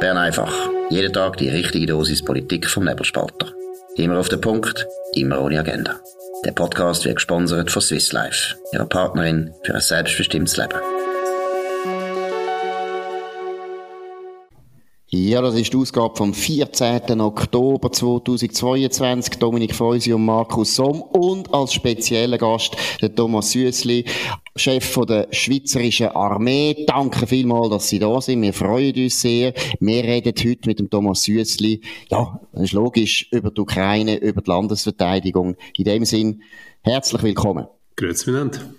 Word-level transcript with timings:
Bern 0.00 0.16
einfach. 0.16 0.52
Jeden 0.90 1.12
Tag 1.12 1.38
die 1.38 1.48
richtige 1.48 1.86
Dosis 1.86 2.24
Politik 2.24 2.68
vom 2.68 2.84
Nebelspalter. 2.84 3.52
Immer 3.96 4.20
auf 4.20 4.28
den 4.28 4.40
Punkt, 4.40 4.86
immer 5.14 5.40
ohne 5.42 5.58
Agenda. 5.58 5.96
Der 6.44 6.52
Podcast 6.52 7.04
wird 7.04 7.16
gesponsert 7.16 7.72
von 7.72 7.82
Swiss 7.82 8.12
Life, 8.12 8.54
ihrer 8.72 8.86
Partnerin 8.86 9.52
für 9.64 9.74
ein 9.74 9.80
selbstbestimmtes 9.80 10.56
Leben. 10.56 10.78
Ja, 15.10 15.40
das 15.40 15.54
ist 15.54 15.72
die 15.72 15.76
Ausgabe 15.78 16.14
vom 16.16 16.34
14. 16.34 17.20
Oktober 17.20 17.90
2022. 17.90 19.38
Dominik 19.38 19.74
Feusi 19.74 20.12
und 20.12 20.26
Markus 20.26 20.76
Somm 20.76 21.00
und 21.00 21.52
als 21.54 21.72
spezieller 21.72 22.36
Gast 22.36 22.76
der 23.00 23.14
Thomas 23.14 23.50
Süssli, 23.50 24.04
Chef 24.58 24.98
der 25.06 25.28
Schweizerischen 25.30 26.08
Armee. 26.08 26.84
Danke 26.86 27.26
vielmals, 27.26 27.70
dass 27.70 27.88
Sie 27.88 27.98
da 27.98 28.20
sind. 28.20 28.42
Wir 28.42 28.52
freuen 28.52 28.94
uns 28.94 29.20
sehr. 29.20 29.54
Wir 29.80 30.04
reden 30.04 30.34
heute 30.36 30.68
mit 30.68 30.78
dem 30.78 30.90
Thomas 30.90 31.22
Süssli. 31.22 31.80
Ja, 32.10 32.40
das 32.52 32.64
ist 32.64 32.72
logisch, 32.72 33.28
über 33.30 33.50
die 33.50 33.60
Ukraine, 33.60 34.16
über 34.16 34.42
die 34.42 34.50
Landesverteidigung. 34.50 35.56
In 35.76 35.84
dem 35.84 36.04
Sinn, 36.04 36.42
herzlich 36.82 37.22
willkommen. 37.22 37.66
Grüezi 37.96 38.30
miteinander. 38.30 38.77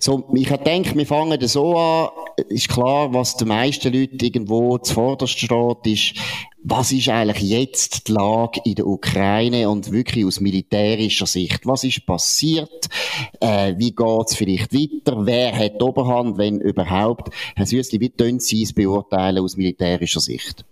So, 0.00 0.28
ich 0.34 0.48
denke, 0.48 0.96
wir 0.96 1.06
fangen 1.06 1.46
so 1.48 1.76
an. 1.76 2.08
Ist 2.48 2.68
klar, 2.68 3.12
was 3.12 3.36
den 3.36 3.48
meisten 3.48 3.92
Leuten 3.92 4.18
irgendwo 4.20 4.78
zuvorderst 4.78 5.38
steht, 5.38 5.86
ist, 5.86 6.14
was 6.62 6.92
ist 6.92 7.08
eigentlich 7.08 7.50
jetzt 7.50 8.08
die 8.08 8.12
Lage 8.12 8.60
in 8.64 8.74
der 8.74 8.86
Ukraine 8.86 9.70
und 9.70 9.90
wirklich 9.92 10.24
aus 10.24 10.40
militärischer 10.40 11.26
Sicht? 11.26 11.66
Was 11.66 11.84
ist 11.84 12.04
passiert? 12.04 12.88
Äh, 13.40 13.74
wie 13.78 13.92
geht's 13.92 14.36
vielleicht 14.36 14.72
weiter? 14.72 15.24
Wer 15.24 15.56
hat 15.56 15.80
die 15.80 15.84
Oberhand, 15.84 16.38
wenn 16.38 16.60
überhaupt? 16.60 17.32
Herr 17.56 17.66
Süssli, 17.66 18.00
wie 18.00 18.10
können 18.10 18.40
Sie 18.40 18.62
es 18.62 18.72
beurteilen 18.72 19.42
aus 19.42 19.56
militärischer 19.56 20.20
Sicht? 20.20 20.64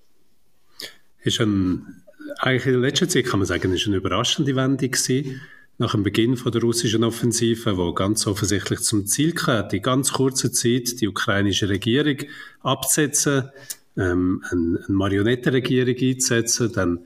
Ist 1.23 1.41
ein, 1.41 2.03
eigentlich 2.39 2.67
in 2.67 2.73
der 2.73 2.81
letzten 2.83 3.09
Zeit 3.09 3.25
kann 3.25 3.41
man 3.41 3.47
sagen, 3.47 3.73
ist 3.73 3.87
eine 3.87 3.97
überraschende 3.97 4.55
Wendung 4.55 4.91
gewesen 4.91 5.41
nach 5.79 5.93
dem 5.93 6.03
Beginn 6.03 6.37
von 6.37 6.53
der 6.53 6.63
russischen 6.63 7.05
Offensive, 7.05 7.77
wo 7.77 7.93
ganz 7.93 8.27
offensichtlich 8.27 8.81
zum 8.81 9.07
Ziel 9.07 9.35
hatte, 9.47 9.77
in 9.77 9.83
ganz 9.83 10.13
kurzer 10.13 10.51
Zeit 10.53 11.01
die 11.01 11.09
ukrainische 11.09 11.69
Regierung 11.69 12.19
abzusetzen, 12.63 13.51
ähm, 13.97 14.43
eine, 14.51 14.85
eine 14.87 14.97
Marionettenregierung 14.97 15.97
einzusetzen, 15.97 16.73
dann 16.73 17.01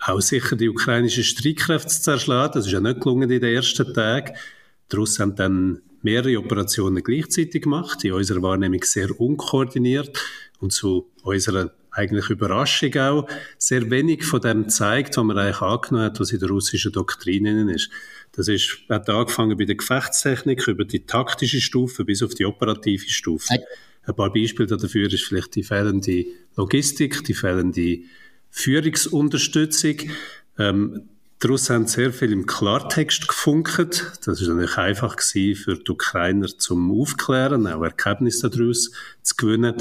auch 0.00 0.20
sicher 0.20 0.56
die 0.56 0.68
ukrainischen 0.68 1.24
Streitkräfte 1.24 1.88
zu 1.88 2.02
zerschlagen. 2.02 2.52
Das 2.54 2.66
ist 2.66 2.72
ja 2.72 2.80
nicht 2.80 3.00
gelungen 3.00 3.30
in 3.30 3.40
den 3.40 3.54
ersten 3.54 3.92
Tagen. 3.92 4.34
Die 4.90 4.96
Russen 4.96 5.22
haben 5.22 5.36
dann 5.36 5.82
mehrere 6.02 6.38
Operationen 6.38 7.02
gleichzeitig 7.02 7.62
gemacht, 7.62 8.04
in 8.04 8.12
unserer 8.12 8.42
Wahrnehmung 8.42 8.82
sehr 8.82 9.18
unkoordiniert 9.20 10.18
und 10.60 10.72
zu 10.72 11.10
unserer 11.22 11.72
eigentlich 11.92 12.30
Überraschung 12.30 12.96
auch, 12.96 13.28
sehr 13.58 13.90
wenig 13.90 14.24
von 14.24 14.40
dem 14.40 14.68
zeigt, 14.68 15.16
was 15.16 15.24
man 15.24 15.38
eigentlich 15.38 15.60
angenommen 15.60 16.06
hat, 16.06 16.20
was 16.20 16.32
in 16.32 16.40
der 16.40 16.48
russischen 16.48 16.92
Doktrin 16.92 17.68
ist. 17.68 17.90
Das 18.32 18.48
ist, 18.48 18.78
hat 18.88 19.08
angefangen 19.08 19.56
bei 19.56 19.64
der 19.64 19.74
Gefechtstechnik 19.74 20.66
über 20.68 20.84
die 20.84 21.06
taktische 21.06 21.60
Stufe 21.60 22.04
bis 22.04 22.22
auf 22.22 22.34
die 22.34 22.46
operative 22.46 23.08
Stufe. 23.08 23.54
Ein 24.04 24.14
paar 24.14 24.32
Beispiele 24.32 24.76
dafür 24.76 25.12
ist 25.12 25.24
vielleicht 25.24 25.54
die 25.56 25.62
fehlende 25.62 26.24
Logistik, 26.56 27.24
die 27.24 27.34
fehlende 27.34 28.00
Führungsunterstützung. 28.50 29.96
Ähm, 30.58 31.08
Russen 31.48 31.74
haben 31.74 31.86
sehr 31.86 32.12
viel 32.12 32.32
im 32.32 32.44
Klartext 32.44 33.26
gefunkt. 33.26 34.12
Das 34.26 34.42
ist 34.42 34.48
natürlich 34.48 34.76
einfach 34.76 35.16
gewesen 35.16 35.56
für 35.56 35.74
die 35.76 35.90
Ukrainer 35.90 36.48
zum 36.48 37.00
Aufklären, 37.00 37.66
auch 37.66 37.82
Ergebnisse 37.82 38.50
daraus 38.50 38.90
zu 39.22 39.36
gewinnen. 39.36 39.74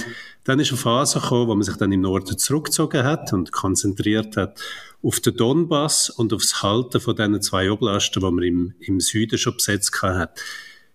Dann 0.46 0.62
ist 0.62 0.70
eine 0.70 0.78
Phase 0.78 1.20
gekommen, 1.20 1.48
wo 1.50 1.56
man 1.56 1.64
sich 1.64 1.76
dann 1.76 1.92
im 1.92 2.02
Norden 2.02 2.38
zurückgezogen 2.38 3.04
hat 3.04 3.34
und 3.34 3.52
konzentriert 3.52 4.38
hat 4.38 4.62
auf 5.04 5.20
den 5.20 5.36
Donbass 5.36 6.10
und 6.10 6.32
aufs 6.33 6.64
Halten 6.64 7.02
von 7.02 7.16
diesen 7.16 7.42
zwei 7.42 7.70
Oblasten, 7.70 8.22
die 8.22 8.32
man 8.32 8.44
im, 8.44 8.73
im 8.80 9.00
Süden 9.02 9.38
schon 9.38 9.56
besetzt 9.56 10.02
hat. 10.02 10.39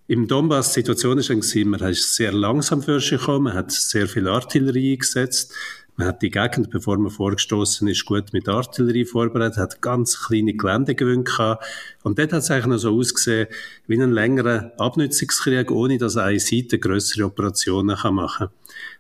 Im 0.06 0.28
Donbass 0.28 0.74
die 0.74 0.80
Situation 0.80 1.16
ist 1.16 1.30
dann 1.30 1.68
man 1.68 1.80
ist 1.80 2.14
sehr 2.14 2.30
langsam 2.30 2.82
für 2.82 3.00
sich 3.00 3.18
gekommen, 3.18 3.44
man 3.44 3.54
hat 3.54 3.72
sehr 3.72 4.06
viel 4.06 4.28
Artillerie 4.28 4.92
eingesetzt, 4.92 5.54
man 5.96 6.08
hat 6.08 6.20
die 6.20 6.30
Gegend, 6.30 6.70
bevor 6.70 6.98
man 6.98 7.10
vorgestoßen 7.10 7.88
ist, 7.88 8.04
gut 8.04 8.34
mit 8.34 8.46
Artillerie 8.46 9.06
vorbereitet, 9.06 9.56
hat 9.56 9.80
ganz 9.80 10.26
kleine 10.26 10.52
Geländegewinne 10.52 11.22
gehabt. 11.22 11.64
Und 12.02 12.18
dort 12.18 12.32
hat 12.32 12.42
es 12.42 12.50
eigentlich 12.50 12.66
noch 12.66 12.78
so 12.78 12.98
ausgesehen, 12.98 13.46
wie 13.86 14.02
ein 14.02 14.10
längerer 14.10 14.72
Abnützungskrieg, 14.76 15.70
ohne 15.70 15.96
dass 15.96 16.16
eine 16.18 16.40
Seite 16.40 16.78
größere 16.78 17.24
Operationen 17.24 17.96
machen 17.96 18.48
kann. 18.48 18.48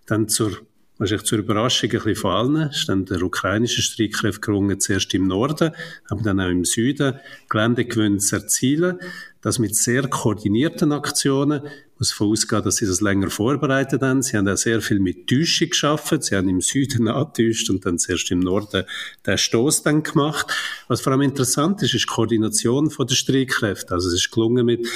Dann 0.06 0.28
zur 0.28 0.52
wahrscheinlich 0.98 1.26
zur 1.26 1.38
Überraschung 1.38 1.90
ein 1.90 1.98
bisschen 1.98 2.16
von 2.16 2.30
allen, 2.30 2.70
ist 2.70 2.88
dann 2.88 3.04
der 3.04 3.22
ukrainische 3.22 3.82
Streitkräfte 3.82 4.40
gelungen, 4.40 4.78
zuerst 4.78 5.12
im 5.14 5.26
Norden, 5.26 5.72
aber 6.08 6.22
dann 6.22 6.40
auch 6.40 6.48
im 6.48 6.64
Süden 6.64 7.18
Geländegewinne 7.48 8.18
zu 8.18 8.36
erzielen. 8.36 8.98
Das 9.40 9.58
mit 9.58 9.76
sehr 9.76 10.08
koordinierten 10.08 10.92
Aktionen. 10.92 11.62
Ich 11.66 12.00
muss 12.00 12.10
davon 12.10 12.30
ausgehen, 12.30 12.62
dass 12.62 12.76
sie 12.76 12.86
das 12.86 13.02
länger 13.02 13.28
vorbereitet 13.28 14.00
haben. 14.00 14.22
Sie 14.22 14.36
haben 14.36 14.48
auch 14.48 14.56
sehr 14.56 14.80
viel 14.80 15.00
mit 15.00 15.26
Täuschung 15.26 15.68
geschaffen. 15.68 16.22
Sie 16.22 16.34
haben 16.34 16.48
im 16.48 16.60
Süden 16.60 17.08
angetäuscht 17.08 17.68
und 17.68 17.84
dann 17.84 17.98
zuerst 17.98 18.30
im 18.30 18.40
Norden 18.40 18.84
den 19.26 19.38
Stoß 19.38 19.82
dann 19.82 20.02
gemacht. 20.02 20.46
Was 20.88 21.02
vor 21.02 21.12
allem 21.12 21.22
interessant 21.22 21.82
ist, 21.82 21.92
ist 21.92 22.04
die 22.04 22.06
Koordination 22.06 22.88
der 22.88 23.14
Streitkräfte. 23.14 23.92
Also 23.92 24.08
es 24.08 24.14
ist 24.14 24.30
gelungen 24.30 24.64
mit 24.64 24.88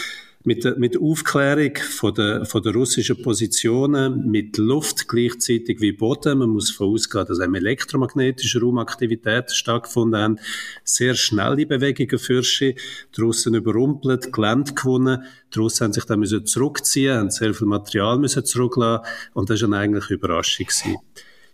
mit, 0.44 0.78
mit 0.78 0.96
Aufklärung 1.00 1.76
von 1.76 2.14
der, 2.14 2.44
von 2.44 2.62
der 2.62 2.72
russischen 2.72 3.20
Positionen, 3.22 4.30
mit 4.30 4.56
Luft 4.56 5.08
gleichzeitig 5.08 5.80
wie 5.80 5.92
Boden. 5.92 6.38
Man 6.38 6.50
muss 6.50 6.70
davon 6.70 6.94
ausgehen, 6.94 7.26
dass 7.26 7.40
eben 7.40 7.54
elektromagnetische 7.54 8.60
Raumaktivitäten 8.60 9.54
stattgefunden 9.54 10.20
haben. 10.20 10.38
Sehr 10.84 11.14
schnelle 11.14 11.66
Bewegungen 11.66 12.18
für 12.18 12.42
sie. 12.42 12.76
Die 13.16 13.20
Russen 13.20 13.54
überrumpelt, 13.54 14.32
Gelände 14.32 14.74
gewonnen. 14.74 15.24
Die 15.54 15.58
Russen 15.58 15.84
haben 15.84 15.92
sich 15.92 16.04
dann 16.04 16.20
müssen 16.20 16.46
zurückziehen, 16.46 17.16
haben 17.16 17.30
sehr 17.30 17.52
viel 17.52 17.66
Material 17.66 18.18
müssen 18.18 18.44
zurücklassen. 18.44 19.04
Und 19.34 19.50
das 19.50 19.60
war 19.60 19.68
eine 19.68 19.78
eigentliche 19.78 20.14
Überraschung. 20.14 20.66
Gewesen. 20.66 20.96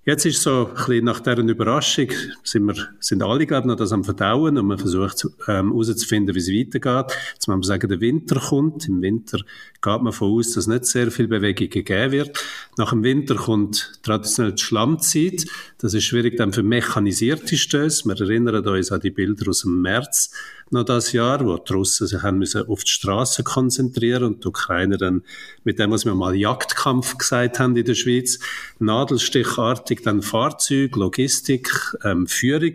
Jetzt 0.06 0.26
ist 0.26 0.42
so 0.42 0.66
ein 0.66 0.75
bisschen 0.75 1.04
nach 1.06 1.20
dieser 1.20 1.38
Überraschung, 1.38 2.09
sind 2.42 2.66
wir, 2.66 2.75
sind 3.00 3.22
alle, 3.22 3.44
ich, 3.44 3.50
noch 3.50 3.75
das 3.75 3.91
am 3.91 4.04
Verdauen 4.04 4.59
und 4.59 4.66
man 4.66 4.76
versucht 4.76 5.26
ähm, 5.48 5.70
herauszufinden, 5.70 6.34
wie 6.34 6.41
es 6.41 6.48
weitergeht. 6.50 7.16
Jetzt 7.32 7.48
muss 7.48 7.56
man 7.56 7.62
sagen, 7.62 7.88
der 7.88 8.00
Winter 8.00 8.38
kommt. 8.38 8.87
Im 8.87 9.00
Winter 9.00 9.38
geht 9.84 10.03
man 10.03 10.06
davon 10.06 10.33
aus, 10.33 10.53
dass 10.53 10.67
nicht 10.67 10.87
sehr 10.87 11.11
viel 11.11 11.28
Bewegung 11.28 11.69
gegeben 11.69 12.12
wird. 12.12 12.45
Nach 12.78 12.91
dem 12.91 13.03
Winter 13.03 13.34
kommt 13.34 13.93
traditionell 14.03 14.55
die 14.55 14.62
Schlammzeit. 14.62 15.45
Das 15.78 15.93
ist 15.93 16.05
schwierig 16.05 16.39
dann 16.39 16.55
für 16.55 16.62
mechanisierte 16.62 17.56
Stöße. 17.56 18.06
Wir 18.06 18.19
erinnern 18.19 18.67
uns 18.67 18.91
an 18.91 19.00
die 19.00 19.11
Bilder 19.11 19.50
aus 19.50 19.61
dem 19.61 19.83
März 19.83 20.31
noch 20.71 20.84
das 20.84 21.12
Jahr, 21.12 21.44
wo 21.44 21.59
die 21.59 21.73
Russen 21.73 22.06
sich 22.06 22.23
haben 22.23 22.39
müssen 22.39 22.67
auf 22.67 22.83
die 22.83 22.91
Straße 22.91 23.44
konzentrieren 23.44 24.25
und 24.25 24.43
die 24.43 24.49
Ukrainer 24.49 24.97
dann 24.97 25.23
mit 25.62 25.78
dem, 25.78 25.91
was 25.91 26.06
wir 26.06 26.15
mal 26.15 26.34
Jagdkampf 26.34 27.19
gesagt 27.19 27.61
haben 27.61 27.77
in 27.77 27.84
der 27.84 27.94
Schweiz, 27.94 28.39
nadelstichartig 28.78 30.03
dann 30.03 30.23
Fahrzeug, 30.23 30.97
Logistik, 30.97 31.71
ähm, 32.03 32.27
Führung 32.27 32.75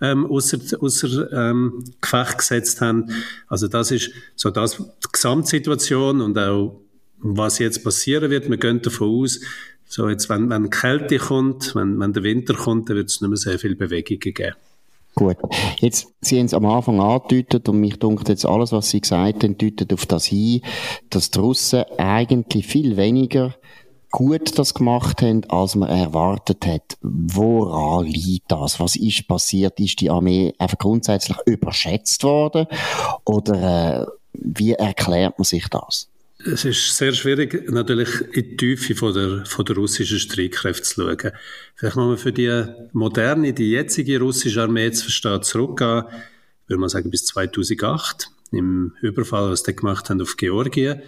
ähm, 0.00 0.26
außer, 0.26 0.58
außer 0.80 1.32
ähm, 1.32 1.84
Gefecht 2.00 2.38
gesetzt 2.38 2.80
haben. 2.80 3.10
Also 3.48 3.68
das 3.68 3.90
ist 3.90 4.10
so 4.36 4.50
das, 4.50 4.76
die 4.76 5.08
Gesamtsituation 5.12 6.20
und 6.20 6.38
auch 6.38 6.80
was 7.18 7.58
jetzt 7.58 7.82
passieren 7.82 8.30
wird. 8.30 8.48
Wir 8.48 8.58
gehen 8.58 8.80
davon 8.80 9.22
aus, 9.22 9.40
so 9.86 10.08
jetzt, 10.08 10.28
wenn, 10.28 10.50
wenn 10.50 10.70
Kälte 10.70 11.18
kommt, 11.18 11.74
wenn, 11.74 11.98
wenn 11.98 12.12
der 12.12 12.22
Winter 12.22 12.54
kommt, 12.54 12.88
dann 12.88 12.96
wird 12.96 13.08
es 13.08 13.20
nicht 13.20 13.28
mehr 13.28 13.36
sehr 13.36 13.58
viel 13.58 13.74
Bewegung 13.74 14.18
geben. 14.20 14.54
Gut. 15.14 15.36
Jetzt, 15.78 16.06
Sie 16.20 16.38
haben 16.38 16.46
es 16.46 16.54
am 16.54 16.66
Anfang 16.66 17.00
angedeutet 17.00 17.68
und 17.68 17.80
mich 17.80 17.96
dunkt 17.96 18.28
jetzt 18.28 18.46
alles, 18.46 18.70
was 18.70 18.90
Sie 18.90 19.00
gesagt 19.00 19.42
haben, 19.42 19.58
deutet 19.58 19.92
auf 19.92 20.06
das 20.06 20.26
hin, 20.26 20.60
dass 21.10 21.32
die 21.32 21.40
Russen 21.40 21.82
eigentlich 21.96 22.66
viel 22.66 22.96
weniger 22.96 23.56
gut 24.10 24.58
das 24.58 24.74
gemacht 24.74 25.22
haben, 25.22 25.44
als 25.48 25.74
man 25.74 25.88
erwartet 25.88 26.66
hat. 26.66 26.96
Woran 27.02 28.06
liegt 28.06 28.50
das? 28.50 28.80
Was 28.80 28.96
ist 28.96 29.28
passiert? 29.28 29.78
Ist 29.80 30.00
die 30.00 30.10
Armee 30.10 30.54
einfach 30.58 30.78
grundsätzlich 30.78 31.36
überschätzt 31.46 32.24
worden? 32.24 32.66
Oder 33.24 34.02
äh, 34.02 34.06
wie 34.32 34.72
erklärt 34.72 35.38
man 35.38 35.44
sich 35.44 35.68
das? 35.68 36.08
Es 36.44 36.64
ist 36.64 36.96
sehr 36.96 37.12
schwierig, 37.12 37.68
natürlich 37.68 38.20
in 38.32 38.50
die 38.50 38.56
Tiefe 38.56 38.94
von 38.94 39.12
der, 39.12 39.44
von 39.44 39.64
der 39.64 39.74
russischen 39.74 40.20
Streitkräfte 40.20 40.84
zu 40.84 41.02
schauen. 41.02 41.32
Vielleicht 41.74 41.96
muss 41.96 42.06
man 42.06 42.16
für 42.16 42.32
die 42.32 42.64
moderne, 42.92 43.52
die 43.52 43.72
jetzige 43.72 44.20
russische 44.20 44.62
Armee 44.62 44.92
zu 44.92 45.04
verstehen, 45.04 45.42
zurückgehen, 45.42 46.04
würde 46.68 46.80
man 46.80 46.88
sagen, 46.88 47.10
bis 47.10 47.24
2008, 47.26 48.30
im 48.52 48.92
Überfall, 49.00 49.50
was 49.50 49.64
die 49.64 49.74
gemacht 49.74 50.10
haben 50.10 50.22
auf 50.22 50.36
Georgien. 50.36 51.02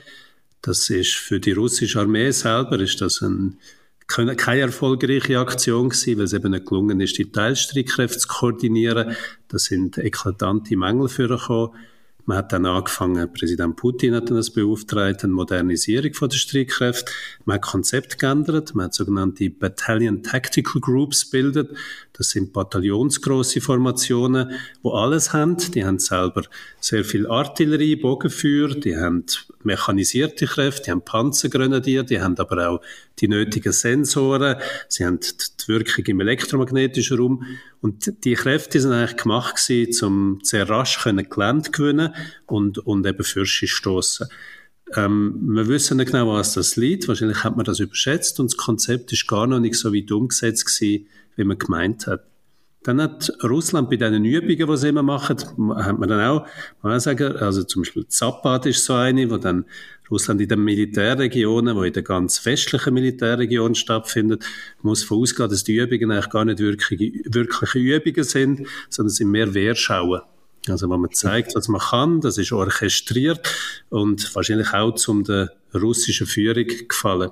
Das 0.62 0.90
ist 0.90 1.14
für 1.14 1.40
die 1.40 1.52
russische 1.52 2.00
Armee 2.00 2.30
selber, 2.30 2.78
ist 2.80 3.00
das 3.00 3.22
ein, 3.22 3.58
keine 4.06 4.60
erfolgreiche 4.60 5.38
Aktion 5.38 5.88
gewesen, 5.88 6.18
weil 6.18 6.24
es 6.24 6.32
eben 6.32 6.50
nicht 6.50 6.66
gelungen 6.66 7.00
ist, 7.00 7.16
die 7.16 7.30
Teilstreitkräfte 7.30 8.18
zu 8.18 8.28
koordinieren. 8.28 9.16
Das 9.48 9.64
sind 9.64 9.98
eklatante 9.98 10.76
Mängel 10.76 11.08
vorgekommen. 11.08 11.70
Man 12.26 12.38
hat 12.38 12.52
dann 12.52 12.66
angefangen, 12.66 13.32
Präsident 13.32 13.76
Putin 13.76 14.14
hat 14.14 14.28
dann 14.28 14.36
das 14.36 14.50
beauftragt, 14.50 15.24
eine 15.24 15.32
Modernisierung 15.32 16.14
von 16.14 16.28
der 16.28 16.36
Streitkräfte. 16.36 17.10
Man 17.44 17.56
hat 17.56 17.62
Konzept 17.62 18.18
geändert, 18.18 18.74
man 18.74 18.86
hat 18.86 18.94
sogenannte 18.94 19.50
Battalion 19.50 20.22
Tactical 20.22 20.80
Groups 20.80 21.30
gebildet. 21.30 21.70
Das 22.12 22.30
sind 22.30 22.52
bataillonsgroße 22.52 23.60
Formationen, 23.60 24.52
wo 24.82 24.92
alles 24.92 25.32
haben. 25.32 25.56
Die 25.56 25.84
haben 25.84 25.98
selber 25.98 26.42
sehr 26.78 27.04
viel 27.04 27.26
Artillerie, 27.26 27.96
Bogenfeuer, 27.96 28.68
die 28.68 28.96
haben 28.96 29.24
mechanisierte 29.62 30.46
Kräfte, 30.46 30.84
die 30.84 30.90
haben 30.90 31.02
Panzergrenadier, 31.02 32.02
die 32.02 32.20
haben 32.20 32.38
aber 32.38 32.68
auch 32.68 32.80
die 33.20 33.28
nötigen 33.28 33.72
Sensoren, 33.72 34.56
sie 34.88 35.04
haben 35.04 35.20
die 35.20 35.68
Wirkung 35.68 36.04
im 36.06 36.20
elektromagnetischen 36.20 37.18
Raum 37.18 37.44
und 37.80 38.24
die 38.24 38.34
Kräfte 38.34 38.80
sind 38.80 38.92
eigentlich 38.92 39.16
gemacht 39.16 39.56
gewesen, 39.56 40.06
um 40.06 40.38
sehr 40.42 40.68
rasch 40.68 41.02
können 41.02 41.28
Gelände 41.28 41.70
gewinnen 41.70 42.14
und, 42.46 42.78
und 42.78 43.06
eben 43.06 43.24
Fürsche 43.24 43.66
stoßen. 43.66 44.28
Ähm, 44.96 45.38
wir 45.42 45.68
wissen 45.68 45.98
nicht 45.98 46.10
genau, 46.10 46.32
was 46.32 46.54
das 46.54 46.76
liegt. 46.76 47.06
Wahrscheinlich 47.06 47.44
hat 47.44 47.56
man 47.56 47.64
das 47.64 47.78
überschätzt 47.78 48.40
und 48.40 48.50
das 48.50 48.56
Konzept 48.56 49.12
ist 49.12 49.28
gar 49.28 49.46
noch 49.46 49.60
nicht 49.60 49.76
so 49.76 49.94
weit 49.94 50.10
umgesetzt 50.10 50.66
gewesen, 50.66 51.06
wie 51.36 51.44
man 51.44 51.58
gemeint 51.58 52.06
hat. 52.06 52.24
Dann 52.82 53.00
hat 53.02 53.30
Russland 53.42 53.90
bei 53.90 53.96
diesen 53.96 54.24
Übungen, 54.24 54.66
die 54.70 54.76
sie 54.78 54.88
immer 54.88 55.02
machen, 55.02 55.36
hat 55.36 55.98
man 55.98 56.08
dann 56.08 56.20
auch, 56.20 56.46
man 56.82 56.92
kann 56.92 57.00
sagen, 57.00 57.36
also 57.36 57.62
zum 57.62 57.82
Beispiel 57.82 58.06
Zapad 58.08 58.64
ist 58.64 58.84
so 58.84 58.94
eine, 58.94 59.30
wo 59.30 59.36
dann 59.36 59.66
Russland 60.10 60.40
in 60.40 60.48
den 60.48 60.64
Militärregionen, 60.64 61.76
wo 61.76 61.82
in 61.82 61.92
den 61.92 62.04
ganz 62.04 62.44
westlichen 62.44 62.94
Militärregionen 62.94 63.74
stattfindet, 63.74 64.44
muss 64.82 65.04
von 65.04 65.18
ausgehen, 65.18 65.48
dass 65.48 65.64
die 65.64 65.76
Übungen 65.76 66.10
eigentlich 66.10 66.30
gar 66.30 66.44
nicht 66.44 66.58
wirklich, 66.58 67.22
wirkliche 67.26 67.78
Übungen 67.78 68.24
sind, 68.24 68.66
sondern 68.88 69.10
sind 69.10 69.30
mehr 69.30 69.54
Wehrschauen. 69.54 70.22
Also, 70.68 70.90
wenn 70.90 71.00
man 71.00 71.12
zeigt, 71.12 71.54
was 71.54 71.68
man 71.68 71.80
kann, 71.80 72.20
das 72.20 72.36
ist 72.36 72.52
orchestriert 72.52 73.48
und 73.88 74.34
wahrscheinlich 74.34 74.72
auch 74.74 74.94
zum 74.94 75.24
der 75.24 75.52
russischen 75.74 76.26
Führung 76.26 76.66
gefallen. 76.88 77.30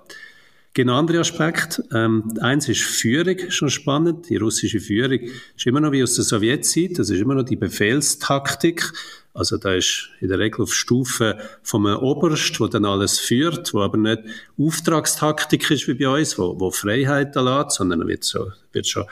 Genau 0.75 0.99
andere 0.99 1.21
Aspekt. 1.21 1.83
Ähm, 1.93 2.35
eins 2.41 2.69
ist 2.69 2.83
Führung, 2.83 3.51
schon 3.51 3.69
spannend. 3.71 4.29
Die 4.29 4.37
russische 4.37 4.81
Führung 4.81 5.21
ist 5.57 5.67
immer 5.67 5.81
noch 5.81 5.93
wie 5.93 6.03
aus 6.03 6.15
der 6.15 6.25
Sowjetzeit. 6.25 6.99
Das 6.99 7.11
ist 7.11 7.21
immer 7.21 7.35
noch 7.35 7.43
die 7.43 7.57
Befehlstaktik. 7.57 8.93
Also 9.39 9.57
da 9.57 9.75
ist 9.75 10.11
in 10.21 10.29
der 10.29 10.39
Regel 10.39 10.63
auf 10.63 10.75
Stufe 10.75 11.39
vom 11.63 11.87
Oberst, 11.87 12.59
wo 12.59 12.67
dann 12.67 12.85
alles 12.85 13.19
führt, 13.19 13.73
wo 13.73 13.83
aber 13.83 13.97
nicht 13.97 14.23
Auftragstaktik 14.59 15.71
ist 15.71 15.87
wie 15.87 15.95
bei 15.95 16.09
uns, 16.09 16.39
wo, 16.39 16.59
wo 16.59 16.71
Freiheit 16.71 17.37
erlaubt, 17.37 17.73
sondern 17.73 18.07
wird 18.09 18.25
so, 18.25 18.51
wird 18.73 18.87
schon 18.89 19.05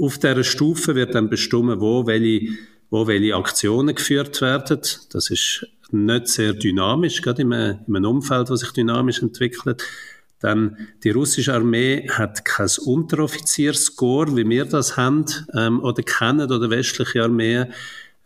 auf 0.00 0.18
dieser 0.18 0.44
Stufe 0.44 0.94
wird 0.94 1.14
dann 1.14 1.28
bestimmen, 1.28 1.80
wo 1.80 2.06
welche, 2.06 2.52
wo 2.90 3.06
welche 3.06 3.36
Aktionen 3.36 3.94
geführt 3.94 4.40
werden. 4.40 4.80
Das 5.12 5.30
ist 5.30 5.66
nicht 5.90 6.28
sehr 6.28 6.54
dynamisch, 6.54 7.20
gerade 7.22 7.42
in 7.42 7.52
einem, 7.52 7.80
in 7.86 7.96
einem 7.96 8.10
Umfeld, 8.10 8.48
das 8.48 8.60
sich 8.60 8.72
dynamisch 8.72 9.22
entwickelt. 9.22 9.82
Dann 10.40 10.88
die 11.04 11.10
russische 11.10 11.52
Armee 11.52 12.08
hat 12.08 12.46
kein 12.46 12.68
Unteroffizierscore, 12.82 14.36
wie 14.36 14.48
wir 14.48 14.64
das 14.64 14.96
haben 14.96 15.26
ähm, 15.54 15.80
oder 15.80 16.02
kennen, 16.02 16.50
oder 16.50 16.70
westliche 16.70 17.22
Armeen. 17.22 17.72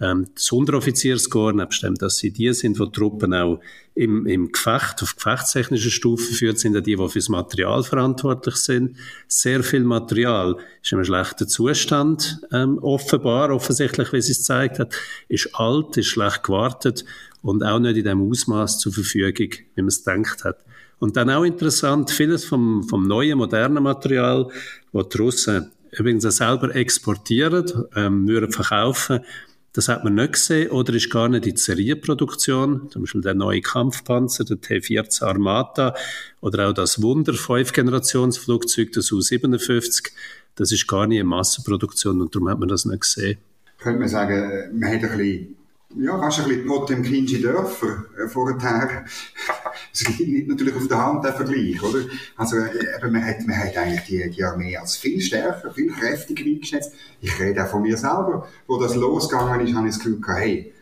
Ähm, 0.00 0.26
das 0.34 0.50
Unteroffizierscore, 0.50 1.54
nebst 1.54 1.82
dem, 1.82 1.94
dass 1.94 2.16
sie 2.16 2.32
die 2.32 2.52
sind, 2.52 2.78
wo 2.78 2.86
Truppen 2.86 3.32
auch 3.32 3.60
im, 3.94 4.26
im 4.26 4.50
Gefecht, 4.50 5.02
auf 5.02 5.14
gefechtstechnischer 5.14 5.90
Stufe 5.90 6.32
führt, 6.32 6.58
sind 6.58 6.74
ja 6.74 6.80
die, 6.80 6.96
die 6.96 7.08
fürs 7.08 7.28
Material 7.28 7.84
verantwortlich 7.84 8.56
sind. 8.56 8.96
Sehr 9.28 9.62
viel 9.62 9.84
Material 9.84 10.56
ist 10.82 10.92
in 10.92 10.98
einem 10.98 11.04
schlechten 11.04 11.46
Zustand, 11.46 12.40
ähm, 12.52 12.78
offenbar, 12.78 13.50
offensichtlich, 13.50 14.12
wie 14.12 14.20
sie 14.20 14.32
es 14.32 14.38
gezeigt 14.38 14.80
hat, 14.80 14.94
ist 15.28 15.54
alt, 15.54 15.96
ist 15.96 16.08
schlecht 16.08 16.42
gewartet 16.42 17.04
und 17.42 17.62
auch 17.62 17.78
nicht 17.78 17.96
in 17.96 18.04
dem 18.04 18.28
Ausmaß 18.28 18.80
zur 18.80 18.92
Verfügung, 18.92 19.50
wie 19.74 19.82
man 19.82 19.88
es 19.88 20.04
gedacht 20.04 20.44
hat. 20.44 20.64
Und 20.98 21.16
dann 21.16 21.30
auch 21.30 21.44
interessant, 21.44 22.10
vieles 22.10 22.44
vom, 22.44 22.82
vom 22.82 23.06
neuen, 23.06 23.38
modernen 23.38 23.82
Material, 23.82 24.50
das 24.92 25.08
die 25.08 25.18
Russen 25.18 25.70
übrigens 25.92 26.26
auch 26.26 26.30
selber 26.30 26.74
exportieren, 26.74 27.66
ähm, 27.94 28.26
würden 28.26 28.50
verkaufen, 28.50 29.20
das 29.74 29.88
hat 29.88 30.04
man 30.04 30.14
nicht 30.14 30.34
gesehen 30.34 30.70
oder 30.70 30.94
ist 30.94 31.10
gar 31.10 31.28
nicht 31.28 31.46
in 31.46 31.56
Serienproduktion. 31.56 32.88
Zum 32.90 33.02
Beispiel 33.02 33.20
der 33.22 33.34
neue 33.34 33.60
Kampfpanzer, 33.60 34.44
der 34.44 34.60
T-14 34.60 35.24
Armata 35.24 35.94
oder 36.40 36.68
auch 36.68 36.72
das 36.72 37.02
Wunder 37.02 37.32
5-Generationsflugzeug, 37.32 38.92
das 38.92 39.10
U-57. 39.10 40.12
Das 40.54 40.70
ist 40.70 40.86
gar 40.86 41.08
nicht 41.08 41.18
in 41.18 41.26
Massenproduktion 41.26 42.20
und 42.20 42.32
darum 42.32 42.48
hat 42.48 42.60
man 42.60 42.68
das 42.68 42.84
nicht 42.84 43.00
gesehen. 43.00 43.38
Könnte 43.78 43.98
man 43.98 44.08
sagen, 44.08 44.78
man 44.78 44.90
hat 44.90 45.02
ein 45.02 45.18
bisschen 45.18 45.56
ja, 45.96 46.18
fast 46.18 46.40
ein 46.40 46.48
bisschen 46.48 46.66
Potemkinsche 46.66 47.40
Dörfer 47.40 48.04
äh, 48.18 48.28
vorher. 48.28 49.04
Es 49.92 50.06
liegt 50.18 50.48
natürlich 50.48 50.74
auf 50.74 50.88
der 50.88 51.04
Hand, 51.04 51.24
der 51.24 51.34
Vergleich, 51.34 51.80
oder? 51.82 52.04
Also, 52.36 52.56
äh, 52.56 52.96
eben, 52.96 53.12
man 53.12 53.24
hat, 53.24 53.46
man 53.46 53.56
hat 53.56 53.76
eigentlich 53.76 54.02
die, 54.04 54.30
die 54.30 54.44
Armee 54.44 54.76
als 54.76 54.96
viel 54.96 55.20
stärker, 55.20 55.72
viel 55.72 55.92
kräftiger 55.92 56.44
eingeschätzt. 56.44 56.92
Ich 57.20 57.38
rede 57.38 57.64
auch 57.64 57.70
von 57.70 57.82
mir 57.82 57.96
selber. 57.96 58.48
Wo 58.66 58.78
das 58.78 58.94
losgegangen 58.96 59.66
ist, 59.66 59.74
habe 59.74 59.88
ich 59.88 59.94
das 59.94 60.02
Gefühl 60.02 60.20
gehabt, 60.20 60.40
hey, 60.40 60.72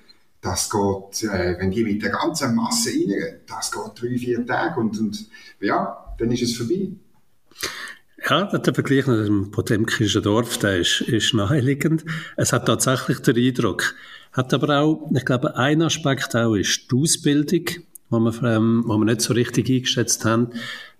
das 0.41 0.70
geht, 0.70 1.31
äh, 1.31 1.56
wenn 1.59 1.70
die 1.70 1.85
mit 1.85 2.03
der 2.03 2.11
ganzen 2.11 2.55
Masse 2.55 2.91
rein, 2.91 3.41
das 3.47 3.70
geht 3.70 4.03
drei, 4.03 4.19
vier 4.19 4.47
Tage 4.47 4.81
und, 4.81 4.99
und 4.99 5.29
ja, 5.61 6.14
dann 6.19 6.31
ist 6.32 6.43
es 6.43 6.56
vorbei. 6.56 6.88
Ja, 8.28 8.44
der 8.44 8.74
Vergleich 8.74 9.06
mit 9.08 9.26
dem 9.26 9.50
Potemkinischen 9.50 10.22
Dorf, 10.22 10.58
der 10.58 10.78
ist, 10.78 11.00
ist 11.00 11.34
naheliegend. 11.34 12.04
Es 12.36 12.52
hat 12.52 12.66
tatsächlich 12.66 13.19
den 13.19 13.36
Eindruck, 13.36 13.96
hat 14.32 14.54
aber 14.54 14.78
auch, 14.80 15.10
ich 15.12 15.24
glaube, 15.24 15.56
ein 15.56 15.82
Aspekt 15.82 16.36
auch 16.36 16.54
ist 16.54 16.90
die 16.90 16.96
Ausbildung, 16.96 17.64
wo 18.10 18.20
wir, 18.20 18.42
ähm, 18.44 18.84
wo 18.86 18.96
wir 18.96 19.06
nicht 19.06 19.22
so 19.22 19.34
richtig 19.34 19.69
eingeschätzt 19.69 20.24
haben. 20.24 20.50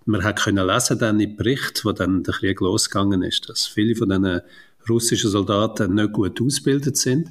Man 0.05 0.23
hat 0.23 0.43
können 0.43 0.67
lesen 0.67 0.99
dann 0.99 1.19
im 1.21 1.37
Bericht, 1.37 1.85
wo 1.85 1.93
dann 1.93 2.23
der 2.23 2.33
Krieg 2.33 2.59
losgegangen 2.59 3.23
ist, 3.23 3.47
dass 3.47 3.67
viele 3.67 3.95
von 3.95 4.09
diesen 4.09 4.41
russischen 4.89 5.29
Soldaten 5.29 5.93
nicht 5.93 6.11
gut 6.11 6.41
ausgebildet 6.41 6.97
sind, 6.97 7.29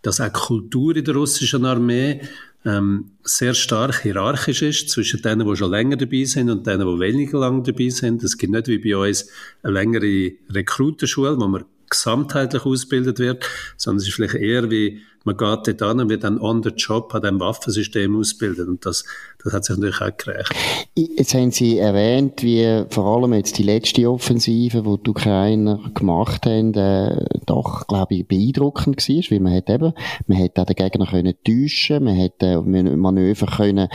dass 0.00 0.20
auch 0.20 0.28
die 0.28 0.32
Kultur 0.32 0.96
in 0.96 1.04
der 1.04 1.14
russischen 1.14 1.66
Armee 1.66 2.22
ähm, 2.66 3.12
sehr 3.22 3.54
stark 3.54 4.02
hierarchisch 4.02 4.60
ist 4.62 4.90
zwischen 4.90 5.22
denen, 5.22 5.48
die 5.48 5.56
schon 5.56 5.70
länger 5.70 5.96
dabei 5.96 6.24
sind 6.24 6.50
und 6.50 6.66
denen, 6.66 6.86
die 6.86 7.00
weniger 7.00 7.38
lang 7.38 7.62
dabei 7.62 7.88
sind. 7.88 8.24
Es 8.24 8.36
gibt 8.36 8.52
nicht 8.52 8.66
wie 8.66 8.78
bei 8.78 8.96
uns 8.96 9.30
eine 9.62 9.72
längere 9.72 10.32
Rekrutenschule, 10.50 11.38
wo 11.38 11.46
man 11.46 11.64
gesamtheitlich 11.88 12.64
ausgebildet 12.64 13.20
wird, 13.20 13.48
sondern 13.76 13.98
es 13.98 14.08
ist 14.08 14.14
vielleicht 14.14 14.34
eher 14.34 14.68
wie 14.68 15.00
man 15.26 15.36
geht 15.36 15.66
dort 15.66 15.82
an 15.82 16.00
und 16.00 16.08
wird 16.08 16.22
dann 16.22 16.40
on 16.40 16.62
the 16.62 16.70
job 16.70 17.12
an 17.14 17.20
diesem 17.20 17.40
Waffensystem 17.40 18.16
ausbilden. 18.16 18.68
Und 18.68 18.86
das, 18.86 19.04
das 19.42 19.52
hat 19.52 19.64
sich 19.64 19.76
natürlich 19.76 20.00
auch 20.00 20.16
gerecht. 20.16 20.54
Jetzt 20.94 21.34
haben 21.34 21.50
Sie 21.50 21.78
erwähnt, 21.78 22.42
wie 22.44 22.84
vor 22.90 23.16
allem 23.16 23.34
jetzt 23.34 23.58
die 23.58 23.64
letzte 23.64 24.08
Offensive, 24.08 24.82
die 24.82 25.02
die 25.02 25.10
Ukrainer 25.10 25.80
gemacht 25.94 26.46
haben, 26.46 26.72
äh, 26.74 27.26
doch, 27.44 27.88
glaube 27.88 28.14
ich, 28.14 28.28
beeindruckend 28.28 29.06
war, 29.08 29.30
weil 29.30 29.40
man 29.40 29.54
hat 29.54 29.68
eben, 29.68 29.92
man 30.28 30.38
hat 30.38 30.58
auch 30.58 30.64
den 30.64 30.76
Gegner 30.76 31.06
können 31.06 31.34
täuschen, 31.44 32.04
man 32.04 32.16
hat 32.16 32.42
äh, 32.42 32.60
Manöver 32.60 33.46
können 33.46 33.88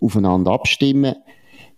aufeinander 0.00 0.52
abstimmen. 0.52 1.14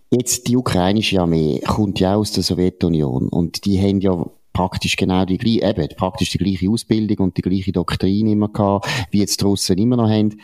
Jetzt 0.09 0.49
die 0.49 0.57
ukrainische 0.57 1.21
Armee 1.21 1.61
kommt 1.65 2.01
ja 2.01 2.15
aus 2.15 2.33
der 2.33 2.43
Sowjetunion 2.43 3.29
und 3.29 3.63
die 3.63 3.79
haben 3.79 4.01
ja 4.01 4.25
praktisch 4.53 4.95
genau 4.95 5.25
die 5.25 5.37
gleiche, 5.37 5.65
eben, 5.65 5.95
praktisch 5.95 6.31
die 6.31 6.37
gleiche 6.37 6.69
Ausbildung 6.69 7.17
und 7.25 7.37
die 7.37 7.41
gleiche 7.41 7.71
Doktrin 7.71 8.27
immer 8.27 8.49
gehabt, 8.49 8.87
wie 9.11 9.19
jetzt 9.19 9.41
die 9.41 9.45
Russen 9.45 9.77
immer 9.77 9.97
noch 9.97 10.09
haben. 10.09 10.39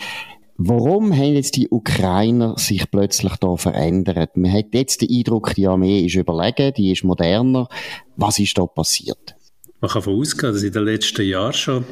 Warum 0.60 1.14
haben 1.14 1.36
jetzt 1.36 1.56
die 1.56 1.70
Ukrainer 1.70 2.56
sich 2.58 2.90
plötzlich 2.90 3.36
da 3.36 3.56
verändert? 3.58 4.36
Man 4.38 4.52
hat 4.52 4.74
jetzt 4.74 5.02
den 5.02 5.10
Eindruck, 5.12 5.54
die 5.54 5.68
Armee 5.68 6.04
ist 6.06 6.16
überlegen, 6.16 6.74
die 6.76 6.92
ist 6.92 7.04
moderner. 7.04 7.68
Was 8.16 8.40
ist 8.40 8.58
da 8.58 8.66
passiert? 8.66 9.36
Man 9.82 9.92
kann 9.92 10.02
davon 10.02 10.20
ausgehen, 10.20 10.54
dass 10.54 10.64
in 10.64 10.74
den 10.74 10.86
letzten 10.86 11.28
Jahren 11.28 11.54
schon 11.54 11.86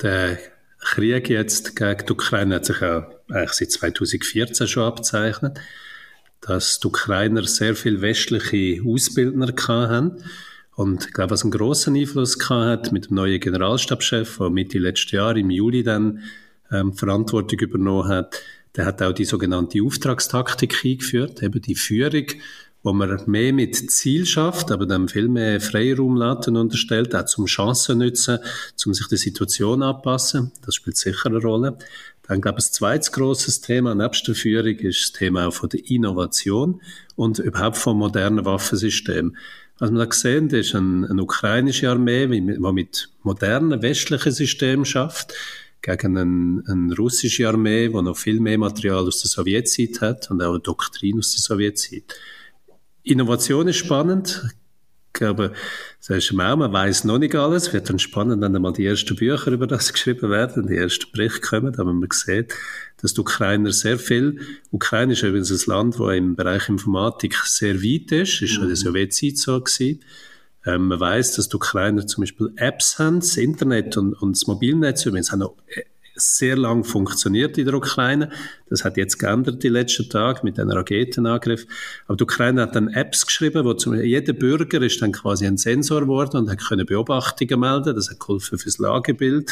der 0.00 0.38
Krieg 0.78 1.28
jetzt 1.28 1.74
gegen 1.74 2.06
die 2.06 2.12
Ukraine 2.12 2.56
hat 2.56 2.66
sich 2.66 2.80
ja 2.80 3.10
eigentlich 3.28 3.52
seit 3.52 3.72
2014 3.72 4.68
schon 4.68 4.84
abzeichnet, 4.84 5.58
dass 6.40 6.78
die 6.78 6.86
Ukrainer 6.86 7.42
sehr 7.44 7.74
viel 7.74 8.00
westliche 8.00 8.82
Ausbildner 8.86 9.52
hatten 9.66 10.22
und 10.76 11.06
ich 11.06 11.12
glaube, 11.12 11.30
was 11.30 11.42
einen 11.42 11.50
grossen 11.50 11.96
Einfluss 11.96 12.38
gehabt 12.38 12.86
hat 12.86 12.92
mit 12.92 13.10
dem 13.10 13.16
neuen 13.16 13.40
Generalstabschef, 13.40 14.38
der 14.38 14.50
Mitte 14.50 14.78
letzten 14.78 15.16
Jahr 15.16 15.36
im 15.36 15.50
Juli 15.50 15.82
dann 15.82 16.20
ähm, 16.70 16.92
Verantwortung 16.92 17.58
übernommen 17.58 18.08
hat, 18.08 18.40
der 18.76 18.86
hat 18.86 19.02
auch 19.02 19.12
die 19.12 19.24
sogenannte 19.24 19.82
Auftragstaktik 19.82 20.84
eingeführt, 20.84 21.42
eben 21.42 21.60
die 21.60 21.74
Führung, 21.74 22.26
wo 22.82 22.92
man 22.92 23.22
mehr 23.26 23.52
mit 23.52 23.90
Ziel 23.90 24.24
schafft, 24.24 24.70
aber 24.70 24.86
dann 24.86 25.08
viel 25.08 25.28
mehr 25.28 25.60
Freiraum 25.60 26.16
laden 26.16 26.56
unterstellt, 26.56 27.14
auch 27.14 27.26
zum 27.26 27.46
Chancen 27.46 27.98
nutzen, 27.98 28.38
um 28.86 28.94
sich 28.94 29.06
der 29.08 29.18
Situation 29.18 29.82
anpassen. 29.82 30.52
Das 30.64 30.76
spielt 30.76 30.96
sicher 30.96 31.26
eine 31.26 31.42
Rolle. 31.42 31.76
Dann, 32.22 32.40
glaube 32.40 32.60
ich, 32.60 32.66
ein 32.66 32.72
zweites 32.72 33.12
grosses 33.12 33.60
Thema 33.60 33.94
nebst 33.94 34.26
der 34.28 34.34
Führung 34.34 34.76
ist 34.76 35.02
das 35.02 35.12
Thema 35.12 35.48
auch 35.48 35.52
von 35.52 35.68
der 35.68 35.90
Innovation 35.90 36.80
und 37.16 37.38
überhaupt 37.38 37.76
vom 37.76 37.98
modernen 37.98 38.44
Waffensystem. 38.44 39.36
Was 39.80 39.90
wir 39.90 40.06
da 40.06 40.12
sehen, 40.12 40.50
ist 40.50 40.74
eine, 40.74 41.08
eine 41.08 41.22
ukrainische 41.22 41.88
Armee, 41.88 42.26
die 42.26 42.42
mit 42.42 43.08
modernen 43.22 43.80
westlichen 43.80 44.30
Systemen 44.30 44.84
schafft. 44.84 45.32
gegen 45.80 46.18
eine, 46.18 46.62
eine 46.66 46.94
russische 46.94 47.48
Armee, 47.48 47.88
die 47.88 48.02
noch 48.02 48.18
viel 48.18 48.40
mehr 48.40 48.58
Material 48.58 49.06
aus 49.06 49.22
der 49.22 49.30
Sowjetzeit 49.30 50.02
hat 50.02 50.30
und 50.30 50.42
auch 50.42 50.50
eine 50.50 50.60
Doktrin 50.60 51.18
aus 51.18 51.32
der 51.32 51.40
Sowjetzeit. 51.40 52.14
Innovation 53.04 53.68
ist 53.68 53.78
spannend. 53.78 54.42
Ich 55.06 55.14
glaube, 55.14 55.54
das 56.06 56.10
ist 56.10 56.32
man 56.32 56.72
weiß 56.72 57.04
noch 57.04 57.18
nicht 57.18 57.34
alles. 57.34 57.68
Es 57.68 57.72
wird 57.72 57.88
dann 57.88 57.98
spannend, 57.98 58.42
wenn 58.42 58.52
dann 58.52 58.60
mal 58.60 58.74
die 58.74 58.84
ersten 58.84 59.16
Bücher 59.16 59.50
über 59.50 59.66
das 59.66 59.92
geschrieben 59.94 60.28
werden, 60.28 60.66
die 60.66 60.76
ersten 60.76 61.10
Berichte 61.10 61.40
kommen, 61.40 61.74
aber 61.78 61.94
man 61.94 62.08
sieht, 62.12 62.52
dass 63.02 63.14
die 63.14 63.20
Ukrainer 63.20 63.72
sehr 63.72 63.98
viel, 63.98 64.40
Ukraine 64.70 65.12
ist 65.12 65.22
übrigens 65.22 65.50
ein 65.50 65.70
Land, 65.70 65.98
das 65.98 66.14
im 66.14 66.36
Bereich 66.36 66.68
Informatik 66.68 67.34
sehr 67.44 67.82
weit 67.82 68.12
ist, 68.12 68.42
ist 68.42 68.50
schon 68.50 68.64
in 68.64 68.68
der 68.70 68.76
Sowjetzeit 68.76 69.38
so 69.38 69.60
gewesen. 69.60 70.00
Ähm, 70.66 70.88
man 70.88 71.00
weiß, 71.00 71.36
dass 71.36 71.48
die 71.48 71.56
Ukrainer 71.56 72.06
zum 72.06 72.22
Beispiel 72.22 72.52
Apps 72.56 72.98
haben, 72.98 73.20
das 73.20 73.36
Internet 73.36 73.96
und, 73.96 74.14
und 74.14 74.36
das 74.36 74.46
Mobilnetz 74.46 75.06
übrigens 75.06 75.32
haben 75.32 75.40
noch 75.40 75.56
sehr 76.20 76.56
lang 76.56 76.84
funktioniert 76.84 77.58
in 77.58 77.64
der 77.64 77.74
Ukraine. 77.74 78.30
Das 78.68 78.84
hat 78.84 78.96
jetzt 78.96 79.18
geändert 79.18 79.62
die 79.62 79.68
letzten 79.68 80.08
Tage 80.08 80.40
mit 80.42 80.58
einem 80.58 80.70
Raketenangriff. 80.70 81.66
Aber 82.06 82.16
die 82.16 82.24
Ukraine 82.24 82.62
hat 82.62 82.76
dann 82.76 82.88
Apps 82.88 83.26
geschrieben, 83.26 83.64
wo 83.64 83.74
zum, 83.74 83.94
jeder 83.94 84.32
Bürger 84.32 84.82
ist 84.82 85.00
dann 85.02 85.12
quasi 85.12 85.46
ein 85.46 85.56
Sensor 85.56 86.02
geworden 86.02 86.36
und 86.36 86.50
hat 86.50 86.60
können 86.60 86.86
Beobachtungen 86.86 87.60
melden. 87.60 87.94
Das 87.94 88.10
hat 88.10 88.20
geholfen 88.20 88.58
fürs 88.58 88.78
Lagebild. 88.78 89.50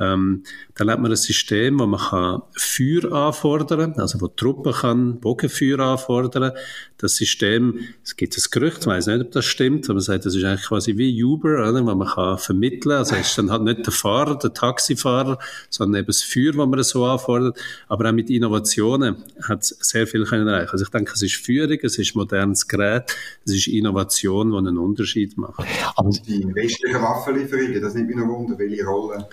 Ähm, 0.00 0.44
dann 0.74 0.90
hat 0.90 1.00
man 1.00 1.10
ein 1.10 1.16
System, 1.16 1.80
wo 1.80 1.86
man 1.86 2.00
kann 2.00 2.42
Feuer 2.56 3.12
anfordern 3.12 3.94
kann, 3.94 4.00
also 4.00 4.20
wo 4.20 4.28
die 4.28 4.36
Truppe 4.36 4.72
kann 4.72 5.18
Bogenfeuer 5.18 5.80
anfordern 5.80 6.52
Das 6.98 7.16
System, 7.16 7.80
es 8.04 8.16
gibt 8.16 8.36
ein 8.36 8.44
Gerücht, 8.50 8.78
ich 8.80 8.86
weiß 8.86 9.08
nicht, 9.08 9.20
ob 9.20 9.32
das 9.32 9.44
stimmt, 9.44 9.86
aber 9.86 9.94
man 9.94 10.02
sagt, 10.02 10.26
das 10.26 10.34
ist 10.34 10.44
eigentlich 10.44 10.66
quasi 10.66 10.96
wie 10.96 11.22
Uber, 11.24 11.68
oder, 11.68 11.84
wo 11.84 11.94
man 11.94 12.06
kann 12.06 12.38
vermitteln 12.38 12.92
Also 12.92 13.16
es 13.16 13.28
ist 13.28 13.38
dann 13.38 13.50
halt 13.50 13.62
nicht 13.62 13.84
der 13.84 13.92
Fahrer, 13.92 14.38
der 14.38 14.54
Taxifahrer, 14.54 15.38
sondern 15.68 16.00
eben 16.00 16.06
das 16.06 16.22
Feuer, 16.22 16.52
wo 16.54 16.64
man 16.66 16.82
so 16.82 17.04
anfordert. 17.04 17.58
Aber 17.88 18.08
auch 18.08 18.12
mit 18.12 18.30
Innovationen 18.30 19.16
hat 19.42 19.62
es 19.62 19.76
sehr 19.80 20.06
viel 20.06 20.24
können 20.24 20.46
erreichen. 20.46 20.70
Also 20.70 20.84
ich 20.84 20.90
denke, 20.90 21.12
es 21.14 21.22
ist 21.22 21.36
Führung, 21.36 21.78
es 21.82 21.98
ist 21.98 22.14
modernes 22.14 22.68
Gerät, 22.68 23.16
es 23.44 23.52
ist 23.52 23.66
Innovation, 23.66 24.52
die 24.52 24.56
einen 24.58 24.78
Unterschied 24.78 25.36
macht. 25.36 25.64
Aber 25.96 26.10
die 26.10 26.54
westlichen 26.54 27.02
Waffenlieferungen, 27.02 27.82
das 27.82 27.94
nimmt 27.94 28.08
mich 28.08 28.16
noch 28.16 28.28
wunder, 28.28 28.56
welche 28.58 28.84
Rolle 28.84 29.28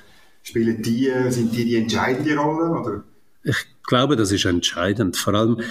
Spielen 0.46 0.82
die, 0.84 1.12
sind 1.30 1.56
die 1.56 1.66
die 1.66 1.76
entscheidende 1.76 2.38
Rolle? 2.38 2.70
Oder? 2.80 3.04
Ich 3.44 3.66
glaube, 3.84 4.16
das 4.16 4.32
ist 4.32 4.46
entscheidend. 4.46 5.18
Vor 5.18 5.34
allem, 5.34 5.62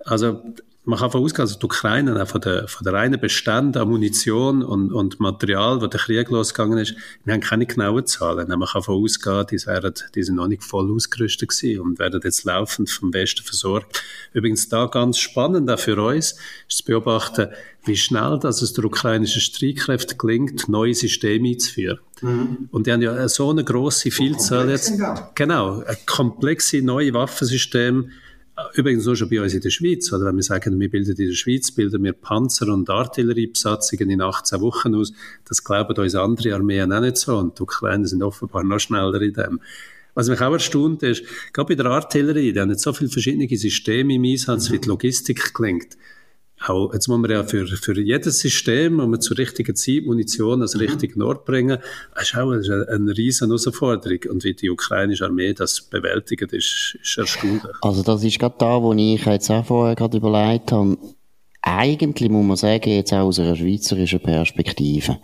also 0.00 0.42
man 0.86 0.98
kann 0.98 1.08
davon 1.08 1.22
ausgehen, 1.22 1.46
dass 1.48 1.58
die 1.58 1.64
Ukraine 1.64 2.26
von 2.26 2.40
der, 2.40 2.68
von 2.68 2.84
der 2.84 2.92
reinen 2.92 3.18
Bestand 3.18 3.76
an 3.76 3.88
Munition 3.88 4.62
und, 4.62 4.92
und 4.92 5.18
Material, 5.18 5.80
wo 5.80 5.86
der 5.86 6.00
Krieg 6.00 6.28
losgegangen 6.28 6.78
ist, 6.78 6.94
wir 7.24 7.32
haben 7.32 7.40
keine 7.40 7.64
genauen 7.64 8.06
Zahlen. 8.06 8.48
Man 8.48 8.60
kann 8.60 8.80
davon 8.80 9.02
ausgehen, 9.02 9.46
die, 9.50 9.66
wären, 9.66 9.94
die 10.14 10.22
sind 10.22 10.36
noch 10.36 10.46
nicht 10.46 10.62
voll 10.62 10.92
ausgerüstet 10.92 11.48
gewesen 11.48 11.80
und 11.80 11.98
werden 11.98 12.20
jetzt 12.22 12.44
laufend 12.44 12.90
vom 12.90 13.14
Westen 13.14 13.42
versorgt. 13.44 14.02
Übrigens 14.34 14.68
da 14.68 14.86
ganz 14.86 15.18
spannend 15.18 15.70
auch 15.70 15.78
für 15.78 15.96
uns, 15.96 16.36
ist 16.68 16.78
zu 16.78 16.84
beobachten, 16.84 17.48
wie 17.86 17.96
schnell 17.96 18.38
dass 18.38 18.62
es 18.62 18.72
der 18.74 18.84
ukrainischen 18.84 19.40
Streitkräften 19.40 20.18
gelingt, 20.18 20.68
neue 20.68 20.94
Systeme 20.94 21.50
einzuführen. 21.50 22.00
Mhm. 22.20 22.68
Und 22.70 22.86
die 22.86 22.92
haben 22.92 23.02
ja 23.02 23.26
so 23.28 23.50
eine 23.50 23.64
grosse 23.64 24.10
Vielzahl 24.10 24.70
jetzt, 24.70 24.92
genau, 25.34 25.82
ein 25.82 25.96
komplexe 26.06 26.82
neue 26.82 27.14
Waffensysteme, 27.14 28.10
Übrigens 28.74 29.06
auch 29.08 29.16
schon 29.16 29.28
bei 29.28 29.40
uns 29.40 29.52
in 29.52 29.60
der 29.60 29.70
Schweiz, 29.70 30.12
oder? 30.12 30.26
Wenn 30.26 30.36
wir 30.36 30.42
sagen, 30.42 30.78
wir 30.78 30.88
bilden 30.88 31.16
in 31.16 31.28
der 31.28 31.34
Schweiz, 31.34 31.72
bilden 31.72 32.04
wir 32.04 32.12
Panzer- 32.12 32.72
und 32.72 32.88
Artilleriebesatzungen 32.88 34.10
in 34.10 34.20
18 34.20 34.60
Wochen 34.60 34.94
aus, 34.94 35.12
das 35.44 35.64
glauben 35.64 35.96
uns 35.96 36.14
andere 36.14 36.54
Armeen 36.54 36.92
auch 36.92 37.00
nicht 37.00 37.16
so. 37.16 37.36
Und 37.36 37.58
die 37.58 37.62
Ukrainer 37.62 38.06
sind 38.06 38.22
offenbar 38.22 38.62
noch 38.62 38.78
schneller 38.78 39.20
in 39.20 39.32
dem. 39.32 39.60
Was 40.14 40.28
mich 40.28 40.40
auch 40.40 40.52
erstaunt 40.52 41.02
ist, 41.02 41.24
gerade 41.52 41.74
bei 41.74 41.74
der 41.74 41.90
Artillerie, 41.90 42.52
die 42.52 42.60
haben 42.60 42.70
jetzt 42.70 42.82
so 42.82 42.92
viele 42.92 43.10
verschiedene 43.10 43.48
Systeme 43.56 44.14
im 44.14 44.24
Einsatz, 44.24 44.70
wie 44.70 44.78
die 44.78 44.88
Logistik 44.88 45.52
klingt 45.52 45.96
auch, 46.68 46.92
jetzt 46.92 47.08
muss 47.08 47.18
man 47.18 47.30
ja 47.30 47.44
für, 47.44 47.66
für 47.66 47.98
jedes 48.00 48.40
System, 48.40 49.00
um 49.00 49.20
zur 49.20 49.38
richtigen 49.38 49.74
Zeit 49.76 50.04
Munition 50.04 50.62
an 50.62 50.68
den 50.68 50.80
mhm. 50.80 50.86
richtigen 50.86 51.22
Ort 51.22 51.44
bringen, 51.44 51.78
das 52.14 52.24
ist 52.24 52.36
auch 52.36 52.50
eine, 52.50 52.86
eine 52.88 53.16
riesen 53.16 53.48
Herausforderung. 53.48 54.18
Und 54.30 54.44
wie 54.44 54.54
die 54.54 54.70
ukrainische 54.70 55.24
Armee 55.24 55.52
das 55.52 55.80
bewältigt, 55.82 56.52
ist, 56.52 56.96
ist 57.00 57.18
erstaunlich. 57.18 57.62
Also 57.80 58.02
das 58.02 58.24
ist 58.24 58.38
gerade 58.38 58.56
da, 58.58 58.82
wo 58.82 58.92
ich 58.92 59.24
jetzt 59.24 59.50
auch 59.50 59.64
vorher 59.64 59.94
gerade 59.94 60.16
überlegt 60.16 60.72
habe. 60.72 60.96
Eigentlich 61.62 62.30
muss 62.30 62.44
man 62.44 62.56
sagen, 62.56 62.90
jetzt 62.90 63.12
auch 63.12 63.26
aus 63.26 63.40
einer 63.40 63.56
schweizerischen 63.56 64.20
Perspektive, 64.20 65.18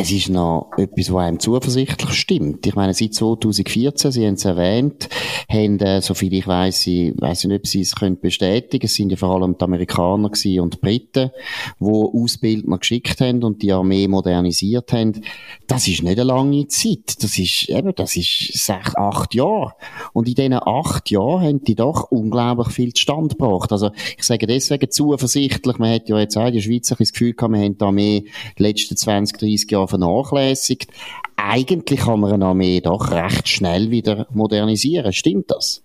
es 0.00 0.10
ist 0.10 0.30
noch 0.30 0.70
etwas, 0.78 1.12
was 1.12 1.22
einem 1.24 1.40
zuversichtlich 1.40 2.12
stimmt. 2.12 2.66
Ich 2.66 2.74
meine, 2.74 2.94
seit 2.94 3.12
2014, 3.12 4.10
Sie 4.10 4.26
haben 4.26 4.34
es 4.34 4.46
erwähnt, 4.46 5.10
haben, 5.46 5.78
äh, 5.80 6.00
soviel 6.00 6.32
ich 6.32 6.46
weiss, 6.46 6.86
ich 6.86 7.12
weiss 7.18 7.44
nicht, 7.44 7.58
ob 7.58 7.66
Sie 7.66 7.82
es 7.82 7.94
können 7.94 8.18
bestätigen, 8.18 8.86
es 8.86 8.94
sind 8.94 9.10
ja 9.10 9.18
vor 9.18 9.34
allem 9.34 9.58
die 9.58 9.64
Amerikaner 9.64 10.30
und 10.30 10.74
die 10.74 10.78
Briten, 10.80 11.30
die 11.78 11.84
Ausbildner 11.84 12.78
geschickt 12.78 13.20
haben 13.20 13.44
und 13.44 13.60
die 13.60 13.72
Armee 13.72 14.08
modernisiert 14.08 14.90
haben. 14.94 15.20
Das 15.66 15.86
ist 15.86 16.02
nicht 16.02 16.18
eine 16.18 16.24
lange 16.24 16.66
Zeit. 16.68 17.22
Das 17.22 17.38
ist, 17.38 17.68
eben, 17.68 17.94
das 17.94 18.16
ist 18.16 18.52
sechs, 18.54 18.96
acht 18.96 19.34
Jahre. 19.34 19.74
Und 20.14 20.28
in 20.28 20.34
diesen 20.34 20.54
acht 20.54 21.10
Jahren 21.10 21.42
haben 21.42 21.64
die 21.64 21.74
doch 21.74 22.10
unglaublich 22.10 22.68
viel 22.68 22.96
Stand 22.96 23.38
gebracht. 23.38 23.70
Also, 23.70 23.90
ich 24.16 24.24
sage 24.24 24.46
deswegen 24.46 24.90
zuversichtlich, 24.90 25.78
man 25.78 25.92
hat 25.92 26.08
ja 26.08 26.18
jetzt 26.18 26.38
auch 26.38 26.46
in 26.46 26.54
der 26.54 26.60
Schweiz 26.62 26.88
das 26.88 27.12
Gefühl 27.12 27.34
gehabt, 27.34 27.52
wir 27.52 27.60
haben 27.60 27.76
die 27.76 27.84
Armee 27.84 28.24
die 28.58 28.62
letzten 28.62 28.96
20, 28.96 29.36
30 29.38 29.70
Jahre 29.70 29.89
vernachlässigt. 29.90 30.90
Eigentlich 31.36 32.00
kann 32.00 32.20
man 32.20 32.32
eine 32.32 32.46
Armee 32.46 32.80
doch 32.80 33.10
recht 33.10 33.48
schnell 33.48 33.90
wieder 33.90 34.26
modernisieren. 34.30 35.12
Stimmt 35.12 35.50
das? 35.50 35.82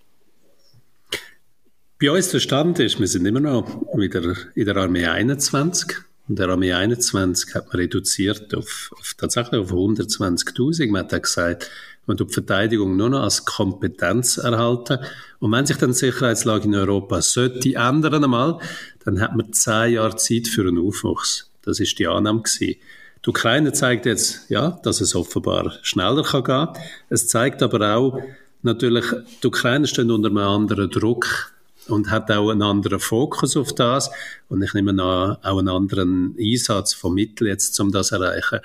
Bei 1.99 2.11
uns 2.11 2.29
der 2.29 2.39
Stand 2.39 2.79
ist, 2.79 2.99
wir 2.99 3.07
sind 3.07 3.25
immer 3.25 3.39
noch 3.39 3.67
wieder 3.95 4.35
in 4.53 4.65
der 4.65 4.77
Armee 4.77 5.05
21. 5.05 5.97
Und 6.27 6.39
der 6.39 6.49
Armee 6.49 6.73
21 6.73 7.53
hat 7.53 7.67
man 7.67 7.77
reduziert 7.77 8.53
auf, 8.55 8.91
auf 8.99 9.13
tatsächlich 9.17 9.61
auf 9.61 9.71
120.000. 9.71 10.91
Man 10.91 11.07
hat 11.07 11.23
gesagt, 11.23 11.69
man 12.07 12.17
tut 12.17 12.29
die 12.29 12.33
Verteidigung 12.33 12.95
nur 12.97 13.09
noch 13.09 13.21
als 13.21 13.45
Kompetenz 13.45 14.37
erhalten. 14.37 14.99
Und 15.39 15.51
wenn 15.51 15.65
sich 15.65 15.77
dann 15.77 15.91
die 15.91 15.97
Sicherheitslage 15.97 16.65
in 16.65 16.75
Europa 16.75 17.21
sollte 17.21 17.75
ändern 17.75 18.23
einmal, 18.23 18.59
dann 19.03 19.21
hat 19.21 19.35
man 19.35 19.53
zehn 19.53 19.93
Jahre 19.93 20.15
Zeit 20.15 20.47
für 20.47 20.67
einen 20.67 20.79
Aufwuchs. 20.79 21.49
Das 21.61 21.79
ist 21.79 21.97
die 21.97 22.07
Annahme 22.07 22.41
gewesen. 22.41 22.79
Die 23.25 23.29
Ukraine 23.31 23.73
zeigt 23.73 24.05
jetzt, 24.05 24.49
ja, 24.49 24.79
dass 24.83 25.01
es 25.01 25.15
offenbar 25.15 25.73
schneller 25.81 26.21
kann 26.21 26.43
gehen. 26.43 26.67
Es 27.09 27.27
zeigt 27.27 27.63
aber 27.63 27.95
auch, 27.95 28.21
natürlich, 28.61 29.05
die 29.41 29.47
Ukraine 29.47 29.87
steht 29.87 30.11
unter 30.11 30.29
einem 30.29 30.37
anderen 30.37 30.91
Druck 30.91 31.51
und 31.87 32.11
hat 32.11 32.29
auch 32.29 32.51
einen 32.51 32.61
anderen 32.61 32.99
Fokus 32.99 33.57
auf 33.57 33.73
das. 33.73 34.11
Und 34.47 34.61
ich 34.61 34.75
nehme 34.75 34.91
auch 35.03 35.43
einen 35.43 35.69
anderen 35.69 36.35
Einsatz 36.39 36.93
von 36.93 37.15
Mitteln 37.15 37.47
jetzt, 37.47 37.79
um 37.79 37.91
das 37.91 38.07
zu 38.07 38.15
erreichen. 38.15 38.59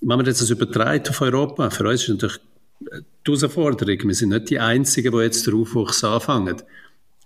Wenn 0.00 0.16
man 0.16 0.26
jetzt 0.26 0.40
das 0.40 0.50
übertreibt 0.50 1.10
auf 1.10 1.20
Europa, 1.20 1.70
für 1.70 1.88
uns 1.88 2.02
ist 2.02 2.08
natürlich 2.08 2.40
die 2.80 3.32
Herausforderung, 3.32 3.98
wir 4.08 4.14
sind 4.14 4.30
nicht 4.30 4.50
die 4.50 4.58
Einzigen, 4.58 5.12
die 5.12 5.18
jetzt 5.18 5.46
den 5.46 5.54
Aufwuchs 5.54 6.02
anfangen. 6.02 6.56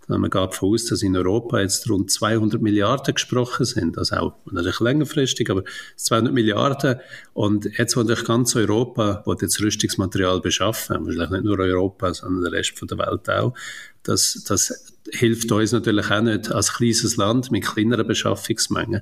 Man 0.08 0.22
geht 0.22 0.34
davon 0.34 0.74
aus, 0.74 0.84
dass 0.86 1.02
in 1.02 1.16
Europa 1.16 1.60
jetzt 1.60 1.88
rund 1.88 2.10
200 2.10 2.60
Milliarden 2.60 3.14
gesprochen 3.14 3.64
sind. 3.64 3.96
Also 3.96 4.16
auch 4.16 4.34
natürlich 4.50 4.80
längerfristig, 4.80 5.50
aber 5.50 5.64
200 5.96 6.32
Milliarden. 6.32 7.00
Und 7.32 7.66
jetzt, 7.78 7.96
wo 7.96 8.00
natürlich 8.00 8.24
ganz 8.24 8.54
Europa 8.54 9.24
jetzt 9.40 9.60
Rüstungsmaterial 9.60 10.40
beschaffen, 10.40 11.06
wahrscheinlich 11.06 11.30
nicht 11.30 11.44
nur 11.44 11.58
Europa, 11.58 12.12
sondern 12.12 12.42
der 12.42 12.52
Rest 12.52 12.74
der 12.82 12.98
Welt 12.98 13.30
auch, 13.30 13.54
das, 14.02 14.44
das 14.46 14.94
hilft 15.10 15.50
uns 15.50 15.72
natürlich 15.72 16.10
auch 16.10 16.20
nicht 16.20 16.50
als 16.52 16.74
kleines 16.74 17.16
Land 17.16 17.50
mit 17.50 17.64
kleineren 17.64 18.06
Beschaffungsmengen. 18.06 19.00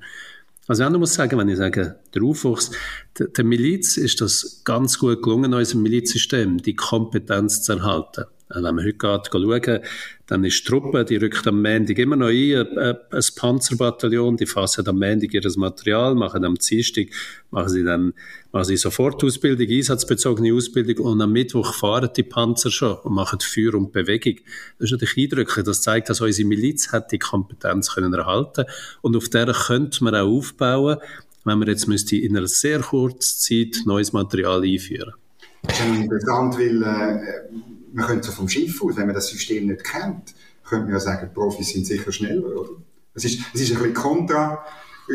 Also 0.68 0.85
ich 0.85 0.90
muss 0.90 1.14
sagen, 1.14 1.38
wenn 1.38 1.49
ich 1.49 1.59
sage, 1.59 1.97
der 2.14 2.23
Aufwuchs, 2.23 2.71
der, 3.18 3.26
der 3.28 3.44
Miliz 3.44 3.97
ist 3.97 4.21
das 4.21 4.62
ganz 4.64 4.99
gut 4.99 5.23
gelungen, 5.23 5.52
unserem 5.52 5.82
Milizsystem, 5.82 6.59
die 6.59 6.76
Kompetenz 6.76 7.62
zu 7.62 7.73
erhalten. 7.73 8.26
Also 8.52 8.66
wenn 8.66 8.75
man 8.75 8.85
heute 8.85 8.99
geht, 8.99 9.28
schauen, 9.30 9.80
dann 10.26 10.44
ist 10.44 10.61
die 10.61 10.64
Truppe, 10.64 11.04
die 11.04 11.16
rückt 11.16 11.47
am 11.47 11.62
Montag 11.62 11.99
immer 11.99 12.16
noch 12.16 12.28
ein, 12.28 12.66
ein, 12.78 12.97
ein 13.11 13.23
Panzerbataillon, 13.37 14.37
die 14.37 14.47
fassen 14.47 14.87
am 14.88 14.99
Montag 14.99 15.35
ihr 15.35 15.42
Material, 15.56 16.14
machen 16.14 16.44
am 16.44 16.54
Dienstag, 16.54 17.06
machen 17.50 17.68
sie 17.68 17.85
dann, 17.85 18.14
machen 18.52 18.64
sie 18.64 18.76
Sofortausbildung, 18.76 19.68
einsatzbezogene 19.68 20.54
Ausbildung 20.54 21.04
und 21.04 21.21
am 21.21 21.32
Mittwoch 21.32 21.75
fahren 21.75 22.11
die 22.16 22.23
Panzer 22.23 22.71
schon 22.71 22.97
und 22.99 23.14
machen 23.14 23.40
Feuer 23.40 23.75
und 23.75 23.92
Bewegung. 23.92 24.37
Das 24.78 24.87
ist 24.87 24.92
natürlich 24.92 25.30
eindrücklich. 25.30 25.64
Das 25.64 25.82
zeigt, 25.82 26.09
dass 26.09 26.21
unsere 26.21 26.49
Miliz 26.49 26.92
hat 26.92 27.12
die 27.12 27.18
Kompetenz 27.18 27.94
können 27.94 28.12
erhalten 28.14 28.66
und 29.00 29.16
auf 29.16 29.28
der 29.28 29.52
könnte 29.52 30.04
man 30.04 30.14
auch 30.14 30.28
aufbauen, 30.28 30.99
wenn 31.44 31.59
man 31.59 31.68
jetzt 31.68 31.88
müsste 31.88 32.16
in 32.16 32.37
einer 32.37 32.47
sehr 32.47 32.80
kurzen 32.80 33.38
Zeit 33.38 33.87
neues 33.87 34.12
Material 34.12 34.62
einführen. 34.62 35.14
Das 35.62 35.78
ist 35.78 35.87
interessant, 35.87 36.59
weil 36.59 36.82
äh, 36.82 37.71
man 37.92 38.06
könnte 38.06 38.26
so 38.26 38.32
vom 38.32 38.49
Schiff 38.49 38.82
aus, 38.82 38.96
wenn 38.96 39.06
man 39.06 39.14
das 39.14 39.28
System 39.28 39.66
nicht 39.66 39.84
kennt, 39.84 40.34
könnte 40.64 40.84
man 40.84 40.94
ja 40.94 41.00
sagen, 41.00 41.28
die 41.30 41.34
Profis 41.34 41.70
sind 41.70 41.87
sicher 41.87 42.12
schneller, 42.12 42.56
oder? 42.56 42.70
Es 43.14 43.25
ist, 43.25 43.40
es 43.52 43.61
ist 43.61 43.72
ein 43.72 43.78
bisschen 43.78 43.94
kontra, 43.94 44.64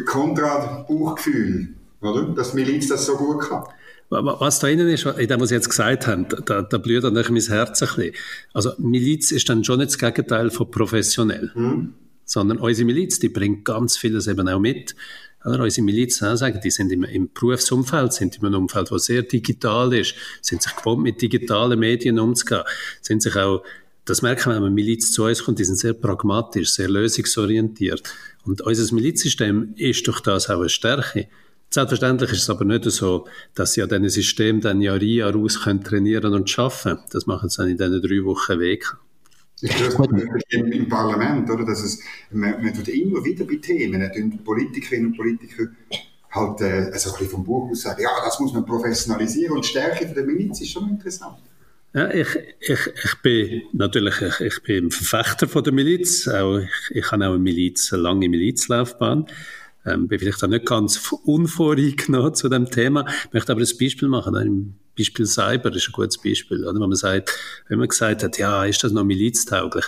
kontra 0.05 0.85
Bauchgefühl, 0.87 1.69
oder? 2.01 2.25
Dass 2.33 2.51
die 2.51 2.57
Miliz 2.57 2.87
das 2.87 3.05
so 3.05 3.17
gut 3.17 3.41
kann. 3.41 3.63
was 4.09 4.59
da 4.59 4.67
innen 4.67 4.87
ist, 4.87 5.05
in 5.05 5.27
dem, 5.27 5.41
was 5.41 5.49
Sie 5.49 5.55
jetzt 5.55 5.69
gesagt 5.69 6.05
haben, 6.07 6.27
da, 6.45 6.61
da 6.61 6.77
blüht 6.77 7.03
dann 7.03 7.13
mein 7.13 7.23
Herz 7.23 7.81
ein 7.81 7.87
bisschen. 7.87 8.11
Also 8.53 8.71
Miliz 8.77 9.31
ist 9.31 9.49
dann 9.49 9.63
schon 9.63 9.79
nicht 9.79 9.91
das 9.91 9.97
Gegenteil 9.97 10.51
von 10.51 10.69
professionell, 10.69 11.51
mhm. 11.55 11.93
sondern 12.23 12.59
unsere 12.59 12.85
Miliz, 12.85 13.19
die 13.19 13.29
bringt 13.29 13.65
ganz 13.65 13.97
vieles 13.97 14.27
eben 14.27 14.47
auch 14.47 14.59
mit. 14.59 14.95
Oder 15.47 15.63
unsere 15.63 15.85
Miliz, 15.85 16.17
sagen, 16.17 16.59
die 16.63 16.71
sind 16.71 16.91
im, 16.91 17.03
im 17.03 17.29
Berufsumfeld, 17.33 18.13
sind 18.13 18.37
in 18.37 18.45
einem 18.45 18.63
Umfeld, 18.63 18.91
das 18.91 19.05
sehr 19.05 19.23
digital 19.23 19.93
ist, 19.93 20.15
sind 20.41 20.61
sich 20.61 20.75
gewohnt, 20.75 21.03
mit 21.03 21.21
digitalen 21.21 21.79
Medien 21.79 22.19
umzugehen, 22.19 22.63
sind 23.01 23.21
sich 23.21 23.35
auch 23.35 23.63
das 24.07 24.21
merken 24.21 24.49
wir, 24.49 24.55
wenn 24.55 24.63
man 24.63 24.73
Miliz 24.73 25.11
zu 25.11 25.25
uns 25.25 25.43
kommt, 25.43 25.59
die 25.59 25.65
sind 25.65 25.75
sehr 25.75 25.93
pragmatisch, 25.93 26.71
sehr 26.71 26.87
lösungsorientiert. 26.87 28.03
Und 28.45 28.61
unser 28.61 28.95
Milizsystem 28.95 29.73
ist 29.75 30.07
durch 30.07 30.21
das 30.21 30.49
auch 30.49 30.61
eine 30.61 30.69
Stärke. 30.69 31.27
Selbstverständlich 31.69 32.31
ist 32.31 32.43
es 32.43 32.49
aber 32.49 32.63
nicht 32.63 32.85
so, 32.85 33.27
dass 33.53 33.73
sie 33.73 33.83
an 33.83 33.89
diesem 33.89 34.07
System 34.07 34.61
dann 34.61 34.81
Jahr 34.81 34.95
ein, 34.95 35.01
Jahr 35.01 35.35
aus 35.35 35.61
können 35.61 35.83
trainieren 35.83 36.33
und 36.33 36.49
schaffen. 36.49 36.99
Das 37.11 37.25
machen 37.27 37.49
sie 37.49 37.57
dann 37.57 37.69
in 37.69 37.77
diesen 37.77 38.01
drei 38.01 38.23
Wochen 38.23 38.59
weg. 38.59 38.85
Ich 39.61 39.79
höre 39.79 39.89
es 39.89 40.43
im 40.49 40.87
Parlament, 40.87 41.49
oder? 41.49 41.65
Dass 41.65 41.81
es, 41.83 41.99
man, 42.31 42.63
man 42.63 42.73
tut 42.73 42.87
immer 42.89 43.23
wieder 43.23 43.45
bei 43.45 43.55
Themen, 43.55 44.11
die 44.13 44.37
Politikerinnen 44.37 45.07
und 45.07 45.17
Politiker 45.17 45.67
halt 46.29 46.61
äh, 46.61 46.91
also 46.91 47.09
ein 47.09 47.17
bisschen 47.17 47.29
vom 47.29 47.43
Buch 47.43 47.71
aus 47.71 47.81
sagen, 47.81 48.01
ja, 48.01 48.09
das 48.23 48.39
muss 48.39 48.53
man 48.53 48.65
professionalisieren 48.65 49.55
und 49.55 49.65
die 49.65 49.69
Stärke 49.69 50.05
der 50.07 50.23
Miliz 50.23 50.61
ist 50.61 50.71
schon 50.71 50.89
interessant. 50.89 51.37
Ja, 51.93 52.11
ich, 52.13 52.27
ich, 52.59 52.79
ich 53.03 53.15
bin 53.23 53.63
natürlich 53.73 54.21
ich, 54.21 54.39
ich 54.41 54.61
bin 54.61 54.85
ein 54.85 54.91
Verfechter 54.91 55.47
von 55.47 55.63
der 55.63 55.73
Miliz. 55.73 56.27
Auch, 56.27 56.59
ich, 56.59 56.95
ich 56.95 57.11
habe 57.11 57.25
auch 57.25 57.33
eine 57.33 57.39
Miliz, 57.39 57.91
eine 57.93 58.03
lange 58.03 58.29
Milizlaufbahn. 58.29 59.25
Ähm, 59.85 60.07
bin 60.07 60.19
vielleicht 60.19 60.43
auch 60.43 60.49
nicht 60.49 60.65
ganz 60.65 61.11
unvoreingenommen 61.23 62.35
zu 62.35 62.49
dem 62.49 62.69
Thema. 62.69 63.05
Ich 63.25 63.33
möchte 63.33 63.51
aber 63.53 63.61
ein 63.61 63.77
Beispiel 63.79 64.09
machen. 64.09 64.77
Beispiel 64.97 65.25
Cyber 65.25 65.73
ist 65.75 65.87
ein 65.87 65.93
gutes 65.93 66.17
Beispiel. 66.17 66.63
Oder? 66.65 66.73
Wenn 66.73 66.89
man 66.89 66.95
sagt, 66.95 67.31
wenn 67.69 67.79
man 67.79 67.87
gesagt 67.87 68.23
hat, 68.23 68.37
ja, 68.37 68.65
ist 68.65 68.83
das 68.83 68.91
noch 68.91 69.03
miliztauglich? 69.03 69.85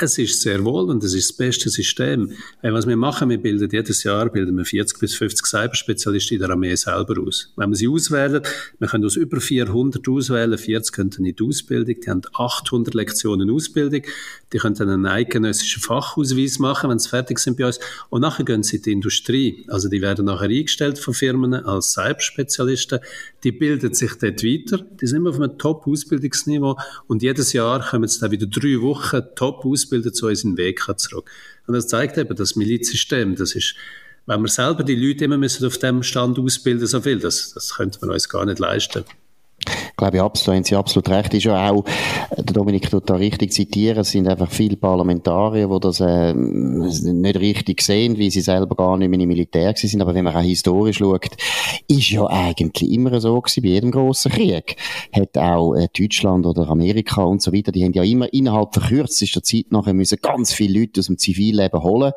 Es 0.00 0.16
ist 0.16 0.42
sehr 0.42 0.64
wohl 0.64 0.90
und 0.90 1.02
es 1.02 1.12
ist 1.12 1.30
das 1.30 1.36
beste 1.36 1.70
System. 1.70 2.32
Was 2.62 2.86
wir 2.86 2.96
machen, 2.96 3.30
wir 3.30 3.38
bilden 3.38 3.68
jedes 3.68 4.04
Jahr 4.04 4.30
bilden 4.30 4.56
wir 4.56 4.64
40 4.64 5.00
bis 5.00 5.16
50 5.16 5.44
Cyberspezialisten 5.44 6.36
in 6.36 6.40
der 6.40 6.50
Armee 6.50 6.74
selber 6.76 7.20
aus. 7.20 7.52
Wenn 7.56 7.70
wir 7.70 7.74
sie 7.74 7.88
auswählen, 7.88 8.40
wir 8.78 8.88
können 8.88 9.04
aus 9.04 9.16
über 9.16 9.40
400 9.40 10.06
auswählen, 10.08 10.56
40 10.56 10.94
könnten 10.94 11.24
in 11.24 11.34
die 11.34 11.42
Ausbildung, 11.42 11.96
die 12.00 12.10
haben 12.10 12.22
800 12.32 12.94
Lektionen 12.94 13.50
Ausbildung, 13.50 14.02
die 14.52 14.58
können 14.58 14.80
einen 14.80 15.06
eidgenössischen 15.06 15.82
Fachausweis 15.82 16.58
machen, 16.58 16.90
wenn 16.90 16.98
sie 16.98 17.08
fertig 17.08 17.38
sind 17.38 17.56
bei 17.56 17.66
uns. 17.66 17.80
Und 18.08 18.20
nachher 18.20 18.44
gehen 18.44 18.62
sie 18.62 18.76
in 18.76 18.82
die 18.82 18.92
Industrie. 18.92 19.64
Also 19.68 19.88
die 19.88 20.00
werden 20.00 20.26
nachher 20.26 20.48
eingestellt 20.48 20.98
von 20.98 21.14
Firmen 21.14 21.54
als 21.54 21.92
Cyberspezialisten, 21.92 23.00
die 23.44 23.52
bilden 23.52 23.94
sich 23.94 24.12
dort 24.14 24.42
weiter, 24.42 24.78
die 25.00 25.06
sind 25.06 25.18
immer 25.18 25.30
auf 25.30 25.36
einem 25.36 25.58
Top-Ausbildungsniveau. 25.58 26.78
Und 27.06 27.22
jedes 27.22 27.52
Jahr 27.52 27.86
kommen 27.88 28.08
sie 28.08 28.20
dann 28.20 28.30
wieder 28.30 28.46
drei 28.46 28.80
Wochen 28.80 29.22
Top-Ausbildung 29.34 29.88
ausbildet, 29.88 30.16
zu 30.16 30.26
uns 30.26 30.44
in 30.44 30.52
den 30.52 30.58
Weg 30.58 30.80
zurück. 30.96 31.30
Und 31.66 31.74
das 31.74 31.88
zeigt 31.88 32.18
eben, 32.18 32.34
das 32.34 32.56
Milizsystem, 32.56 33.34
das 33.34 33.54
ist, 33.54 33.74
wenn 34.26 34.40
wir 34.40 34.48
selber 34.48 34.84
die 34.84 34.94
Leute 34.94 35.24
immer 35.24 35.38
müssen 35.38 35.66
auf 35.66 35.78
dem 35.78 36.02
Stand 36.02 36.38
ausbilden, 36.38 36.86
so 36.86 37.00
viel, 37.00 37.18
das, 37.18 37.52
das 37.54 37.74
könnte 37.74 37.98
man 38.00 38.10
uns 38.10 38.28
gar 38.28 38.44
nicht 38.44 38.58
leisten 38.58 39.04
glaube 39.96 40.16
ich, 40.16 40.22
absolut, 40.22 40.56
haben 40.56 40.64
Sie 40.64 40.76
absolut 40.76 41.08
recht. 41.08 41.34
Ist 41.34 41.44
ja 41.44 41.70
auch, 41.70 41.84
der 42.36 42.44
Dominik 42.44 42.90
tut 42.90 43.08
da 43.08 43.14
richtig 43.14 43.52
zitieren, 43.52 43.98
es 43.98 44.10
sind 44.10 44.28
einfach 44.28 44.50
viele 44.50 44.76
Parlamentarier, 44.76 45.68
die 45.68 45.80
das 45.80 46.00
äh, 46.00 46.34
nicht 46.34 47.40
richtig 47.40 47.82
sehen, 47.82 48.18
wie 48.18 48.30
sie 48.30 48.40
selber 48.40 48.74
gar 48.74 48.96
nicht 48.96 49.08
mehr 49.08 49.20
im 49.20 49.28
Militär 49.28 49.72
sind. 49.76 50.00
Aber 50.00 50.14
wenn 50.14 50.24
man 50.24 50.36
auch 50.36 50.42
historisch 50.42 50.98
schaut, 50.98 51.36
ist 51.88 52.10
ja 52.10 52.26
eigentlich 52.26 52.90
immer 52.90 53.20
so 53.20 53.40
gewesen, 53.40 53.62
bei 53.62 53.68
jedem 53.68 53.90
grossen 53.90 54.32
Krieg. 54.32 54.76
Hat 55.12 55.36
auch 55.36 55.74
äh, 55.74 55.88
Deutschland 55.96 56.46
oder 56.46 56.68
Amerika 56.68 57.22
und 57.22 57.42
so 57.42 57.52
weiter, 57.52 57.72
die 57.72 57.84
haben 57.84 57.92
ja 57.92 58.02
immer 58.02 58.32
innerhalb 58.32 58.74
verkürzter 58.74 59.42
Zeit 59.42 59.66
nachher 59.70 59.94
müssen 59.94 60.18
ganz 60.20 60.52
viele 60.52 60.80
Leute 60.80 61.00
aus 61.00 61.06
dem 61.06 61.18
Zivilleben 61.18 61.82
holen 61.82 62.12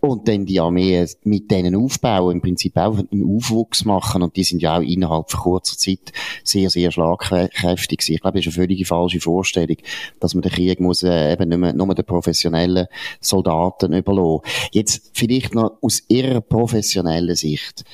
und 0.00 0.28
dann 0.28 0.46
die 0.46 0.60
Armee 0.60 1.06
mit 1.24 1.50
denen 1.50 1.76
aufbauen, 1.76 2.32
im 2.32 2.40
Prinzip 2.40 2.76
auch 2.76 2.98
einen 2.98 3.36
Aufwuchs 3.36 3.84
machen 3.84 4.22
und 4.22 4.36
die 4.36 4.44
sind 4.44 4.62
ja 4.62 4.78
auch 4.78 4.82
innerhalb 4.82 5.30
von 5.30 5.40
kurzer 5.40 5.76
Zeit 5.76 6.12
sehr, 6.44 6.70
sehr 6.70 6.90
schlagkräftig 6.96 8.02
sein. 8.02 8.14
Ich 8.16 8.20
glaube, 8.20 8.38
das 8.38 8.46
ist 8.46 8.58
eine 8.58 8.66
völlig 8.66 8.86
falsche 8.86 9.20
Vorstellung, 9.20 9.76
dass 10.20 10.34
man 10.34 10.42
den 10.42 10.52
Krieg 10.52 10.80
muss, 10.80 11.02
äh, 11.02 11.32
eben 11.32 11.48
nicht 11.48 11.58
mehr, 11.58 11.72
nur 11.72 11.94
den 11.94 12.04
professionellen 12.04 12.86
Soldaten 13.20 13.92
überlassen. 13.92 14.40
Jetzt 14.72 15.10
vielleicht 15.14 15.54
noch 15.54 15.78
aus 15.80 16.02
Ihrer 16.08 16.40
professionellen 16.40 17.36
Sicht. 17.36 17.84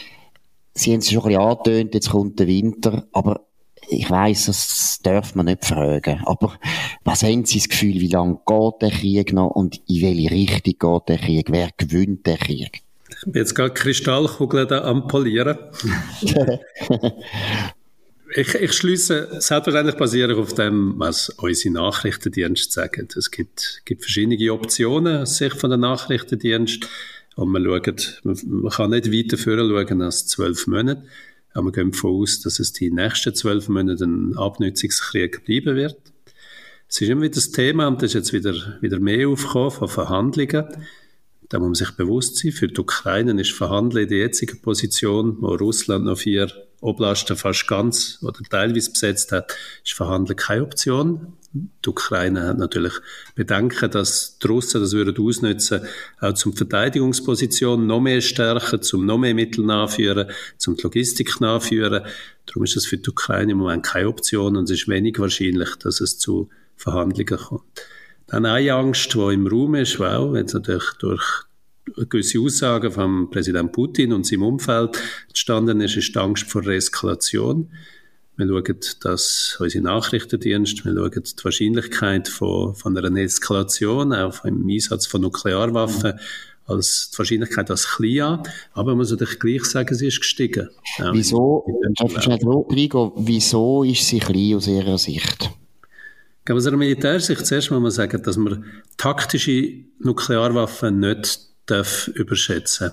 Sie 0.75 0.93
haben 0.93 1.01
es 1.01 1.11
schon 1.11 1.23
ein 1.23 1.29
bisschen 1.29 1.43
angetönt, 1.43 1.95
jetzt 1.95 2.11
kommt 2.11 2.39
der 2.39 2.47
Winter, 2.47 3.07
aber 3.13 3.43
ich 3.89 4.09
weiss, 4.11 4.47
das 4.47 5.01
darf 5.03 5.35
man 5.35 5.47
nicht 5.47 5.65
fragen. 5.65 6.23
Aber 6.25 6.55
was 7.05 7.23
haben 7.23 7.45
Sie 7.45 7.59
das 7.59 7.69
Gefühl, 7.69 8.01
wie 8.01 8.09
lange 8.09 8.39
geht 8.47 8.75
der 8.81 8.91
Krieg 8.91 9.33
noch 9.33 9.51
und 9.51 9.83
in 9.89 10.03
welche 10.03 10.31
Richtung 10.31 10.75
geht 10.79 11.09
der 11.09 11.19
Krieg? 11.19 11.47
Wer 11.51 11.71
gewinnt 11.77 12.27
der 12.27 12.39
Krieg? 12.39 12.83
Ich 13.11 13.33
bin 13.33 13.41
jetzt 13.41 13.55
gerade 13.55 13.75
Kristallkugeln 13.75 14.67
da 14.67 14.85
am 14.85 15.07
Polieren. 15.07 15.59
Ich, 18.35 18.55
ich 18.55 18.73
schließe 18.73 19.41
selbstverständlich 19.41 19.97
basierend 19.97 20.39
auf 20.39 20.55
dem, 20.55 20.95
was 20.97 21.29
unsere 21.29 21.75
Nachrichtendienste 21.75 22.73
sagen. 22.73 23.09
Es 23.15 23.31
gibt, 23.31 23.83
gibt 23.85 24.03
verschiedene 24.03 24.53
Optionen 24.53 25.23
aus 25.23 25.37
Sicht 25.37 25.57
von 25.57 25.71
der 25.71 25.79
Nachrichtendienst. 25.79 26.89
Und 27.37 27.51
man, 27.51 27.65
schaut, 27.65 28.21
man, 28.25 28.71
kann 28.71 28.91
nicht 28.91 29.13
weiter 29.13 29.37
schauen 29.37 30.03
als 30.03 30.27
zwölf 30.27 30.67
Monate. 30.67 31.05
Aber 31.55 31.67
wir 31.67 31.73
gehen 31.73 31.93
davon 31.93 32.23
aus, 32.23 32.41
dass 32.41 32.59
es 32.59 32.73
die 32.73 32.91
nächsten 32.91 33.35
zwölf 33.35 33.69
Monate 33.69 34.05
ein 34.05 34.37
Abnutzungskrieg 34.37 35.45
bleiben 35.45 35.77
wird. 35.77 35.97
Es 36.89 37.01
ist 37.01 37.09
immer 37.09 37.23
wieder 37.23 37.35
das 37.35 37.51
Thema, 37.51 37.89
und 37.89 38.03
das 38.03 38.11
ist 38.11 38.15
jetzt 38.15 38.33
wieder, 38.33 38.55
wieder 38.81 39.01
mehr 39.01 39.29
aufgekommen 39.29 39.71
von 39.71 39.89
Verhandlungen. 39.89 40.67
Da 41.53 41.59
muss 41.59 41.67
man 41.67 41.75
sich 41.75 41.91
bewusst 41.91 42.39
sein, 42.39 42.51
für 42.51 42.67
die 42.67 42.81
Ukraine 42.81 43.39
ist 43.39 43.53
Verhandeln 43.53 44.05
in 44.05 44.09
der 44.09 44.19
jetzigen 44.21 44.63
Position, 44.63 45.37
wo 45.39 45.55
Russland 45.55 46.07
noch 46.07 46.17
vier 46.17 46.51
Oblasten 46.81 47.37
fast 47.37 47.69
ganz 47.69 48.19
oder 48.23 48.39
teilweise 48.49 48.91
besetzt 48.91 49.33
hat, 49.33 49.55
ist 49.85 49.93
Verhandeln 49.93 50.37
keine 50.37 50.63
Option. 50.63 51.35
Die 51.53 51.89
Ukraine 51.91 52.47
hat 52.47 52.57
natürlich 52.57 52.95
Bedenken, 53.35 53.91
dass 53.91 54.39
die 54.39 54.47
Russen 54.47 54.81
das 54.81 54.95
würden 54.95 55.23
ausnutzen, 55.23 55.83
auch 56.21 56.33
zum 56.33 56.55
Verteidigungsposition 56.55 57.87
noch 57.87 58.01
mehr 58.01 58.23
stärken, 58.23 58.81
zum 58.81 59.05
noch 59.05 59.19
mehr 59.19 59.35
Mittel 59.35 59.67
nachführen, 59.67 60.31
zum 60.57 60.79
Logistik 60.83 61.39
nachführen. 61.43 62.07
Darum 62.47 62.65
ist 62.65 62.77
das 62.77 62.87
für 62.87 62.97
die 62.97 63.11
Ukraine 63.11 63.53
im 63.53 63.59
Moment 63.59 63.85
keine 63.85 64.09
Option 64.09 64.57
und 64.57 64.71
es 64.71 64.81
ist 64.81 64.89
wenig 64.89 65.19
wahrscheinlich, 65.19 65.77
dass 65.77 66.01
es 66.01 66.19
zu 66.19 66.49
Verhandlungen 66.77 67.37
kommt. 67.37 67.83
Dann 68.33 68.47
eine 68.47 68.73
Angst, 68.73 69.13
die 69.13 69.35
im 69.35 69.47
Raum 69.47 69.75
ist, 69.75 70.01
wow, 70.01 70.33
wenn 70.33 70.47
es 70.47 70.55
natürlich 70.55 70.91
durch 71.01 71.23
gewisse 72.09 72.41
Aussagen 72.41 72.91
vom 72.91 73.29
Präsident 73.29 73.73
Putin 73.73 74.15
und 74.15 74.25
seinem 74.25 74.45
Umfeld 74.45 74.99
entstanden 75.29 75.83
ist, 75.83 75.99
ist 75.99 76.15
die 76.15 76.19
Angst 76.19 76.51
vor 76.51 76.65
Reeskalation. 76.65 77.69
Wir 78.37 78.49
schauen, 78.49 78.79
dass 79.03 79.59
unsere 79.61 79.85
Nachrichtendienste, 79.85 80.83
wir 80.87 80.95
schauen 80.95 81.23
die 81.25 81.45
Wahrscheinlichkeit 81.45 82.27
von, 82.27 82.75
von 82.75 82.97
einer 82.97 83.15
Eskalation, 83.21 84.15
auch 84.15 84.47
im 84.47 84.67
Einsatz 84.67 85.05
von 85.05 85.21
Nuklearwaffen, 85.21 86.15
als 86.65 87.11
die 87.13 87.19
Wahrscheinlichkeit 87.19 87.71
als 87.71 87.87
klein 87.87 88.21
an. 88.21 88.43
Aber 88.73 88.93
man 88.93 88.97
muss 88.97 89.11
natürlich 89.11 89.41
gleich 89.41 89.65
sagen, 89.67 89.95
sie 89.95 90.07
ist 90.07 90.21
gestiegen. 90.21 90.71
Wieso, 91.13 91.67
wieso 93.17 93.83
ist 93.85 94.07
sie 94.07 94.21
klein 94.21 94.55
aus 94.57 94.67
Ihrer 94.67 94.97
Sicht? 94.97 95.51
Aus 96.51 96.67
einer 96.67 96.77
Militärsicht 96.77 97.47
zuerst 97.47 97.71
muss 97.71 97.81
man 97.81 97.91
sagen, 97.93 98.21
dass 98.23 98.37
man 98.37 98.65
taktische 98.97 99.85
Nuklearwaffen 100.01 100.99
nicht 100.99 101.41
darf 101.67 102.09
überschätzen. 102.09 102.91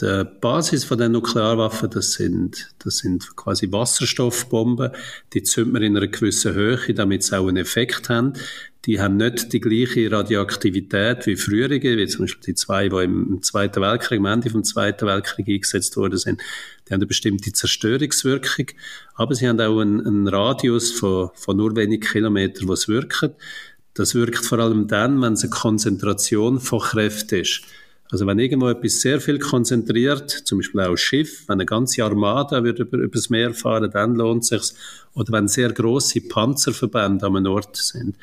Die 0.00 0.24
Basis 0.40 0.84
von 0.84 0.98
den 0.98 1.12
Nuklearwaffen, 1.12 1.90
das 1.90 2.12
sind, 2.12 2.74
das 2.78 2.98
sind 2.98 3.36
quasi 3.36 3.70
Wasserstoffbomben. 3.70 4.90
Die 5.32 5.42
zündet 5.42 5.72
man 5.72 5.82
in 5.82 5.96
einer 5.96 6.08
gewissen 6.08 6.54
Höhe, 6.54 6.78
damit 6.94 7.22
sie 7.22 7.38
auch 7.38 7.46
einen 7.46 7.58
Effekt 7.58 8.08
haben. 8.08 8.32
Die 8.86 8.98
haben 8.98 9.18
nicht 9.18 9.52
die 9.52 9.60
gleiche 9.60 10.10
Radioaktivität 10.10 11.26
wie 11.26 11.36
frühere, 11.36 11.80
wie 11.82 12.06
zum 12.06 12.22
Beispiel 12.22 12.44
die 12.46 12.54
zwei, 12.54 12.88
die 12.88 13.04
im 13.04 13.42
Zweiten 13.42 13.82
Weltkrieg, 13.82 14.20
am 14.20 14.26
Ende 14.26 14.48
vom 14.48 14.64
Zweiten 14.64 15.06
Weltkrieg 15.06 15.48
eingesetzt 15.48 15.98
worden 15.98 16.16
sind. 16.16 16.40
Die 16.88 16.94
haben 16.94 17.00
eine 17.00 17.06
bestimmte 17.06 17.52
Zerstörungswirkung, 17.52 18.66
aber 19.14 19.34
sie 19.34 19.48
haben 19.48 19.60
auch 19.60 19.80
einen, 19.80 20.06
einen 20.06 20.28
Radius 20.28 20.92
von, 20.92 21.28
von 21.34 21.58
nur 21.58 21.76
wenigen 21.76 22.02
Kilometern, 22.02 22.68
wo 22.68 22.72
es 22.72 22.88
wirkt. 22.88 23.30
Das 23.92 24.14
wirkt 24.14 24.46
vor 24.46 24.60
allem 24.60 24.88
dann, 24.88 25.20
wenn 25.20 25.34
es 25.34 25.42
eine 25.42 25.50
Konzentration 25.50 26.58
von 26.58 26.80
Kräften 26.80 27.40
ist. 27.40 27.62
Also 28.10 28.26
wenn 28.26 28.38
irgendwo 28.40 28.68
etwas 28.68 29.00
sehr 29.00 29.20
viel 29.20 29.38
konzentriert, 29.38 30.30
zum 30.30 30.58
Beispiel 30.58 30.80
auch 30.80 30.96
Schiff, 30.96 31.44
wenn 31.46 31.54
eine 31.54 31.66
ganze 31.66 32.04
Armada 32.04 32.62
würde 32.64 32.82
über, 32.82 32.98
über 32.98 33.14
das 33.14 33.30
Meer 33.30 33.54
fahren, 33.54 33.90
dann 33.90 34.16
lohnt 34.16 34.42
es 34.42 34.48
sich. 34.48 34.78
Oder 35.14 35.32
wenn 35.32 35.48
sehr 35.48 35.72
große 35.72 36.22
Panzerverbände 36.22 37.26
am 37.26 37.46
Ort 37.46 37.76
sind. 37.76 38.16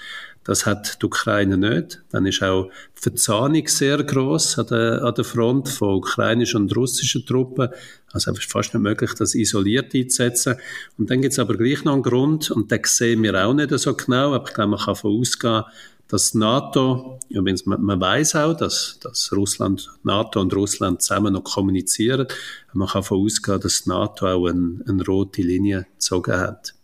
Das 0.43 0.65
hat 0.65 1.01
die 1.01 1.05
Ukraine 1.05 1.57
nicht. 1.57 2.01
Dann 2.09 2.25
ist 2.25 2.41
auch 2.41 2.69
die 2.97 3.01
Verzahnung 3.01 3.67
sehr 3.67 4.01
groß 4.01 4.59
an 4.59 4.67
der, 4.67 5.03
an 5.03 5.13
der 5.13 5.25
Front 5.25 5.67
von 5.67 5.95
ukrainischen 5.95 6.61
und 6.63 6.75
russischen 6.75 7.25
Truppen. 7.25 7.67
Also 8.13 8.31
es 8.31 8.39
ist 8.39 8.51
fast 8.51 8.73
nicht 8.73 8.81
möglich, 8.81 9.13
das 9.13 9.35
isoliert 9.35 9.93
einzusetzen. 9.93 10.55
Und 10.97 11.09
dann 11.09 11.21
gibt 11.21 11.33
es 11.33 11.39
aber 11.39 11.57
gleich 11.57 11.83
noch 11.83 11.93
einen 11.93 12.03
Grund, 12.03 12.49
und 12.49 12.71
den 12.71 12.79
sehen 12.85 13.23
wir 13.23 13.45
auch 13.45 13.53
nicht 13.53 13.77
so 13.77 13.93
genau, 13.93 14.33
aber 14.33 14.47
ich 14.47 14.53
glaube, 14.53 14.71
man 14.71 14.79
kann 14.79 14.93
davon 14.93 15.19
ausgehen, 15.19 15.63
dass 16.07 16.33
NATO, 16.33 17.19
übrigens, 17.29 17.65
man, 17.65 17.81
man 17.81 17.99
weiß 17.99 18.35
auch, 18.35 18.53
dass, 18.55 18.99
dass 19.01 19.31
Russland, 19.33 19.89
NATO 20.03 20.39
und 20.39 20.53
Russland 20.53 21.01
zusammen 21.01 21.33
noch 21.33 21.43
kommunizieren. 21.43 22.27
Man 22.73 22.87
kann 22.87 23.01
davon 23.01 23.25
ausgehen, 23.25 23.59
dass 23.59 23.85
NATO 23.85 24.27
auch 24.27 24.47
eine, 24.47 24.83
eine 24.87 25.03
rote 25.05 25.41
Linie 25.41 25.87
gezogen 25.93 26.39
hat. 26.39 26.76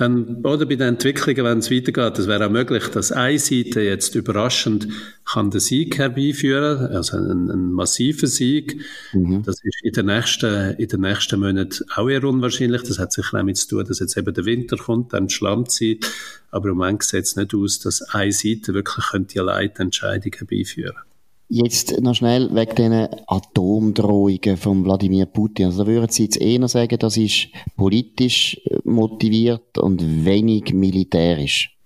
Dann, 0.00 0.36
oder 0.46 0.64
bei 0.64 0.76
den 0.76 0.88
Entwicklungen, 0.94 1.44
wenn 1.44 1.58
es 1.58 1.70
weitergeht, 1.70 2.18
es 2.18 2.26
wäre 2.26 2.46
auch 2.46 2.50
möglich, 2.50 2.88
dass 2.88 3.12
eine 3.12 3.38
Seite 3.38 3.82
jetzt 3.82 4.14
überraschend 4.14 4.88
kann 5.26 5.50
den 5.50 5.60
Sieg 5.60 5.98
herbeiführen, 5.98 6.86
also 6.86 7.18
einen, 7.18 7.50
einen 7.50 7.70
massiven 7.70 8.26
Sieg. 8.26 8.82
Mhm. 9.12 9.42
Das 9.42 9.62
ist 9.62 9.82
in 9.82 9.92
den 9.92 10.06
nächsten, 10.06 10.74
in 10.76 10.88
den 10.88 11.02
nächsten 11.02 11.38
Monaten 11.38 11.84
auch 11.94 12.08
eher 12.08 12.24
unwahrscheinlich. 12.24 12.82
Das 12.82 12.98
hat 12.98 13.12
sicher 13.12 13.36
damit 13.36 13.58
zu 13.58 13.68
tun, 13.68 13.84
dass 13.84 14.00
jetzt 14.00 14.16
eben 14.16 14.32
der 14.32 14.46
Winter 14.46 14.78
kommt, 14.78 15.12
dann 15.12 15.28
Schlammzeit. 15.28 16.10
Aber 16.50 16.70
im 16.70 16.78
Moment 16.78 17.02
sieht 17.02 17.24
es 17.24 17.36
nicht 17.36 17.54
aus, 17.54 17.80
dass 17.80 18.00
eine 18.00 18.32
Seite 18.32 18.72
wirklich 18.72 19.04
könnte 19.10 19.40
allein 19.40 19.70
die 19.76 19.82
Entscheidung 19.82 20.32
herbeiführen 20.32 20.94
könnte. 20.94 21.09
Jetzt 21.52 22.00
noch 22.00 22.14
schnell 22.14 22.48
wegen 22.54 22.76
diesen 22.76 23.08
Atomdrohungen 23.26 24.56
von 24.56 24.84
Wladimir 24.84 25.26
Putin. 25.26 25.66
Also 25.66 25.82
da 25.82 25.90
würden 25.90 26.08
Sie 26.08 26.22
jetzt 26.22 26.40
eher 26.40 26.68
sagen, 26.68 26.96
das 26.96 27.16
ist 27.16 27.48
politisch 27.76 28.60
motiviert 28.84 29.76
und 29.76 30.24
wenig 30.24 30.72
militärisch. 30.72 31.76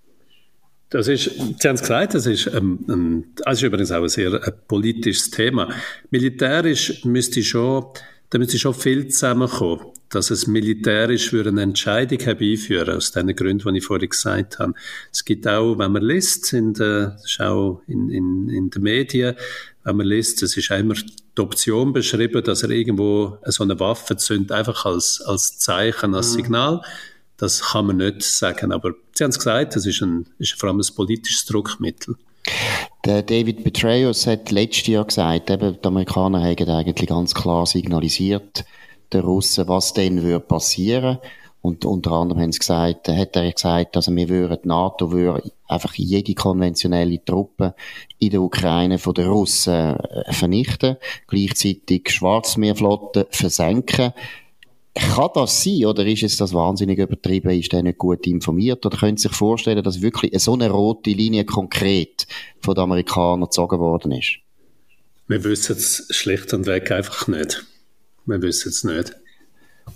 Das 0.91 1.09
ist, 1.09 1.25
Sie 1.25 1.67
haben 1.67 1.77
es 1.77 1.81
gesagt, 1.81 2.15
das 2.15 2.27
ist, 2.27 2.51
ähm, 2.55 2.79
ein, 2.89 3.25
das 3.37 3.55
ist 3.55 3.63
übrigens 3.63 3.91
auch 3.91 4.03
ein 4.03 4.09
sehr 4.11 4.35
ein 4.35 4.53
politisches 4.69 5.31
Thema. 5.31 5.71
Militärisch 6.11 7.03
müsste 7.07 7.43
schon, 7.43 7.87
da 8.31 8.39
müsste 8.39 8.59
schon 8.59 8.75
viel 8.75 9.09
zusammenkommen 9.09 9.95
dass 10.15 10.31
es 10.31 10.47
militärisch 10.47 11.31
für 11.31 11.47
eine 11.47 11.63
Entscheidung 11.63 12.21
herbeiführen, 12.21 12.97
aus 12.97 13.13
den 13.13 13.35
Gründen, 13.35 13.73
die 13.73 13.79
ich 13.79 13.85
vorhin 13.85 14.09
gesagt 14.09 14.59
habe. 14.59 14.75
Es 15.11 15.25
gibt 15.25 15.47
auch, 15.47 15.77
wenn 15.79 15.93
man 15.93 16.03
liest, 16.03 16.53
in 16.53 16.75
der, 16.75 17.17
auch 17.41 17.83
in, 17.87 18.11
in, 18.11 18.49
in 18.49 18.71
den 18.71 18.83
Medien, 18.83 19.35
wenn 19.83 19.97
man 19.97 20.07
liest, 20.07 20.43
es 20.43 20.57
ist 20.57 20.71
immer 20.71 20.95
die 20.95 21.43
Option 21.43 21.93
beschrieben, 21.93 22.43
dass 22.45 22.63
er 22.63 22.71
irgendwo 22.71 23.39
so 23.47 23.65
eine 23.65 23.79
Waffe 23.81 24.17
zündet, 24.17 24.53
einfach 24.53 24.87
als, 24.87 25.21
als 25.21 25.59
Zeichen, 25.59 26.15
als 26.15 26.31
mhm. 26.31 26.37
Signal. 26.37 26.83
Das 27.37 27.61
kann 27.61 27.87
man 27.87 27.97
nicht 27.97 28.23
sagen. 28.23 28.73
Aber 28.73 28.93
Sie 29.13 29.25
haben 29.25 29.31
es 29.31 29.39
gesagt, 29.39 29.75
das 29.75 29.85
ist, 29.85 30.01
ein, 30.01 30.27
ist 30.39 30.53
vor 30.53 30.69
allem 30.69 30.79
ein 30.79 30.95
politisches 30.95 31.45
Druckmittel. 31.47 32.17
Der 33.05 33.23
David 33.23 33.65
Petraeus 33.65 34.27
hat 34.27 34.51
letztes 34.51 34.87
Jahr 34.87 35.05
gesagt, 35.05 35.51
eben, 35.51 35.77
die 35.79 35.87
Amerikaner 35.87 36.43
haben 36.43 36.71
eigentlich 36.71 37.09
ganz 37.09 37.35
klar 37.35 37.67
signalisiert, 37.67 38.65
den 39.13 39.21
Russen, 39.21 39.69
was 39.69 39.93
denn 39.93 40.23
würde 40.23 40.41
passieren. 40.41 41.19
Und 41.61 41.85
unter 41.85 42.13
anderem 42.13 42.41
haben 42.41 42.53
sie 42.53 42.61
gesagt, 42.61 43.09
hat 43.09 43.37
er 43.37 43.53
gesagt, 43.53 43.97
also 43.97 44.15
wir 44.17 44.29
würden, 44.31 44.59
die 44.63 44.69
NATO 44.69 45.13
würde 45.13 45.51
einfach 45.69 45.93
jede 45.95 46.35
konventionelle 46.35 47.23
Truppe 47.23 47.75
in 48.19 48.31
der 48.31 48.41
Ukraine 48.41 48.99
von 48.99 49.13
den 49.13 49.29
Russen 49.29 49.97
äh, 49.97 50.33
vernichten, 50.33 50.97
gleichzeitig 51.27 52.11
Schwarzmeerflotte 52.11 53.27
versenken. 53.31 54.15
Kann 54.95 55.31
das 55.35 55.65
sein, 55.65 55.87
oder 55.87 56.07
ist 56.07 56.23
es 56.23 56.37
das 56.37 56.55
wahnsinnig 56.55 56.99
übertrieben, 56.99 57.51
ist 57.51 57.73
der 57.73 57.83
nicht 57.83 57.99
gut 57.99 58.27
informiert, 58.29 58.87
oder 58.87 58.97
können 58.97 59.17
Sie 59.17 59.29
sich 59.29 59.37
vorstellen, 59.37 59.83
dass 59.83 60.03
wirklich 60.03 60.41
so 60.41 60.55
eine 60.55 60.71
rote 60.71 61.11
Linie 61.11 61.45
konkret 61.45 62.29
von 62.61 62.75
den 62.75 62.85
Amerikanern 62.85 63.43
gezogen 63.43 63.81
worden 63.81 64.13
ist? 64.13 64.39
Wir 65.27 65.43
wissen 65.43 65.77
es 65.77 66.07
schlicht 66.11 66.53
und 66.55 66.67
weg 66.67 66.93
einfach 66.93 67.27
nicht. 67.27 67.67
Wir 68.27 68.41
wissen 68.41 68.69
es 68.69 68.85
nicht. 68.85 69.17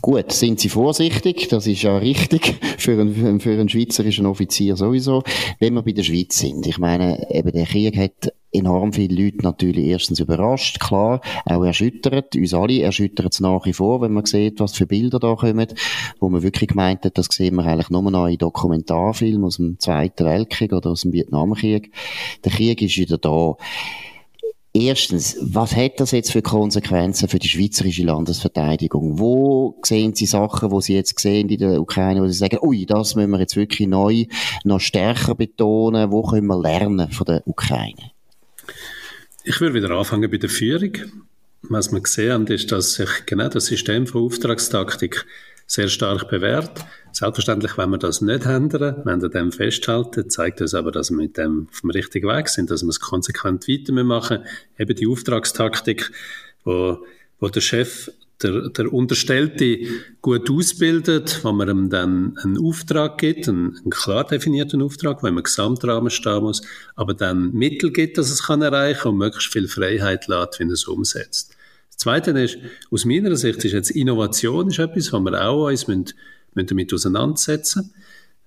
Gut, 0.00 0.30
sind 0.32 0.60
Sie 0.60 0.68
vorsichtig, 0.68 1.48
das 1.48 1.66
ist 1.66 1.82
ja 1.82 1.96
richtig 1.98 2.56
für 2.78 2.92
einen, 2.92 3.40
für 3.40 3.50
einen 3.50 3.68
schweizerischen 3.68 4.26
Offizier 4.26 4.76
sowieso. 4.76 5.22
Wenn 5.58 5.74
wir 5.74 5.82
bei 5.82 5.92
der 5.92 6.04
Schweiz 6.04 6.38
sind, 6.38 6.66
ich 6.66 6.78
meine, 6.78 7.26
eben 7.30 7.50
der 7.50 7.66
Krieg 7.66 7.96
hat 7.96 8.32
enorm 8.52 8.92
viele 8.92 9.22
Leute 9.22 9.38
natürlich 9.42 9.86
erstens 9.86 10.20
überrascht, 10.20 10.80
klar, 10.80 11.20
auch 11.44 11.64
erschüttert, 11.64 12.36
uns 12.36 12.54
alle 12.54 12.80
erschüttert 12.80 13.34
es 13.34 13.40
nach 13.40 13.66
wie 13.66 13.72
vor, 13.72 14.00
wenn 14.00 14.12
man 14.12 14.24
sieht, 14.24 14.60
was 14.60 14.74
für 14.74 14.86
Bilder 14.86 15.18
da 15.18 15.34
kommen, 15.34 15.66
wo 16.20 16.28
man 16.28 16.42
wirklich 16.42 16.68
gemeint 16.68 17.04
hat, 17.04 17.18
das 17.18 17.26
sehen 17.30 17.56
wir 17.56 17.66
eigentlich 17.66 17.90
nur 17.90 18.08
noch 18.10 18.26
in 18.26 18.38
Dokumentarfilmen 18.38 19.44
aus 19.44 19.56
dem 19.56 19.78
Zweiten 19.78 20.24
Weltkrieg 20.24 20.72
oder 20.72 20.90
aus 20.90 21.02
dem 21.02 21.12
Vietnamkrieg. 21.12 21.92
Der 22.44 22.52
Krieg 22.52 22.80
ist 22.82 22.96
wieder 22.96 23.18
da. 23.18 23.56
Erstens, 24.80 25.36
was 25.40 25.74
hat 25.74 25.98
das 25.98 26.12
jetzt 26.12 26.30
für 26.30 26.40
Konsequenzen 26.40 27.28
für 27.28 27.40
die 27.40 27.48
schweizerische 27.48 28.04
Landesverteidigung? 28.04 29.18
Wo 29.18 29.76
sehen 29.82 30.14
Sie 30.14 30.24
Sachen, 30.24 30.70
wo 30.70 30.80
Sie 30.80 30.94
jetzt 30.94 31.18
sehen 31.18 31.48
in 31.48 31.58
der 31.58 31.80
Ukraine, 31.80 32.22
wo 32.22 32.28
Sie 32.28 32.38
sagen, 32.38 32.58
ui, 32.62 32.86
das 32.86 33.16
müssen 33.16 33.32
wir 33.32 33.40
jetzt 33.40 33.56
wirklich 33.56 33.88
neu 33.88 34.26
noch 34.62 34.78
stärker 34.78 35.34
betonen? 35.34 36.12
Wo 36.12 36.22
können 36.22 36.46
wir 36.46 36.60
lernen 36.60 37.10
von 37.10 37.24
der 37.24 37.42
Ukraine? 37.44 38.12
Ich 39.42 39.60
würde 39.60 39.74
wieder 39.74 39.90
anfangen 39.90 40.30
bei 40.30 40.36
der 40.36 40.48
Führung. 40.48 40.92
Was 41.62 41.90
wir 41.90 42.00
gesehen 42.00 42.32
haben, 42.32 42.46
ist, 42.46 42.70
dass 42.70 42.94
sich 42.94 43.10
genau 43.26 43.48
das 43.48 43.66
System 43.66 44.06
von 44.06 44.26
Auftragstaktik 44.26 45.26
sehr 45.68 45.88
stark 45.88 46.28
bewährt. 46.28 46.84
Selbstverständlich, 47.12 47.76
wenn 47.76 47.90
wir 47.90 47.98
das 47.98 48.22
nicht 48.22 48.46
ändern, 48.46 49.02
wenn 49.04 49.20
wir 49.20 49.28
dem 49.28 49.52
festhalten, 49.52 50.30
zeigt 50.30 50.60
das 50.60 50.74
aber, 50.74 50.90
dass 50.90 51.10
wir 51.10 51.18
mit 51.18 51.36
dem 51.36 51.68
auf 51.70 51.82
dem 51.82 51.90
richtigen 51.90 52.26
Weg 52.26 52.48
sind, 52.48 52.70
dass 52.70 52.82
wir 52.82 52.88
es 52.88 53.00
konsequent 53.00 53.68
weitermachen. 53.68 54.44
Eben 54.78 54.96
die 54.96 55.06
Auftragstaktik, 55.06 56.10
wo, 56.64 57.04
wo 57.38 57.48
der 57.48 57.60
Chef 57.60 58.10
der, 58.42 58.70
der 58.70 58.92
Unterstellte 58.92 59.80
gut 60.22 60.48
ausbildet, 60.48 61.40
wo 61.42 61.52
man 61.52 61.68
ihm 61.68 61.90
dann 61.90 62.38
einen 62.42 62.58
Auftrag 62.58 63.18
gibt, 63.18 63.48
einen, 63.48 63.76
einen 63.76 63.90
klar 63.90 64.24
definierten 64.24 64.80
Auftrag, 64.80 65.22
wo 65.22 65.26
im 65.26 65.42
Gesamtrahmen 65.42 66.10
stehen 66.10 66.44
muss, 66.44 66.62
aber 66.94 67.12
dann 67.12 67.52
Mittel 67.52 67.92
gibt, 67.92 68.16
dass 68.16 68.30
es 68.30 68.44
kann 68.44 68.62
erreichen 68.62 69.08
und 69.08 69.18
möglichst 69.18 69.52
viel 69.52 69.68
Freiheit 69.68 70.28
lässt, 70.28 70.60
wenn 70.60 70.70
er 70.70 70.74
es 70.74 70.86
umsetzt. 70.86 71.57
Zweite 71.98 72.30
ist, 72.30 72.58
aus 72.90 73.04
meiner 73.04 73.36
Sicht 73.36 73.64
ist 73.64 73.72
jetzt 73.72 73.90
Innovation 73.90 74.68
ist 74.68 74.78
etwas, 74.78 75.12
was 75.12 75.20
wir 75.20 75.46
auch 75.46 75.68
uns 75.68 75.86
müssen, 75.86 76.14
müssen 76.54 76.66
damit 76.68 76.94
auseinandersetzen 76.94 77.92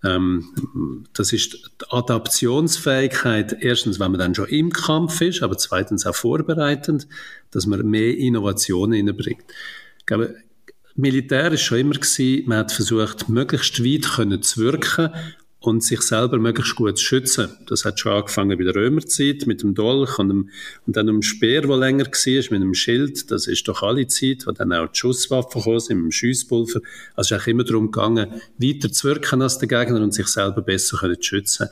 ähm, 0.03 1.05
das 1.13 1.31
ist 1.31 1.53
die 1.53 1.85
Adaptionsfähigkeit, 1.89 3.57
erstens, 3.59 3.99
wenn 3.99 4.11
man 4.11 4.19
dann 4.19 4.35
schon 4.35 4.47
im 4.47 4.71
Kampf 4.71 5.21
ist, 5.21 5.43
aber 5.43 5.57
zweitens 5.57 6.05
auch 6.05 6.15
vorbereitend, 6.15 7.07
dass 7.51 7.67
man 7.67 7.85
mehr 7.85 8.17
Innovationen 8.17 8.93
hineinbringt. 8.93 9.43
Ich 9.99 10.05
glaube, 10.05 10.35
Militär 10.95 11.51
ist 11.51 11.61
schon 11.61 11.79
immer 11.79 11.93
gewesen, 11.93 12.47
man 12.47 12.59
hat 12.59 12.71
versucht, 12.71 13.29
möglichst 13.29 13.83
weit 13.83 14.15
können 14.15 14.41
zu 14.41 14.59
wirken 14.61 15.11
und 15.61 15.83
sich 15.83 16.01
selber 16.01 16.39
möglichst 16.39 16.75
gut 16.75 16.97
zu 16.97 17.03
schützen. 17.05 17.49
Das 17.67 17.85
hat 17.85 17.99
schon 17.99 18.13
angefangen 18.13 18.57
bei 18.57 18.63
der 18.63 18.75
Römerzeit 18.75 19.45
mit 19.45 19.61
dem 19.61 19.75
Dolch 19.75 20.17
und, 20.17 20.29
dem, 20.29 20.49
und 20.87 20.95
dann 20.95 21.05
dem 21.05 21.21
Speer, 21.21 21.61
der 21.61 21.77
länger 21.77 22.05
war, 22.05 22.51
mit 22.51 22.61
dem 22.61 22.73
Schild. 22.73 23.29
Das 23.29 23.45
ist 23.45 23.67
doch 23.67 23.83
alle 23.83 24.07
Zeit, 24.07 24.47
wo 24.47 24.51
dann 24.51 24.73
auch 24.73 24.87
die 24.87 24.97
Schusswaffen 24.97 25.61
gekommen 25.61 25.79
sind, 25.79 25.97
mit 25.97 26.05
dem 26.05 26.11
Schiesspulver. 26.11 26.81
Also 27.15 27.35
es 27.35 27.41
ist 27.41 27.43
auch 27.43 27.47
immer 27.47 27.63
darum 27.63 27.91
gegangen, 27.91 28.41
weiter 28.57 28.91
zu 28.91 29.07
wirken 29.07 29.43
als 29.43 29.59
der 29.59 29.67
Gegner 29.67 30.01
und 30.01 30.15
sich 30.15 30.27
selber 30.27 30.63
besser 30.63 30.97
zu 30.97 31.21
schützen. 31.21 31.69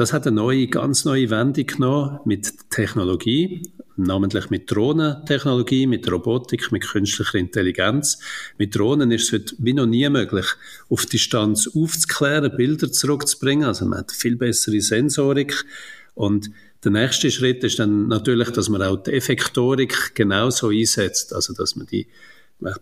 Das 0.00 0.14
hat 0.14 0.26
eine 0.26 0.36
neue, 0.36 0.66
ganz 0.66 1.04
neue 1.04 1.28
Wendung 1.28 1.66
genommen 1.66 2.20
mit 2.24 2.70
Technologie, 2.70 3.70
namentlich 3.98 4.48
mit 4.48 4.70
Drohnentechnologie, 4.70 5.86
mit 5.86 6.10
Robotik, 6.10 6.72
mit 6.72 6.88
künstlicher 6.88 7.34
Intelligenz. 7.34 8.18
Mit 8.56 8.74
Drohnen 8.74 9.10
ist 9.10 9.24
es 9.24 9.32
heute 9.32 9.54
wie 9.58 9.74
noch 9.74 9.84
nie 9.84 10.08
möglich, 10.08 10.46
auf 10.88 11.04
Distanz 11.04 11.68
aufzuklären, 11.76 12.56
Bilder 12.56 12.90
zurückzubringen. 12.90 13.66
Also 13.66 13.84
man 13.84 13.98
hat 13.98 14.12
viel 14.12 14.36
bessere 14.36 14.80
Sensorik 14.80 15.66
und 16.14 16.50
der 16.82 16.92
nächste 16.92 17.30
Schritt 17.30 17.62
ist 17.62 17.78
dann 17.78 18.08
natürlich, 18.08 18.48
dass 18.52 18.70
man 18.70 18.80
auch 18.80 19.02
die 19.02 19.12
Effektorik 19.12 20.14
genauso 20.14 20.68
einsetzt, 20.70 21.34
also 21.34 21.52
dass 21.52 21.76
man 21.76 21.86
die 21.88 22.06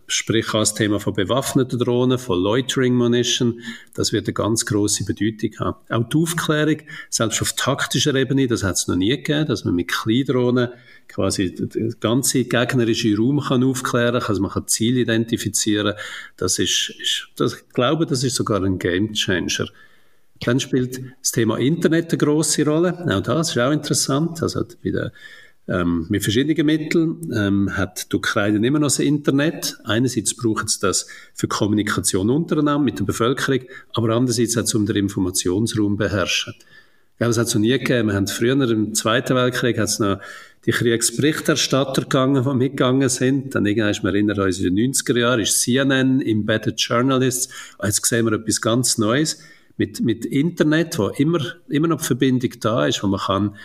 Sprich 0.09 0.49
das 0.53 0.75
Thema 0.75 0.99
von 0.99 1.15
bewaffneten 1.15 1.79
Drohnen, 1.79 2.19
von 2.19 2.43
Loitering 2.43 2.95
Munition, 2.95 3.61
das 3.95 4.13
wird 4.13 4.27
eine 4.27 4.35
ganz 4.35 4.67
große 4.67 5.05
Bedeutung 5.05 5.51
haben. 5.61 5.77
Auch 5.89 6.09
die 6.09 6.17
Aufklärung, 6.17 6.79
selbst 7.11 7.41
auf 7.43 7.53
taktischer 7.53 8.15
Ebene, 8.15 8.49
das 8.49 8.65
hat 8.65 8.75
es 8.75 8.89
noch 8.89 8.97
nie 8.97 9.11
gegeben, 9.11 9.47
dass 9.47 9.65
man 9.65 9.77
mit 9.77 9.89
Kleindrohnen 9.89 10.71
quasi 11.07 11.55
den 11.55 11.95
ganzen 12.01 12.49
gegnerischen 12.49 13.17
Raum 13.17 13.41
kann 13.41 13.63
aufklären 13.63 14.21
kann, 14.21 14.29
also 14.29 14.43
man 14.43 14.51
kann 14.51 14.67
Ziele 14.67 15.01
identifizieren. 15.01 15.95
Das 16.37 16.59
ist, 16.59 16.95
ist 17.01 17.29
das, 17.37 17.55
ich 17.55 17.69
glaube, 17.69 18.07
das 18.07 18.25
ist 18.25 18.35
sogar 18.35 18.63
ein 18.65 18.79
Game 18.79 19.13
Changer. 19.13 19.69
Dann 20.41 20.61
spielt 20.61 21.01
das 21.21 21.33
Thema 21.33 21.59
Internet 21.59 22.11
eine 22.11 22.19
große 22.19 22.65
Rolle. 22.65 22.95
Auch 23.09 23.23
das 23.23 23.51
ist 23.51 23.59
auch 23.59 23.73
interessant. 23.73 24.43
Also 24.43 24.65
bei 24.83 24.91
der 24.91 25.13
ähm, 25.69 26.07
mit 26.09 26.23
verschiedenen 26.23 26.67
Mitteln. 26.67 27.31
Ähm, 27.35 27.77
hat 27.77 28.11
die 28.13 28.17
Ukraine 28.17 28.67
immer 28.67 28.79
noch 28.79 28.87
das 28.87 28.99
Internet. 28.99 29.79
Einerseits 29.85 30.35
braucht 30.35 30.67
es 30.67 30.79
das 30.79 31.07
für 31.35 31.49
Kommunikation 31.49 32.31
untereinander 32.31 32.85
mit 32.85 32.99
der 32.99 33.05
Bevölkerung, 33.05 33.61
aber 33.95 34.15
andererseits 34.15 34.57
auch 34.57 34.75
um 34.75 34.87
den 34.87 34.97
Informationsraum 34.97 35.97
beherrschen. 35.97 36.55
Ja, 37.21 37.29
es 37.29 37.37
hat 37.37 37.49
es 37.49 37.55
noch 37.55 37.61
nie 37.61 37.71
gegeben. 37.71 38.09
Wir 38.09 38.15
haben 38.15 38.29
früher 38.29 38.71
im 38.71 38.95
Zweiten 38.95 39.35
Weltkrieg 39.35 39.79
hat 39.79 39.89
es 39.89 39.99
noch 39.99 40.21
die 40.67 40.71
Kriegsberichterstatter 40.71 42.03
gegangen, 42.03 42.45
die 42.45 42.55
mitgegangen 42.55 43.09
sind. 43.09 43.55
Dann 43.55 43.67
irgendwann, 43.67 44.03
wir 44.03 44.11
erinnern 44.11 44.39
uns, 44.39 44.61
in 44.61 44.77
den 44.77 44.93
90er 44.93 45.19
Jahren 45.19 45.41
ist 45.41 45.61
CNN, 45.61 46.21
Embedded 46.21 46.81
Journalists. 46.81 47.49
Jetzt 47.83 48.07
sehen 48.07 48.27
wir 48.27 48.33
etwas 48.35 48.61
ganz 48.61 48.99
Neues 48.99 49.41
mit, 49.77 50.01
mit 50.01 50.27
Internet, 50.27 50.99
wo 50.99 51.09
immer, 51.09 51.41
immer 51.69 51.89
noch 51.89 52.01
die 52.01 52.07
Verbindung 52.07 52.51
da 52.61 52.87
ist, 52.87 53.03
wo 53.03 53.09
man 53.09 53.21
kann 53.21 53.57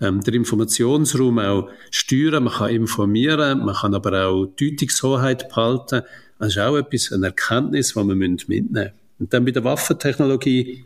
ähm, 0.00 0.20
den 0.20 0.34
Informationsraum 0.34 1.38
auch 1.38 1.70
steuern, 1.90 2.44
man 2.44 2.52
kann 2.52 2.70
informieren, 2.70 3.64
man 3.64 3.74
kann 3.74 3.94
aber 3.94 4.26
auch 4.26 4.46
Deutungshoheit 4.46 5.48
behalten. 5.48 6.02
Das 6.38 6.48
ist 6.48 6.58
auch 6.58 6.76
etwas, 6.76 7.12
eine 7.12 7.26
Erkenntnis, 7.26 7.94
die 7.94 8.04
wir 8.04 8.14
mitnehmen 8.14 8.68
müssen. 8.70 8.90
Und 9.18 9.32
dann 9.32 9.44
bei 9.44 9.50
der 9.50 9.64
Waffentechnologie 9.64 10.84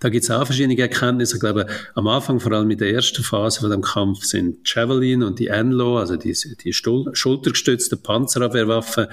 da 0.00 0.08
gibt 0.08 0.24
es 0.24 0.30
auch 0.30 0.44
verschiedene 0.46 0.78
Erkenntnisse. 0.78 1.36
Ich 1.36 1.40
glaube, 1.40 1.66
am 1.94 2.06
Anfang, 2.06 2.40
vor 2.40 2.52
allem 2.52 2.70
in 2.70 2.78
der 2.78 2.92
ersten 2.92 3.22
Phase 3.22 3.60
von 3.60 3.70
dem 3.70 3.82
Kampf, 3.82 4.24
sind 4.24 4.58
Javelin 4.64 5.22
und 5.22 5.38
die 5.38 5.48
Enlo, 5.48 5.98
also 5.98 6.16
die, 6.16 6.36
die 6.62 6.72
schultergestützten 6.72 8.02
Panzerabwehrwaffen, 8.02 9.06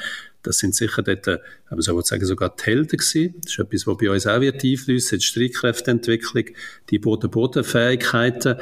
das 0.45 0.59
sind 0.59 0.75
sicher 0.75 1.01
dort, 1.01 1.27
äh, 1.27 1.39
man 1.69 1.81
so 1.81 1.99
sagen, 2.01 2.25
sogar 2.25 2.55
die 2.55 2.63
Helden 2.63 2.97
gewesen. 2.97 3.35
Das 3.41 3.53
ist 3.53 3.59
etwas, 3.59 3.87
was 3.87 3.97
bei 3.97 4.09
uns 4.09 4.27
auch 4.27 4.41
wird 4.41 4.63
einfließen, 4.63 5.19
die 5.19 5.25
Streitkräfteentwicklung, 5.25 6.45
die 6.89 6.99
Boden-Boden-Fähigkeiten, 6.99 8.57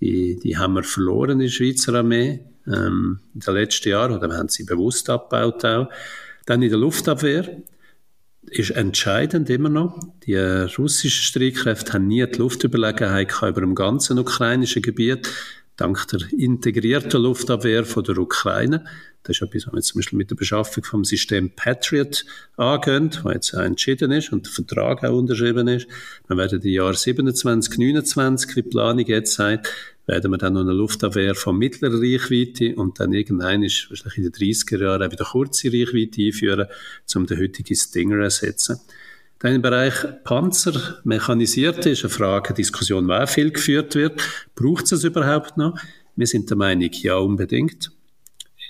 die, 0.00 0.38
die 0.38 0.58
haben 0.58 0.74
wir 0.74 0.82
verloren 0.82 1.32
in 1.32 1.46
der 1.46 1.48
Schweizer 1.48 1.94
Armee, 1.94 2.40
ähm, 2.66 3.20
in 3.34 3.40
den 3.40 3.54
letzten 3.54 3.88
Jahren, 3.88 4.12
oder 4.12 4.28
wir 4.28 4.36
haben 4.36 4.48
sie 4.48 4.64
bewusst 4.64 5.08
abgebaut 5.08 5.64
auch. 5.64 5.88
Dann 6.46 6.62
in 6.62 6.70
der 6.70 6.78
Luftabwehr, 6.78 7.62
ist 8.50 8.70
entscheidend 8.70 9.48
immer 9.50 9.68
noch. 9.68 9.98
Die 10.26 10.32
äh, 10.32 10.62
russischen 10.76 11.22
Streitkräfte 11.22 11.94
haben 11.94 12.08
nie 12.08 12.26
die 12.26 12.38
Luftüberlegenheit 12.38 13.32
über 13.42 13.60
dem 13.60 13.74
ganzen 13.74 14.18
ukrainischen 14.18 14.82
Gebiet, 14.82 15.28
dank 15.76 16.06
der 16.08 16.20
integrierten 16.32 17.22
Luftabwehr 17.22 17.84
von 17.84 18.04
der 18.04 18.18
Ukraine. 18.18 18.84
Das 19.24 19.36
ist 19.36 19.42
etwas, 19.42 19.66
was 19.68 19.74
wir 19.74 19.82
zum 19.82 19.98
Beispiel 20.00 20.18
mit 20.18 20.30
der 20.30 20.36
Beschaffung 20.36 20.82
vom 20.82 21.04
System 21.04 21.50
Patriot 21.50 22.24
angehen, 22.56 23.10
was 23.22 23.34
jetzt 23.34 23.54
auch 23.54 23.60
entschieden 23.60 24.10
ist 24.10 24.32
und 24.32 24.46
der 24.46 24.52
Vertrag 24.52 25.04
auch 25.04 25.16
unterschrieben 25.16 25.68
ist. 25.68 25.86
Wir 26.26 26.36
werden 26.36 26.60
die 26.60 26.72
Jahre 26.72 26.94
27, 26.94 27.78
29, 27.78 28.56
wie 28.56 28.62
die 28.62 28.68
Planung 28.68 29.06
jetzt 29.06 29.34
sagt, 29.34 29.72
werden 30.06 30.32
wir 30.32 30.38
dann 30.38 30.54
noch 30.54 30.62
eine 30.62 30.72
Luftabwehr 30.72 31.36
von 31.36 31.56
mittlerer 31.56 32.00
Reichweite 32.00 32.74
und 32.74 32.98
dann 32.98 33.12
irgendein 33.12 33.62
ist 33.62 33.88
wahrscheinlich 33.90 34.18
in 34.18 34.22
den 34.24 34.32
30er 34.32 34.80
Jahren 34.80 35.02
auch 35.02 35.12
wieder 35.12 35.24
kurze 35.24 35.68
Reichweite 35.68 36.22
einführen, 36.22 36.66
um 37.14 37.26
den 37.26 37.38
heutigen 37.38 37.76
Stinger 37.76 38.16
zu 38.16 38.46
ersetzen. 38.46 38.80
Dann 39.42 39.56
im 39.56 39.62
Bereich 39.62 39.94
Panzer, 40.22 41.00
mechanisierte, 41.02 41.90
ist 41.90 42.04
eine 42.04 42.10
Frage, 42.10 42.50
eine 42.50 42.56
Diskussion, 42.56 43.10
auch 43.10 43.28
viel 43.28 43.50
geführt 43.50 43.96
wird. 43.96 44.22
Braucht 44.54 44.84
es 44.84 44.92
es 44.92 45.02
überhaupt 45.02 45.56
noch? 45.56 45.76
Wir 46.14 46.28
sind 46.28 46.48
der 46.48 46.56
Meinung, 46.56 46.90
ja, 46.92 47.16
unbedingt. 47.16 47.90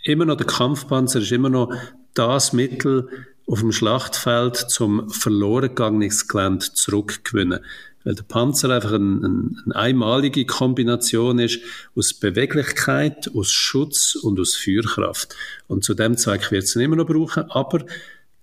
Immer 0.04 0.24
noch 0.24 0.38
der 0.38 0.46
Kampfpanzer 0.46 1.20
ist 1.20 1.30
immer 1.30 1.50
noch 1.50 1.74
das 2.14 2.54
Mittel 2.54 3.06
auf 3.46 3.60
dem 3.60 3.70
Schlachtfeld 3.70 4.56
zum 4.56 5.10
verloren 5.10 5.68
gegangenes 5.68 6.26
Gelände 6.26 6.64
zurückgewinnen 6.72 7.60
weil 8.04 8.14
der 8.16 8.24
Panzer 8.24 8.70
einfach 8.70 8.94
ein, 8.94 9.22
ein, 9.22 9.62
eine 9.66 9.76
einmalige 9.76 10.44
Kombination 10.44 11.38
ist 11.38 11.60
aus 11.94 12.14
Beweglichkeit, 12.14 13.30
aus 13.32 13.52
Schutz 13.52 14.16
und 14.16 14.40
aus 14.40 14.56
Feuerkraft. 14.56 15.36
Und 15.68 15.84
zu 15.84 15.94
dem 15.94 16.16
Zweck 16.16 16.50
wird 16.50 16.64
es 16.64 16.74
immer 16.74 16.96
noch 16.96 17.06
brauchen, 17.06 17.44
aber 17.50 17.84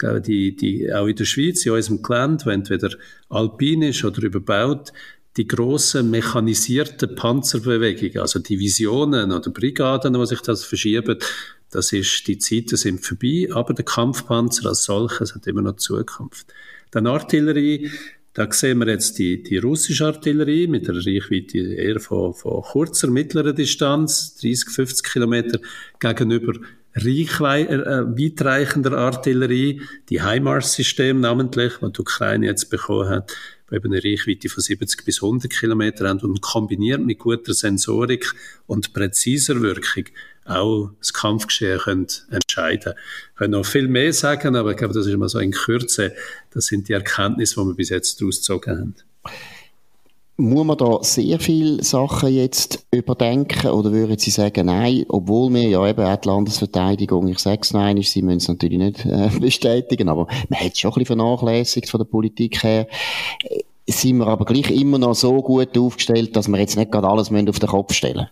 die, 0.01 0.55
die, 0.55 0.93
auch 0.93 1.07
in 1.07 1.15
der 1.15 1.25
Schweiz, 1.25 1.65
in 1.65 1.73
unserem 1.73 2.01
Gelände, 2.01 2.45
wo 2.45 2.49
entweder 2.49 2.89
alpin 3.29 3.81
ist 3.81 4.03
oder 4.03 4.23
überbaut, 4.23 4.93
die 5.37 5.47
grossen 5.47 6.09
mechanisierten 6.09 7.15
Panzerbewegungen, 7.15 8.19
also 8.19 8.39
Divisionen 8.39 9.31
oder 9.31 9.51
Brigaden, 9.51 10.13
die 10.13 10.25
sich 10.25 10.41
das 10.41 10.63
verschieben, 10.63 11.17
das 11.71 11.93
ist, 11.93 12.27
die 12.27 12.39
Zeiten 12.39 12.77
sind 12.77 13.05
vorbei, 13.05 13.47
aber 13.51 13.73
der 13.73 13.85
Kampfpanzer 13.85 14.69
als 14.69 14.85
solches 14.85 15.35
hat 15.35 15.45
immer 15.45 15.61
noch 15.61 15.75
Zukunft. 15.75 16.47
Dann 16.91 17.05
Artillerie, 17.05 17.91
da 18.33 18.51
sehen 18.51 18.79
wir 18.79 18.87
jetzt 18.87 19.19
die, 19.19 19.43
die 19.43 19.57
russische 19.57 20.05
Artillerie 20.07 20.67
mit 20.67 20.89
einer 20.89 21.05
Reichweite 21.05 21.59
eher 21.59 21.99
von, 21.99 22.33
von 22.33 22.63
kurzer, 22.63 23.07
mittlerer 23.09 23.53
Distanz, 23.53 24.35
30, 24.37 24.69
50 24.69 25.11
Kilometer, 25.11 25.59
gegenüber 25.99 26.53
reichwei 26.95 27.63
äh, 27.63 28.05
weitreichender 28.05 28.93
Artillerie, 28.93 29.81
die 30.09 30.23
HIMARS-System 30.23 31.19
namentlich, 31.19 31.81
was 31.81 31.93
die 31.93 32.01
Ukraine 32.01 32.45
jetzt 32.47 32.69
bekommen 32.69 33.09
hat, 33.09 33.33
die 33.69 33.75
eben 33.75 33.93
eine 33.93 34.03
Reichweite 34.03 34.49
von 34.49 34.61
70 34.61 35.05
bis 35.05 35.21
100 35.21 35.51
Kilometer 35.51 36.07
haben 36.07 36.19
und 36.21 36.41
kombiniert 36.41 37.01
mit 37.01 37.19
guter 37.19 37.53
Sensorik 37.53 38.33
und 38.67 38.93
präziser 38.93 39.61
Wirkung 39.61 40.05
auch 40.45 40.91
das 40.99 41.13
Kampfgeschehen 41.13 41.79
können 41.79 42.07
entscheiden 42.31 42.93
können. 42.93 42.95
können 43.35 43.51
noch 43.51 43.65
viel 43.65 43.87
mehr 43.87 44.11
sagen, 44.13 44.55
aber 44.55 44.71
ich 44.71 44.77
glaube, 44.77 44.93
das 44.93 45.05
ist 45.05 45.13
immer 45.13 45.29
so 45.29 45.39
in 45.39 45.51
Kürze. 45.51 46.15
Das 46.51 46.65
sind 46.65 46.89
die 46.89 46.93
Erkenntnisse, 46.93 47.61
die 47.61 47.67
wir 47.67 47.75
bis 47.75 47.89
jetzt 47.89 48.19
daraus 48.19 48.37
gezogen 48.37 48.71
haben. 48.71 48.95
Muss 50.41 50.65
man 50.65 50.77
da 50.77 50.99
sehr 51.01 51.37
viele 51.37 51.83
Sachen 51.83 52.33
jetzt 52.33 52.85
überdenken 52.91 53.67
oder 53.71 53.91
würden 53.91 54.17
Sie 54.17 54.31
sagen, 54.31 54.67
nein, 54.67 55.03
obwohl 55.09 55.53
wir 55.53 55.67
ja 55.67 55.85
eben 55.85 56.01
auch 56.01 56.15
die 56.15 56.29
Landesverteidigung, 56.29 57.27
ich 57.27 57.39
sage 57.39 57.59
es 57.61 57.73
nein, 57.73 58.01
Sie 58.01 58.21
müssen 58.21 58.37
es 58.37 58.47
natürlich 58.47 58.77
nicht 58.77 59.05
äh, 59.05 59.29
bestätigen, 59.39 60.07
aber 60.07 60.27
man 60.47 60.59
hat 60.61 60.77
schon 60.77 60.91
ein 60.91 60.93
bisschen 60.93 61.17
vernachlässigt 61.17 61.89
von 61.89 61.99
der 61.99 62.05
Politik 62.05 62.63
her 62.63 62.87
äh, 63.49 63.59
sind 63.91 64.19
wir 64.19 64.27
aber 64.27 64.45
gleich 64.45 64.71
immer 64.71 64.97
noch 64.97 65.13
so 65.13 65.41
gut 65.41 65.77
aufgestellt, 65.77 66.35
dass 66.37 66.47
wir 66.47 66.57
jetzt 66.57 66.77
nicht 66.77 66.91
gerade 66.91 67.09
alles 67.09 67.31
auf 67.31 67.59
den 67.59 67.69
Kopf 67.69 67.93
stellen. 67.93 68.27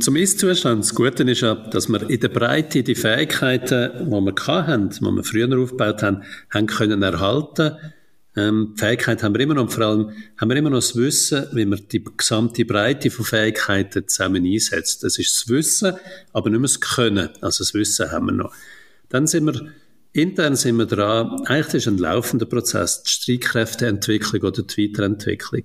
Zum 0.00 0.16
Ist-Zustand. 0.16 0.80
Das 0.80 0.94
Gute 0.94 1.22
ist 1.22 1.42
ja, 1.42 1.54
dass 1.54 1.88
wir 1.88 2.10
in 2.10 2.20
der 2.20 2.28
Breite 2.28 2.82
die 2.82 2.94
Fähigkeiten, 2.94 3.92
die 4.04 4.10
wir 4.10 4.46
hatten, 4.46 4.90
die 4.90 5.00
wir 5.00 5.22
früher 5.22 5.62
aufgebaut 5.62 6.02
haben, 6.02 6.22
haben 6.52 6.66
können 6.66 7.02
erhalten. 7.02 7.76
Ähm, 8.36 8.74
Fähigkeit 8.76 9.22
haben 9.22 9.34
wir 9.34 9.40
immer 9.40 9.54
noch, 9.54 9.70
vor 9.70 9.84
allem 9.84 10.10
haben 10.36 10.48
wir 10.50 10.56
immer 10.56 10.70
noch 10.70 10.78
das 10.78 10.94
Wissen, 10.94 11.46
wie 11.52 11.64
man 11.64 11.80
die 11.90 12.04
gesamte 12.04 12.64
Breite 12.66 13.10
von 13.10 13.24
Fähigkeiten 13.24 14.06
zusammen 14.06 14.44
einsetzt. 14.44 15.02
Das 15.02 15.18
ist 15.18 15.34
das 15.36 15.48
Wissen, 15.48 15.94
aber 16.32 16.50
nicht 16.50 16.60
mehr 16.60 16.68
das 16.68 16.80
Können. 16.80 17.30
Also 17.40 17.64
das 17.64 17.72
Wissen 17.72 18.12
haben 18.12 18.26
wir 18.26 18.32
noch. 18.32 18.54
Dann 19.08 19.26
sind 19.26 19.46
wir 19.46 19.72
Intern 20.12 20.56
sind 20.56 20.76
wir 20.76 20.86
dran, 20.86 21.42
eigentlich 21.44 21.74
ist 21.74 21.88
ein 21.88 21.98
laufender 21.98 22.46
Prozess, 22.46 23.02
die 23.02 23.10
Streitkräfteentwicklung 23.10 24.44
oder 24.44 24.62
die 24.62 24.88
Weiterentwicklung. 24.88 25.64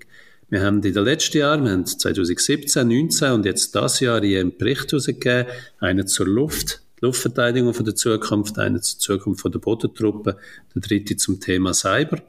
Wir 0.50 0.62
haben 0.62 0.84
in 0.84 0.94
den 0.94 1.06
letzten 1.06 1.38
Jahren, 1.38 1.64
wir 1.64 1.72
haben 1.72 1.86
2017, 1.86 2.68
2019 2.68 3.32
und 3.32 3.46
jetzt 3.46 3.74
das 3.74 4.02
Jahr 4.02 4.20
hier 4.22 4.42
einen 4.42 4.58
Bericht 4.58 4.92
herausgegeben, 4.92 5.46
einen 5.80 6.06
zur 6.06 6.28
Luft, 6.28 6.82
Luftverteidigung 7.02 7.74
von 7.74 7.86
der 7.86 7.96
Zukunft, 7.96 8.58
einen 8.58 8.82
zur 8.82 9.00
Zukunft 9.00 9.42
von 9.42 9.52
der 9.52 9.60
Bodentruppe, 9.60 10.38
der 10.74 10.82
dritte 10.82 11.18
zum 11.18 11.40
Thema 11.40 11.74
Cyber. 11.74 12.22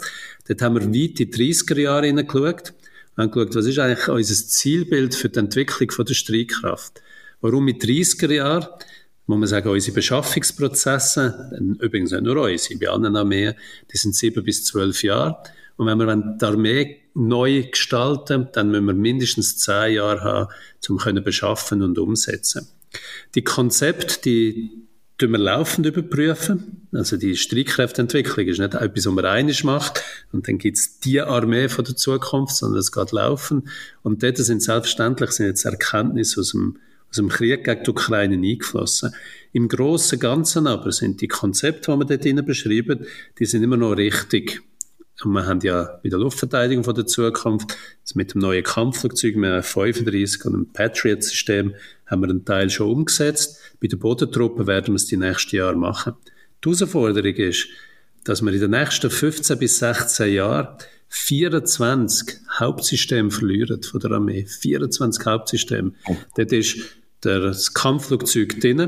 Dort 0.48 0.62
haben 0.62 0.74
wir 0.74 0.86
weit 0.86 1.20
in 1.20 1.30
die 1.30 1.52
30er 1.52 1.78
Jahre 1.78 2.06
hineingeschaut 2.06 2.72
und 3.16 3.22
haben 3.22 3.30
geschaut, 3.30 3.54
was 3.54 3.66
ist 3.66 3.78
eigentlich 3.78 4.08
unser 4.08 4.34
Zielbild 4.34 5.14
für 5.14 5.28
die 5.28 5.38
Entwicklung 5.38 5.90
von 5.90 6.06
der 6.06 6.14
Streitkraft. 6.14 7.02
Warum 7.40 7.64
mit 7.64 7.82
30er 7.82 8.32
Jahren? 8.32 8.66
muss 9.26 9.38
man 9.38 9.48
sagen, 9.48 9.68
unsere 9.68 9.94
Beschaffungsprozesse, 9.94 11.76
übrigens 11.80 12.10
nicht 12.10 12.22
nur 12.22 12.36
unsere, 12.42 12.78
bei 12.78 12.88
anderen 12.88 13.16
Armeen, 13.16 13.54
die 13.92 13.96
sind 13.96 14.14
sieben 14.14 14.44
bis 14.44 14.64
zwölf 14.64 15.02
Jahre. 15.02 15.38
Und 15.76 15.86
wenn 15.86 15.98
wir 15.98 16.16
die 16.16 16.44
Armee 16.44 17.00
neu 17.14 17.62
gestalten, 17.70 18.48
dann 18.52 18.70
müssen 18.70 18.86
wir 18.86 18.94
mindestens 18.94 19.58
zehn 19.58 19.94
Jahre 19.94 20.20
haben, 20.22 20.48
um 20.88 21.24
beschaffen 21.24 21.82
und 21.82 21.98
umsetzen. 21.98 22.68
Die 23.34 23.42
Konzepte, 23.42 24.20
die 24.22 24.70
tun 25.22 25.32
wir 25.32 25.38
laufend 25.38 25.86
überprüfen. 25.86 26.88
Also 26.92 27.16
die 27.16 27.36
Streitkräfteentwicklung 27.36 28.46
ist 28.46 28.58
nicht 28.58 28.74
etwas, 28.74 29.06
was 29.06 29.14
man 29.14 29.24
einisch 29.24 29.64
macht 29.64 30.02
und 30.32 30.48
dann 30.48 30.58
gibt's 30.58 30.98
die 31.00 31.20
Armee 31.20 31.68
von 31.68 31.84
der 31.84 31.96
Zukunft, 31.96 32.56
sondern 32.56 32.80
es 32.80 32.92
geht 32.92 33.12
laufen. 33.12 33.68
Und 34.02 34.22
dort 34.22 34.38
sind 34.38 34.62
selbstverständlich 34.62 35.30
sind 35.30 35.46
jetzt 35.46 35.64
Erkenntnisse 35.64 36.40
aus 36.40 36.50
dem, 36.50 36.78
aus 37.08 37.16
dem 37.16 37.28
Krieg 37.28 37.64
gegen 37.64 37.84
die 37.84 37.90
Ukraine 37.90 38.34
eingeflossen. 38.34 39.14
Im 39.52 39.68
Großen 39.68 40.16
und 40.16 40.20
Ganzen 40.20 40.66
aber 40.66 40.92
sind 40.92 41.20
die 41.20 41.28
Konzepte, 41.28 41.92
die 41.92 42.08
wir 42.08 42.18
dort 42.18 42.46
beschreiben, 42.46 43.06
die 43.38 43.46
sind 43.46 43.62
immer 43.62 43.76
noch 43.76 43.92
richtig. 43.92 44.62
Und 45.24 45.32
wir 45.32 45.46
haben 45.46 45.60
ja 45.60 46.00
bei 46.02 46.08
der 46.08 46.18
Luftverteidigung 46.18 46.84
von 46.84 46.94
der 46.94 47.06
Zukunft, 47.06 47.76
mit 48.14 48.34
dem 48.34 48.40
neuen 48.40 48.64
Kampfflugzeug, 48.64 49.36
mit 49.36 49.50
einem 49.50 49.62
35 49.62 50.44
und 50.46 50.54
einem 50.54 50.72
Patriot-System, 50.72 51.74
haben 52.12 52.20
wir 52.20 52.28
einen 52.28 52.44
Teil 52.44 52.70
schon 52.70 52.90
umgesetzt. 52.90 53.58
Bei 53.80 53.88
der 53.88 53.96
Bodentruppe 53.96 54.66
werden 54.66 54.88
wir 54.88 54.96
es 54.96 55.06
die 55.06 55.16
nächsten 55.16 55.56
Jahre 55.56 55.76
machen. 55.76 56.12
Die 56.62 56.68
Herausforderung 56.68 57.34
ist, 57.34 57.66
dass 58.24 58.42
wir 58.42 58.52
in 58.52 58.60
den 58.60 58.70
nächsten 58.70 59.10
15 59.10 59.58
bis 59.58 59.78
16 59.78 60.34
Jahren 60.34 60.68
24 61.08 62.38
Hauptsysteme 62.60 63.30
verlieren 63.30 63.82
von 63.82 64.00
der 64.00 64.12
Armee. 64.12 64.46
24 64.46 65.26
Hauptsysteme. 65.26 65.92
Oh. 66.06 66.16
Das 66.36 66.52
ist 66.52 66.76
das 67.22 67.74
Kampfflugzeug 67.74 68.60
drin. 68.60 68.80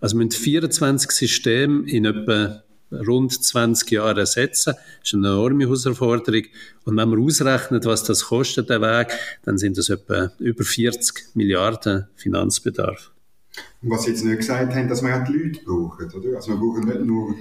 Also 0.00 0.18
wir 0.18 0.24
müssen 0.24 0.42
24 0.42 1.10
Systeme 1.10 1.88
in 1.88 2.04
etwa 2.04 2.62
rund 2.92 3.32
20 3.32 3.90
Jahren 3.90 4.18
ersetzen. 4.18 4.74
Das 4.74 5.08
ist 5.08 5.14
eine 5.14 5.28
enorme 5.28 5.64
Herausforderung. 5.64 6.42
Und 6.84 6.96
wenn 6.96 7.08
man 7.08 7.22
ausrechnet, 7.22 7.84
was 7.84 8.04
das 8.04 8.24
kostet, 8.24 8.70
der 8.70 8.80
Weg, 8.80 9.08
dann 9.44 9.58
sind 9.58 9.78
das 9.78 9.88
etwa 9.88 10.30
über 10.38 10.64
40 10.64 11.34
Milliarden 11.34 12.06
Finanzbedarf. 12.16 13.12
Und 13.82 13.90
was 13.90 14.04
Sie 14.04 14.10
jetzt 14.10 14.24
nicht 14.24 14.38
gesagt 14.38 14.74
haben, 14.74 14.88
dass 14.88 15.02
wir 15.02 15.14
auch 15.14 15.24
die 15.24 15.32
Leute 15.32 15.60
brauchen, 15.64 16.10
oder? 16.12 16.36
Also 16.36 16.52
wir 16.52 16.56
brauchen 16.56 16.88
nicht 16.88 17.04
nur 17.04 17.34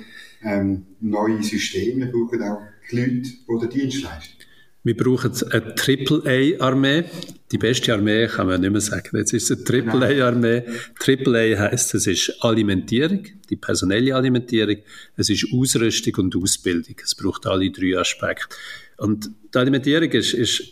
ähm, 0.44 0.86
neue 1.00 1.42
Systeme, 1.44 2.06
wir 2.06 2.12
brauchen 2.12 2.44
auch 2.44 2.62
die 2.92 2.98
Leute, 2.98 3.22
die 3.22 3.60
den 3.60 3.70
Dienst 3.70 4.04
leisten. 4.04 4.41
Wir 4.84 4.98
brauchen 4.98 5.32
eine 5.52 5.76
Triple-A-Armee. 5.76 7.04
Die 7.52 7.58
beste 7.58 7.94
Armee 7.94 8.28
kann 8.28 8.48
man 8.48 8.62
nicht 8.62 8.72
mehr 8.72 8.82
sagen. 8.82 9.16
Jetzt 9.16 9.34
ist 9.34 9.52
es 9.52 9.58
eine 9.58 9.64
Triple-A-Armee. 9.64 10.64
Triple-A 11.00 11.60
heisst, 11.60 11.94
es 11.94 12.08
ist 12.08 12.44
Alimentierung, 12.44 13.26
die 13.50 13.58
personelle 13.58 14.16
Alimentierung, 14.16 14.78
es 15.18 15.30
ist 15.30 15.48
Ausrüstung 15.54 16.16
und 16.16 16.36
Ausbildung. 16.36 16.96
Es 17.04 17.14
braucht 17.14 17.46
alle 17.46 17.70
drei 17.70 17.98
Aspekte. 17.98 18.56
Und 18.98 19.30
die 19.54 19.58
Alimentierung 19.58 20.10
ist, 20.12 20.34
ist 20.34 20.64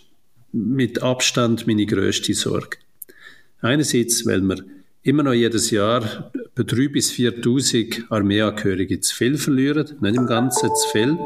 mit 0.52 1.04
Abstand 1.04 1.67
meine 1.67 1.86
grösste 1.86 2.34
Sorge. 2.34 2.78
Einerseits, 3.62 4.26
weil 4.26 4.41
wir 4.41 4.63
immer 5.04 5.24
noch 5.24 5.34
jedes 5.34 5.69
Jahr 5.69 6.32
bei 6.56 6.63
3.000 6.63 6.89
bis 6.89 7.12
4.000 7.12 8.06
Armeeangehörige 8.10 9.00
zu 9.02 9.15
viel 9.15 9.38
verlieren, 9.38 9.88
nicht 10.02 10.15
im 10.15 10.26
Ganzen 10.26 10.69
zu 10.76 10.89
viel. 10.91 11.17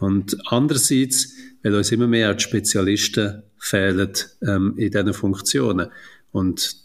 Und 0.00 0.36
andererseits, 0.46 1.34
weil 1.62 1.74
uns 1.74 1.92
immer 1.92 2.06
mehr 2.06 2.34
die 2.34 2.42
Spezialisten 2.42 3.42
fehlen 3.58 4.12
ähm, 4.46 4.74
in 4.76 4.90
diesen 4.90 5.12
Funktionen. 5.12 5.88
Und 6.30 6.76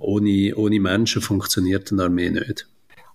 ohne, 0.00 0.54
ohne 0.56 0.80
Menschen 0.80 1.22
funktioniert 1.22 1.92
eine 1.92 2.04
Armee 2.04 2.30
nicht. 2.30 2.66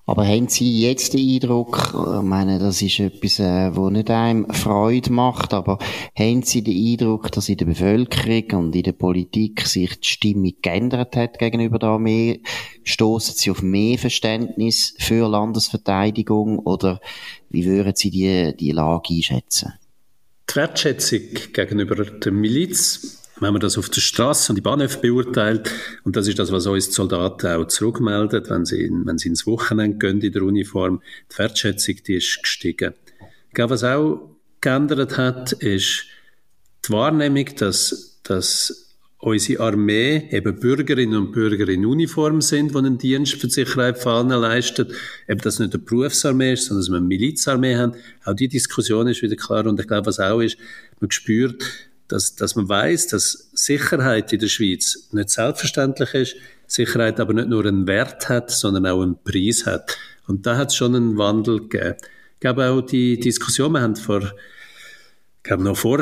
Aber 0.05 0.25
haben 0.25 0.47
Sie 0.47 0.81
jetzt 0.81 1.13
den 1.13 1.27
Eindruck, 1.35 1.93
ich 1.93 2.21
meine, 2.23 2.57
das 2.57 2.81
ist 2.81 2.99
etwas, 2.99 3.39
äh, 3.39 3.75
wo 3.75 3.89
nicht 3.89 4.09
einem 4.09 4.49
Freude 4.49 5.11
macht, 5.11 5.53
aber 5.53 5.77
haben 6.17 6.41
Sie 6.41 6.63
den 6.63 6.75
Eindruck, 6.75 7.31
dass 7.31 7.49
in 7.49 7.57
der 7.57 7.65
Bevölkerung 7.65 8.65
und 8.65 8.75
in 8.75 8.83
der 8.83 8.93
Politik 8.93 9.61
sich 9.61 9.99
die 9.99 10.07
Stimmung 10.07 10.53
geändert 10.61 11.15
hat 11.15 11.37
gegenüber 11.37 11.77
der 11.77 11.89
Armee? 11.89 12.41
Stoßen 12.83 13.35
Sie 13.35 13.51
auf 13.51 13.61
mehr 13.61 13.97
Verständnis 13.99 14.95
für 14.97 15.29
Landesverteidigung 15.29 16.59
oder 16.59 16.99
wie 17.49 17.65
würden 17.65 17.93
Sie 17.95 18.09
die, 18.09 18.55
die 18.57 18.71
Lage 18.71 19.13
einschätzen? 19.13 19.73
Die 20.49 20.55
Wertschätzung 20.55 21.21
gegenüber 21.53 22.03
der 22.03 22.31
Miliz 22.31 23.20
wenn 23.41 23.53
man 23.53 23.59
das 23.59 23.77
auf 23.77 23.89
der 23.89 24.01
Straße 24.01 24.51
und 24.51 24.55
die 24.55 24.61
Bahnhöfe 24.61 24.99
beurteilt, 24.99 25.69
und 26.03 26.15
das 26.15 26.27
ist 26.27 26.37
das, 26.37 26.51
was 26.51 26.67
uns 26.67 26.89
die 26.89 26.93
Soldaten 26.93 27.47
auch 27.47 27.65
zurückmelden, 27.65 28.43
wenn 28.47 28.65
sie, 28.65 28.89
wenn 28.91 29.17
sie 29.17 29.29
ins 29.29 29.47
Wochenende 29.47 29.97
gehen 29.97 30.21
in 30.21 30.31
der 30.31 30.43
Uniform, 30.43 31.01
die 31.31 31.39
Wertschätzung, 31.39 31.95
die 32.07 32.15
ist 32.15 32.39
gestiegen. 32.41 32.93
Ich 33.47 33.53
glaube, 33.55 33.71
was 33.71 33.83
auch 33.83 34.29
geändert 34.61 35.17
hat, 35.17 35.53
ist 35.53 36.05
die 36.87 36.93
Wahrnehmung, 36.93 37.47
dass, 37.57 38.19
dass 38.23 38.95
unsere 39.17 39.63
Armee 39.63 40.27
eben 40.31 40.59
Bürgerinnen 40.59 41.15
und 41.15 41.31
Bürger 41.31 41.67
in 41.67 41.85
Uniform 41.85 42.41
sind, 42.41 42.71
die 42.71 42.77
einen 42.77 42.97
Dienst 42.99 43.33
für 43.33 43.47
die 43.47 43.53
Sicherheit 43.53 43.97
von 43.97 44.31
allen 44.31 44.41
leistet. 44.41 44.91
Eben, 45.27 45.41
dass 45.41 45.55
es 45.55 45.59
nicht 45.59 45.73
eine 45.73 45.83
Berufsarmee 45.83 46.53
ist, 46.53 46.65
sondern 46.65 46.81
dass 46.81 46.89
wir 46.89 46.97
eine 46.97 47.07
Milizarmee 47.07 47.75
haben. 47.75 47.93
Auch 48.23 48.33
die 48.33 48.47
Diskussion 48.47 49.07
ist 49.07 49.21
wieder 49.21 49.35
klar. 49.35 49.65
Und 49.65 49.79
ich 49.79 49.87
glaube, 49.87 50.07
was 50.07 50.19
auch 50.19 50.41
ist, 50.41 50.57
man 50.99 51.11
spürt, 51.11 51.90
dass, 52.11 52.35
dass 52.35 52.55
man 52.55 52.67
weiß, 52.67 53.07
dass 53.07 53.49
Sicherheit 53.53 54.33
in 54.33 54.39
der 54.39 54.47
Schweiz 54.47 55.09
nicht 55.11 55.29
selbstverständlich 55.29 56.13
ist, 56.13 56.35
Sicherheit 56.67 57.19
aber 57.19 57.33
nicht 57.33 57.47
nur 57.47 57.65
einen 57.65 57.87
Wert 57.87 58.29
hat, 58.29 58.51
sondern 58.51 58.85
auch 58.85 59.01
einen 59.01 59.17
Preis 59.23 59.65
hat. 59.65 59.97
Und 60.27 60.45
da 60.45 60.57
hat 60.57 60.69
es 60.69 60.75
schon 60.75 60.95
einen 60.95 61.17
Wandel 61.17 61.67
gegeben. 61.67 61.95
Ich 62.35 62.39
glaube 62.39 62.69
auch 62.69 62.81
die 62.81 63.19
Diskussion, 63.19 63.73
wir 63.73 63.81
haben 63.81 63.95
vor, 63.95 64.21
ich 64.23 65.43
glaube 65.43 65.63
noch 65.63 65.77
vor 65.77 65.99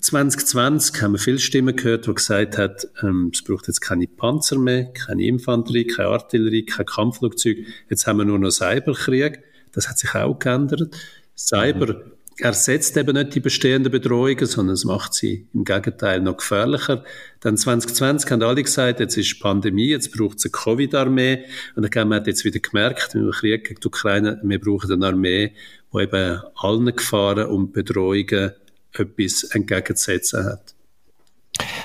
2020 0.00 1.02
haben 1.02 1.12
wir 1.12 1.18
viele 1.18 1.38
Stimmen 1.38 1.74
gehört, 1.76 2.06
die 2.06 2.14
gesagt 2.14 2.58
haben, 2.58 2.74
ähm, 3.02 3.30
es 3.32 3.42
braucht 3.42 3.66
jetzt 3.66 3.80
keine 3.80 4.06
Panzer 4.06 4.58
mehr, 4.58 4.92
keine 4.92 5.24
Infanterie, 5.24 5.86
keine 5.86 6.08
Artillerie, 6.08 6.64
kein 6.64 6.86
Kampfflugzeug. 6.86 7.58
Jetzt 7.88 8.06
haben 8.06 8.18
wir 8.18 8.24
nur 8.24 8.38
noch 8.38 8.50
Cyberkrieg. 8.50 9.42
Das 9.72 9.88
hat 9.88 9.98
sich 9.98 10.14
auch 10.14 10.38
geändert. 10.38 10.94
Cyber 11.36 12.13
ersetzt 12.38 12.96
eben 12.96 13.14
nicht 13.16 13.34
die 13.34 13.40
bestehenden 13.40 13.92
Bedrohungen, 13.92 14.46
sondern 14.46 14.74
es 14.74 14.84
macht 14.84 15.14
sie 15.14 15.46
im 15.54 15.64
Gegenteil 15.64 16.20
noch 16.20 16.38
gefährlicher. 16.38 17.04
Dann 17.40 17.56
2020 17.56 18.30
haben 18.30 18.42
alle 18.42 18.62
gesagt, 18.62 19.00
jetzt 19.00 19.16
ist 19.16 19.40
Pandemie, 19.40 19.88
jetzt 19.88 20.16
braucht 20.16 20.38
es 20.38 20.44
eine 20.44 20.52
Covid-Armee. 20.52 21.44
Und 21.76 21.94
dann 21.94 22.08
man 22.08 22.20
hat 22.20 22.26
jetzt 22.26 22.44
wieder 22.44 22.60
gemerkt, 22.60 23.14
im 23.14 23.30
Krieg 23.30 23.64
gegen 23.64 23.80
die 23.80 23.86
Ukraine, 23.86 24.40
wir 24.42 24.60
brauchen 24.60 24.92
eine 24.92 25.06
Armee, 25.06 25.52
die 25.92 25.98
eben 25.98 26.40
allen 26.56 26.96
Gefahren 26.96 27.46
und 27.46 27.72
Bedrohungen 27.72 28.52
etwas 28.92 29.44
entgegenzusetzen 29.44 30.44
hat. 30.44 30.73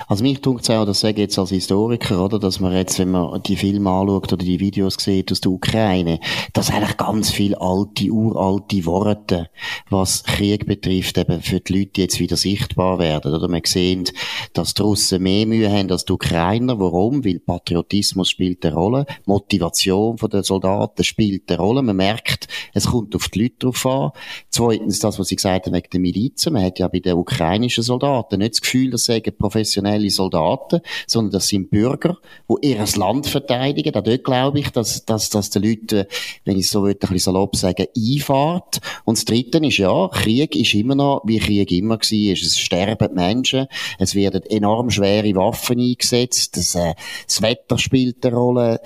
Also 0.09 0.23
mich 0.23 0.41
tut 0.41 0.63
es 0.63 0.71
auch, 0.71 0.85
das 0.85 1.01
sage 1.01 1.17
ich 1.17 1.19
jetzt 1.19 1.37
als 1.37 1.51
Historiker, 1.51 2.25
oder, 2.25 2.39
dass 2.39 2.59
man 2.59 2.73
jetzt, 2.73 2.97
wenn 2.97 3.11
man 3.11 3.43
die 3.43 3.55
Filme 3.55 3.91
anschaut 3.91 4.33
oder 4.33 4.43
die 4.43 4.59
Videos 4.59 4.95
sieht 4.99 5.31
aus 5.31 5.39
der 5.39 5.51
Ukraine, 5.51 6.19
dass 6.53 6.71
eigentlich 6.71 6.97
ganz 6.97 7.29
viel 7.29 7.53
alte, 7.53 8.09
uralte 8.09 8.83
Worte, 8.87 9.51
was 9.91 10.23
Krieg 10.23 10.65
betrifft, 10.65 11.19
eben 11.19 11.43
für 11.43 11.59
die 11.59 11.77
Leute 11.77 12.01
jetzt 12.01 12.19
wieder 12.19 12.37
sichtbar 12.37 12.97
werden, 12.97 13.35
oder? 13.35 13.47
Man 13.47 13.61
sieht, 13.63 14.11
dass 14.53 14.73
die 14.73 14.81
Russen 14.81 15.21
mehr 15.21 15.45
Mühe 15.45 15.71
haben 15.71 15.91
als 15.91 16.05
die 16.05 16.13
Ukrainer. 16.13 16.79
Warum? 16.79 17.23
Weil 17.23 17.37
Patriotismus 17.37 18.31
spielt 18.31 18.65
eine 18.65 18.73
Rolle, 18.73 19.05
Motivation 19.27 20.15
der 20.15 20.41
Soldaten 20.41 21.03
spielt 21.03 21.51
eine 21.51 21.59
Rolle. 21.59 21.83
Man 21.83 21.97
merkt, 21.97 22.47
es 22.73 22.87
kommt 22.87 23.15
auf 23.15 23.29
die 23.29 23.43
Leute 23.43 23.57
drauf 23.59 23.85
an. 23.85 24.09
Zweitens, 24.49 24.97
das, 24.97 25.19
was 25.19 25.27
Sie 25.27 25.35
gesagt 25.35 25.67
haben 25.67 25.73
wegen 25.75 25.89
der 25.93 25.99
Milizen. 25.99 26.53
Man 26.53 26.63
hat 26.63 26.79
ja 26.79 26.87
bei 26.87 26.99
den 26.99 27.13
ukrainischen 27.13 27.83
Soldaten 27.83 28.39
nicht 28.39 28.55
das 28.55 28.61
Gefühl, 28.61 28.89
dass 28.89 29.05
sie 29.05 29.21
professionell 29.21 29.98
professionelle 29.99 30.09
Soldaten, 30.09 30.81
sondern 31.07 31.31
das 31.31 31.47
sind 31.47 31.69
Bürger, 31.69 32.17
die 32.49 32.69
ihr 32.69 32.85
Land 32.95 33.27
verteidigen. 33.27 33.91
Da 33.91 34.01
dort 34.01 34.23
glaube 34.23 34.59
ich, 34.59 34.69
dass, 34.69 35.05
dass, 35.05 35.29
dass 35.29 35.49
die 35.49 35.59
Leute, 35.59 36.07
wenn 36.45 36.57
ich 36.57 36.69
so 36.69 36.83
will, 36.83 36.93
ein 36.93 36.97
bisschen 36.99 37.19
salopp 37.19 37.55
sagen, 37.55 37.87
einfahrt. 37.95 38.79
Und 39.05 39.17
das 39.17 39.25
Dritte 39.25 39.59
ist 39.59 39.77
ja, 39.77 40.07
Krieg 40.09 40.55
ist 40.55 40.73
immer 40.73 40.95
noch, 40.95 41.21
wie 41.25 41.39
Krieg 41.39 41.71
immer 41.71 41.97
war. 41.97 42.33
Es 42.33 42.59
sterben 42.59 43.13
Menschen, 43.13 43.67
es 43.97 44.15
werden 44.15 44.43
enorm 44.43 44.89
schwere 44.89 45.35
Waffen 45.35 45.79
eingesetzt, 45.79 46.57
das, 46.57 46.75
äh, 46.75 46.93
das 47.25 47.41
Wetter 47.41 47.77
spielt 47.77 48.25
eine 48.25 48.35
Rolle, 48.35 48.81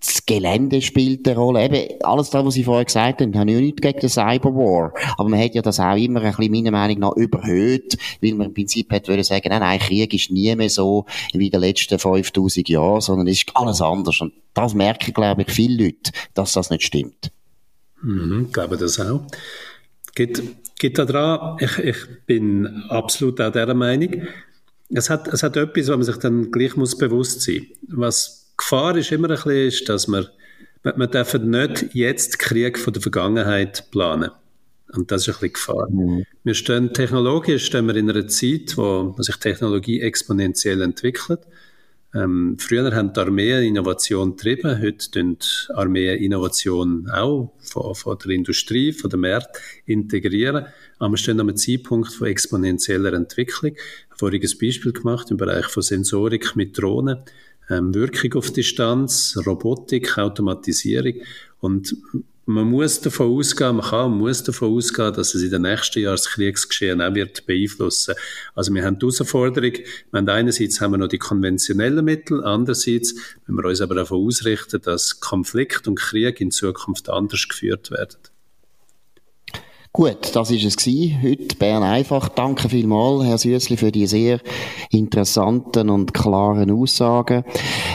das 0.00 0.24
Gelände 0.24 0.80
spielt 0.80 1.28
eine 1.28 1.36
Rolle. 1.36 1.64
Eben, 1.64 2.02
alles 2.02 2.30
das, 2.30 2.44
was 2.44 2.54
Sie 2.54 2.64
vorher 2.64 2.86
gesagt 2.86 3.20
haben, 3.20 3.38
habe 3.38 3.50
ich 3.50 3.60
nichts 3.60 3.82
gegen 3.82 4.00
den 4.00 4.08
Cyberwar. 4.08 4.94
Aber 5.18 5.28
man 5.28 5.38
hat 5.38 5.54
ja 5.54 5.60
das 5.60 5.78
auch 5.78 5.96
immer 5.96 6.22
ein 6.22 6.34
bisschen, 6.34 6.52
meiner 6.52 6.70
Meinung 6.70 7.00
nach, 7.00 7.16
überhöht, 7.16 7.98
weil 8.22 8.34
man 8.34 8.48
im 8.48 8.54
Prinzip 8.54 8.90
hätte 8.90 9.12
wollen 9.12 9.22
sagen, 9.22 9.48
nein, 9.50 9.60
nein, 9.60 9.78
Krieg 9.78 10.14
ist 10.14 10.30
nie 10.30 10.54
mehr 10.56 10.70
so 10.70 11.04
wie 11.34 11.46
in 11.46 11.50
den 11.50 11.60
letzten 11.60 11.98
5000 11.98 12.68
Jahren, 12.70 13.02
sondern 13.02 13.26
es 13.26 13.38
ist 13.38 13.50
alles 13.54 13.82
anders. 13.82 14.20
Und 14.22 14.32
das 14.54 14.72
merken, 14.72 15.12
glaube 15.12 15.42
ich, 15.42 15.50
viele 15.50 15.84
Leute, 15.84 16.12
dass 16.32 16.54
das 16.54 16.70
nicht 16.70 16.82
stimmt. 16.82 17.30
Mhm, 18.02 18.48
glaube 18.52 18.78
das 18.78 18.98
auch. 19.00 19.26
Geht, 20.14 20.42
geht 20.78 20.98
da 20.98 21.04
dran, 21.04 21.58
ich, 21.60 21.78
ich 21.78 21.96
bin 22.24 22.66
absolut 22.88 23.38
auch 23.40 23.52
dieser 23.52 23.74
Meinung. 23.74 24.22
Es 24.88 25.10
hat, 25.10 25.28
es 25.28 25.42
hat 25.42 25.56
etwas, 25.56 25.88
was 25.88 25.96
man 25.96 26.02
sich 26.02 26.16
dann 26.16 26.50
gleich 26.50 26.74
muss 26.76 26.96
bewusst 26.96 27.42
sein 27.42 27.66
muss. 27.86 28.39
Gefahr 28.70 28.96
ist 28.96 29.10
immer 29.10 29.30
ein 29.30 29.34
bisschen, 29.34 29.66
ist, 29.66 29.88
dass 29.88 30.06
wir, 30.06 30.30
man 30.84 31.10
darf 31.10 31.34
nicht 31.34 31.92
jetzt 31.92 32.38
Krieg 32.38 32.78
von 32.78 32.92
der 32.92 33.02
Vergangenheit 33.02 33.90
planen. 33.90 34.30
Und 34.92 35.10
das 35.10 35.22
ist 35.22 35.28
ein 35.28 35.32
bisschen 35.40 35.52
Gefahr. 35.54 35.90
Mhm. 35.90 36.24
Wir 36.44 36.54
stehen 36.54 36.94
technologisch 36.94 37.66
stehen 37.66 37.88
wir 37.88 37.96
in 37.96 38.08
einer 38.08 38.28
Zeit, 38.28 38.76
wo 38.76 39.16
sich 39.18 39.34
Technologie 39.38 40.00
exponentiell 40.00 40.82
entwickelt. 40.82 41.40
Ähm, 42.14 42.58
früher 42.60 42.94
haben 42.94 43.12
die 43.12 43.18
Armeen 43.18 43.64
Innovation 43.64 44.36
getrieben, 44.36 44.80
heute 44.80 45.10
tun 45.10 45.38
Armeen 45.74 46.18
Innovation 46.18 47.10
auch 47.10 47.52
von, 47.58 47.96
von, 47.96 48.18
der 48.18 48.30
Industrie, 48.30 48.92
von 48.92 49.10
der 49.10 49.18
Märkte 49.18 49.58
integrieren. 49.86 50.66
Aber 51.00 51.12
wir 51.12 51.16
stehen 51.16 51.40
an 51.40 51.48
einem 51.48 51.56
Zeitpunkt 51.56 52.12
von 52.12 52.28
exponentieller 52.28 53.14
Entwicklung. 53.14 53.72
Ich 53.74 54.10
habe 54.10 54.18
voriges 54.18 54.56
Beispiel 54.56 54.92
gemacht 54.92 55.32
im 55.32 55.38
Bereich 55.38 55.66
von 55.66 55.82
Sensorik 55.82 56.54
mit 56.54 56.78
Drohnen 56.78 57.24
ähm, 57.70 57.94
Wirkung 57.94 58.34
auf 58.34 58.52
Distanz, 58.52 59.38
Robotik, 59.46 60.18
Automatisierung. 60.18 61.14
Und 61.60 61.96
man 62.46 62.68
muss 62.68 63.00
davon 63.00 63.30
ausgehen, 63.30 63.76
man 63.76 63.86
kann 63.86 64.12
und 64.12 64.18
muss 64.18 64.42
davon 64.42 64.74
ausgehen, 64.74 65.14
dass 65.14 65.34
es 65.34 65.42
in 65.42 65.50
den 65.50 65.62
nächsten 65.62 66.00
Jahren 66.00 66.16
das 66.16 66.28
Kriegsgeschehen 66.30 67.00
auch 67.00 67.14
wird 67.14 67.46
beeinflussen. 67.46 68.14
Also 68.54 68.74
wir 68.74 68.84
haben 68.84 68.98
die 68.98 69.06
Herausforderung, 69.06 69.72
wir 69.72 70.18
haben 70.18 70.28
einerseits 70.28 70.80
haben 70.80 70.92
wir 70.92 70.98
noch 70.98 71.08
die 71.08 71.18
konventionellen 71.18 72.04
Mittel, 72.04 72.42
andererseits 72.42 73.14
müssen 73.46 73.62
wir 73.62 73.68
uns 73.68 73.80
aber 73.80 73.94
davon 73.94 74.26
ausrichten, 74.26 74.80
dass 74.82 75.20
Konflikt 75.20 75.86
und 75.86 75.96
Krieg 75.96 76.40
in 76.40 76.50
Zukunft 76.50 77.08
anders 77.08 77.46
geführt 77.48 77.90
werden. 77.92 78.18
Gut, 79.92 80.36
das 80.36 80.52
ist 80.52 80.64
es 80.64 80.76
gewesen. 80.76 81.20
Heute 81.20 81.56
Bern 81.56 81.82
einfach. 81.82 82.28
Danke 82.28 82.68
vielmals, 82.68 83.24
Herr 83.24 83.38
Süssli, 83.38 83.76
für 83.76 83.90
die 83.90 84.06
sehr 84.06 84.38
interessanten 84.90 85.90
und 85.90 86.14
klaren 86.14 86.70
Aussagen. 86.70 87.42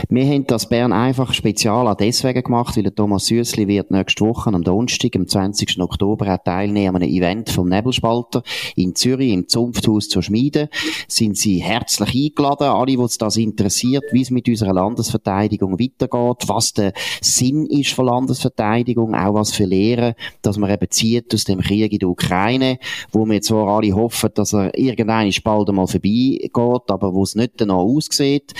Wir 0.09 0.25
haben 0.25 0.45
das 0.45 0.67
Bern 0.67 0.91
einfach 0.91 1.33
spezial 1.33 1.87
auch 1.87 1.95
deswegen 1.95 2.43
gemacht, 2.43 2.75
weil 2.75 2.91
Thomas 2.91 3.27
Süssli 3.27 3.69
wird 3.69 3.91
nächste 3.91 4.25
Woche 4.25 4.49
am 4.49 4.61
Donnerstag, 4.61 5.15
am 5.15 5.25
20. 5.25 5.79
Oktober, 5.79 6.35
auch 6.35 6.43
teilnehmen 6.43 6.97
an 6.97 7.01
einem 7.01 7.13
Event 7.13 7.49
vom 7.49 7.69
Nebelspalter 7.69 8.43
in 8.75 8.93
Zürich 8.93 9.31
im 9.31 9.47
Zunfthaus 9.47 10.09
zur 10.09 10.21
Schmiede. 10.21 10.67
Sind 11.07 11.37
Sie 11.37 11.63
herzlich 11.63 12.13
eingeladen, 12.13 12.67
alle, 12.67 12.97
die 12.97 13.17
das 13.17 13.37
interessiert, 13.37 14.03
wie 14.11 14.21
es 14.21 14.31
mit 14.31 14.49
unserer 14.49 14.73
Landesverteidigung 14.73 15.79
weitergeht, 15.79 16.49
was 16.49 16.73
der 16.73 16.91
Sinn 17.21 17.65
ist 17.67 17.93
von 17.93 18.07
Landesverteidigung, 18.07 19.15
auch 19.15 19.33
was 19.33 19.53
für 19.53 19.63
Lehren, 19.63 20.15
dass 20.41 20.57
man 20.57 20.69
eben 20.69 20.91
zieht 20.91 21.33
aus 21.33 21.45
dem 21.45 21.61
Krieg 21.61 21.84
Krieg 21.85 21.93
in 21.93 21.99
der 21.99 22.09
Ukraine, 22.09 22.79
wo 23.11 23.25
wir 23.25 23.41
zwar 23.41 23.67
alle 23.67 23.93
hoffen, 23.93 24.29
dass 24.33 24.53
er 24.53 24.77
irgendwann 24.77 25.31
bald 25.43 25.69
einmal 25.69 25.87
vorbeigeht, 25.87 26.51
aber 26.89 27.13
wo 27.13 27.23
es 27.23 27.35
nicht 27.35 27.53
danach 27.57 27.75
aussieht. 27.75 28.53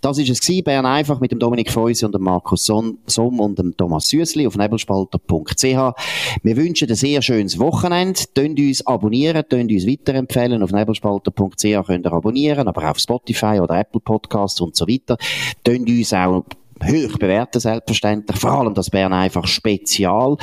Das 0.00 0.18
ist 0.18 0.30
es 0.30 0.40
gewesen, 0.40 0.64
Bern 0.64 0.86
einfach 0.86 1.20
mit 1.20 1.32
dem 1.32 1.38
Dominik 1.38 1.70
Feusi 1.70 2.04
und 2.04 2.14
dem 2.14 2.22
Markus 2.22 2.64
Somm 2.64 2.98
und 3.40 3.58
dem 3.58 3.76
Thomas 3.76 4.08
Süssli 4.08 4.46
auf 4.46 4.56
nebelspalter.ch. 4.56 5.62
Wir 5.62 6.56
wünschen 6.56 6.88
ein 6.88 6.94
sehr 6.94 7.22
schönes 7.22 7.58
Wochenende. 7.58 8.20
Tönt 8.34 8.58
uns 8.58 8.86
abonnieren, 8.86 9.44
tönt 9.48 9.70
uns 9.70 9.86
weiterempfehlen. 9.86 10.62
Auf 10.62 10.72
nebelspalter.ch 10.72 11.86
könnt 11.86 12.06
ihr 12.06 12.12
abonnieren, 12.12 12.68
aber 12.68 12.84
auch 12.84 12.90
auf 12.90 12.98
Spotify 12.98 13.60
oder 13.60 13.78
Apple 13.78 14.00
Podcasts 14.00 14.60
und 14.60 14.76
so 14.76 14.86
weiter. 14.86 15.16
Tönt 15.64 15.88
uns 15.88 16.12
auch 16.12 16.44
hoch 16.84 17.18
bewerten, 17.18 17.60
selbstverständlich. 17.60 18.38
Vor 18.38 18.52
allem 18.52 18.74
das 18.74 18.90
Bern 18.90 19.12
einfach 19.12 19.46
spezial. 19.46 20.36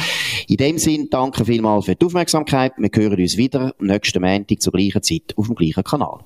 In 0.47 0.57
dem 0.57 0.77
Sinn, 0.77 1.07
danke 1.09 1.45
vielmals 1.45 1.85
für 1.85 1.95
die 1.95 2.05
Aufmerksamkeit. 2.05 2.73
Wir 2.77 2.89
hören 2.93 3.19
uns 3.19 3.37
wieder 3.37 3.73
nächsten 3.79 4.21
Montag 4.21 4.61
zur 4.61 4.73
gleichen 4.73 5.03
Zeit 5.03 5.33
auf 5.35 5.47
dem 5.47 5.55
gleichen 5.55 5.83
Kanal. 5.83 6.19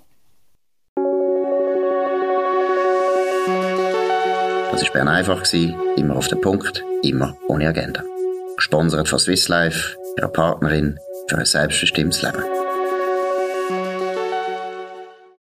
Das 4.72 4.84
war 4.84 4.94
Bern 4.94 5.08
einfach, 5.08 5.44
immer 5.98 6.16
auf 6.16 6.28
den 6.28 6.40
Punkt, 6.42 6.84
immer 7.04 7.36
ohne 7.48 7.68
Agenda. 7.68 8.04
Gesponsert 8.56 9.08
von 9.08 9.20
Swiss 9.20 9.48
Life, 9.48 9.98
ihrer 10.18 10.30
Partnerin 10.30 10.98
für 11.28 11.38
ein 11.38 11.46
selbstbestimmtes 11.46 12.22
Leben. 12.22 12.71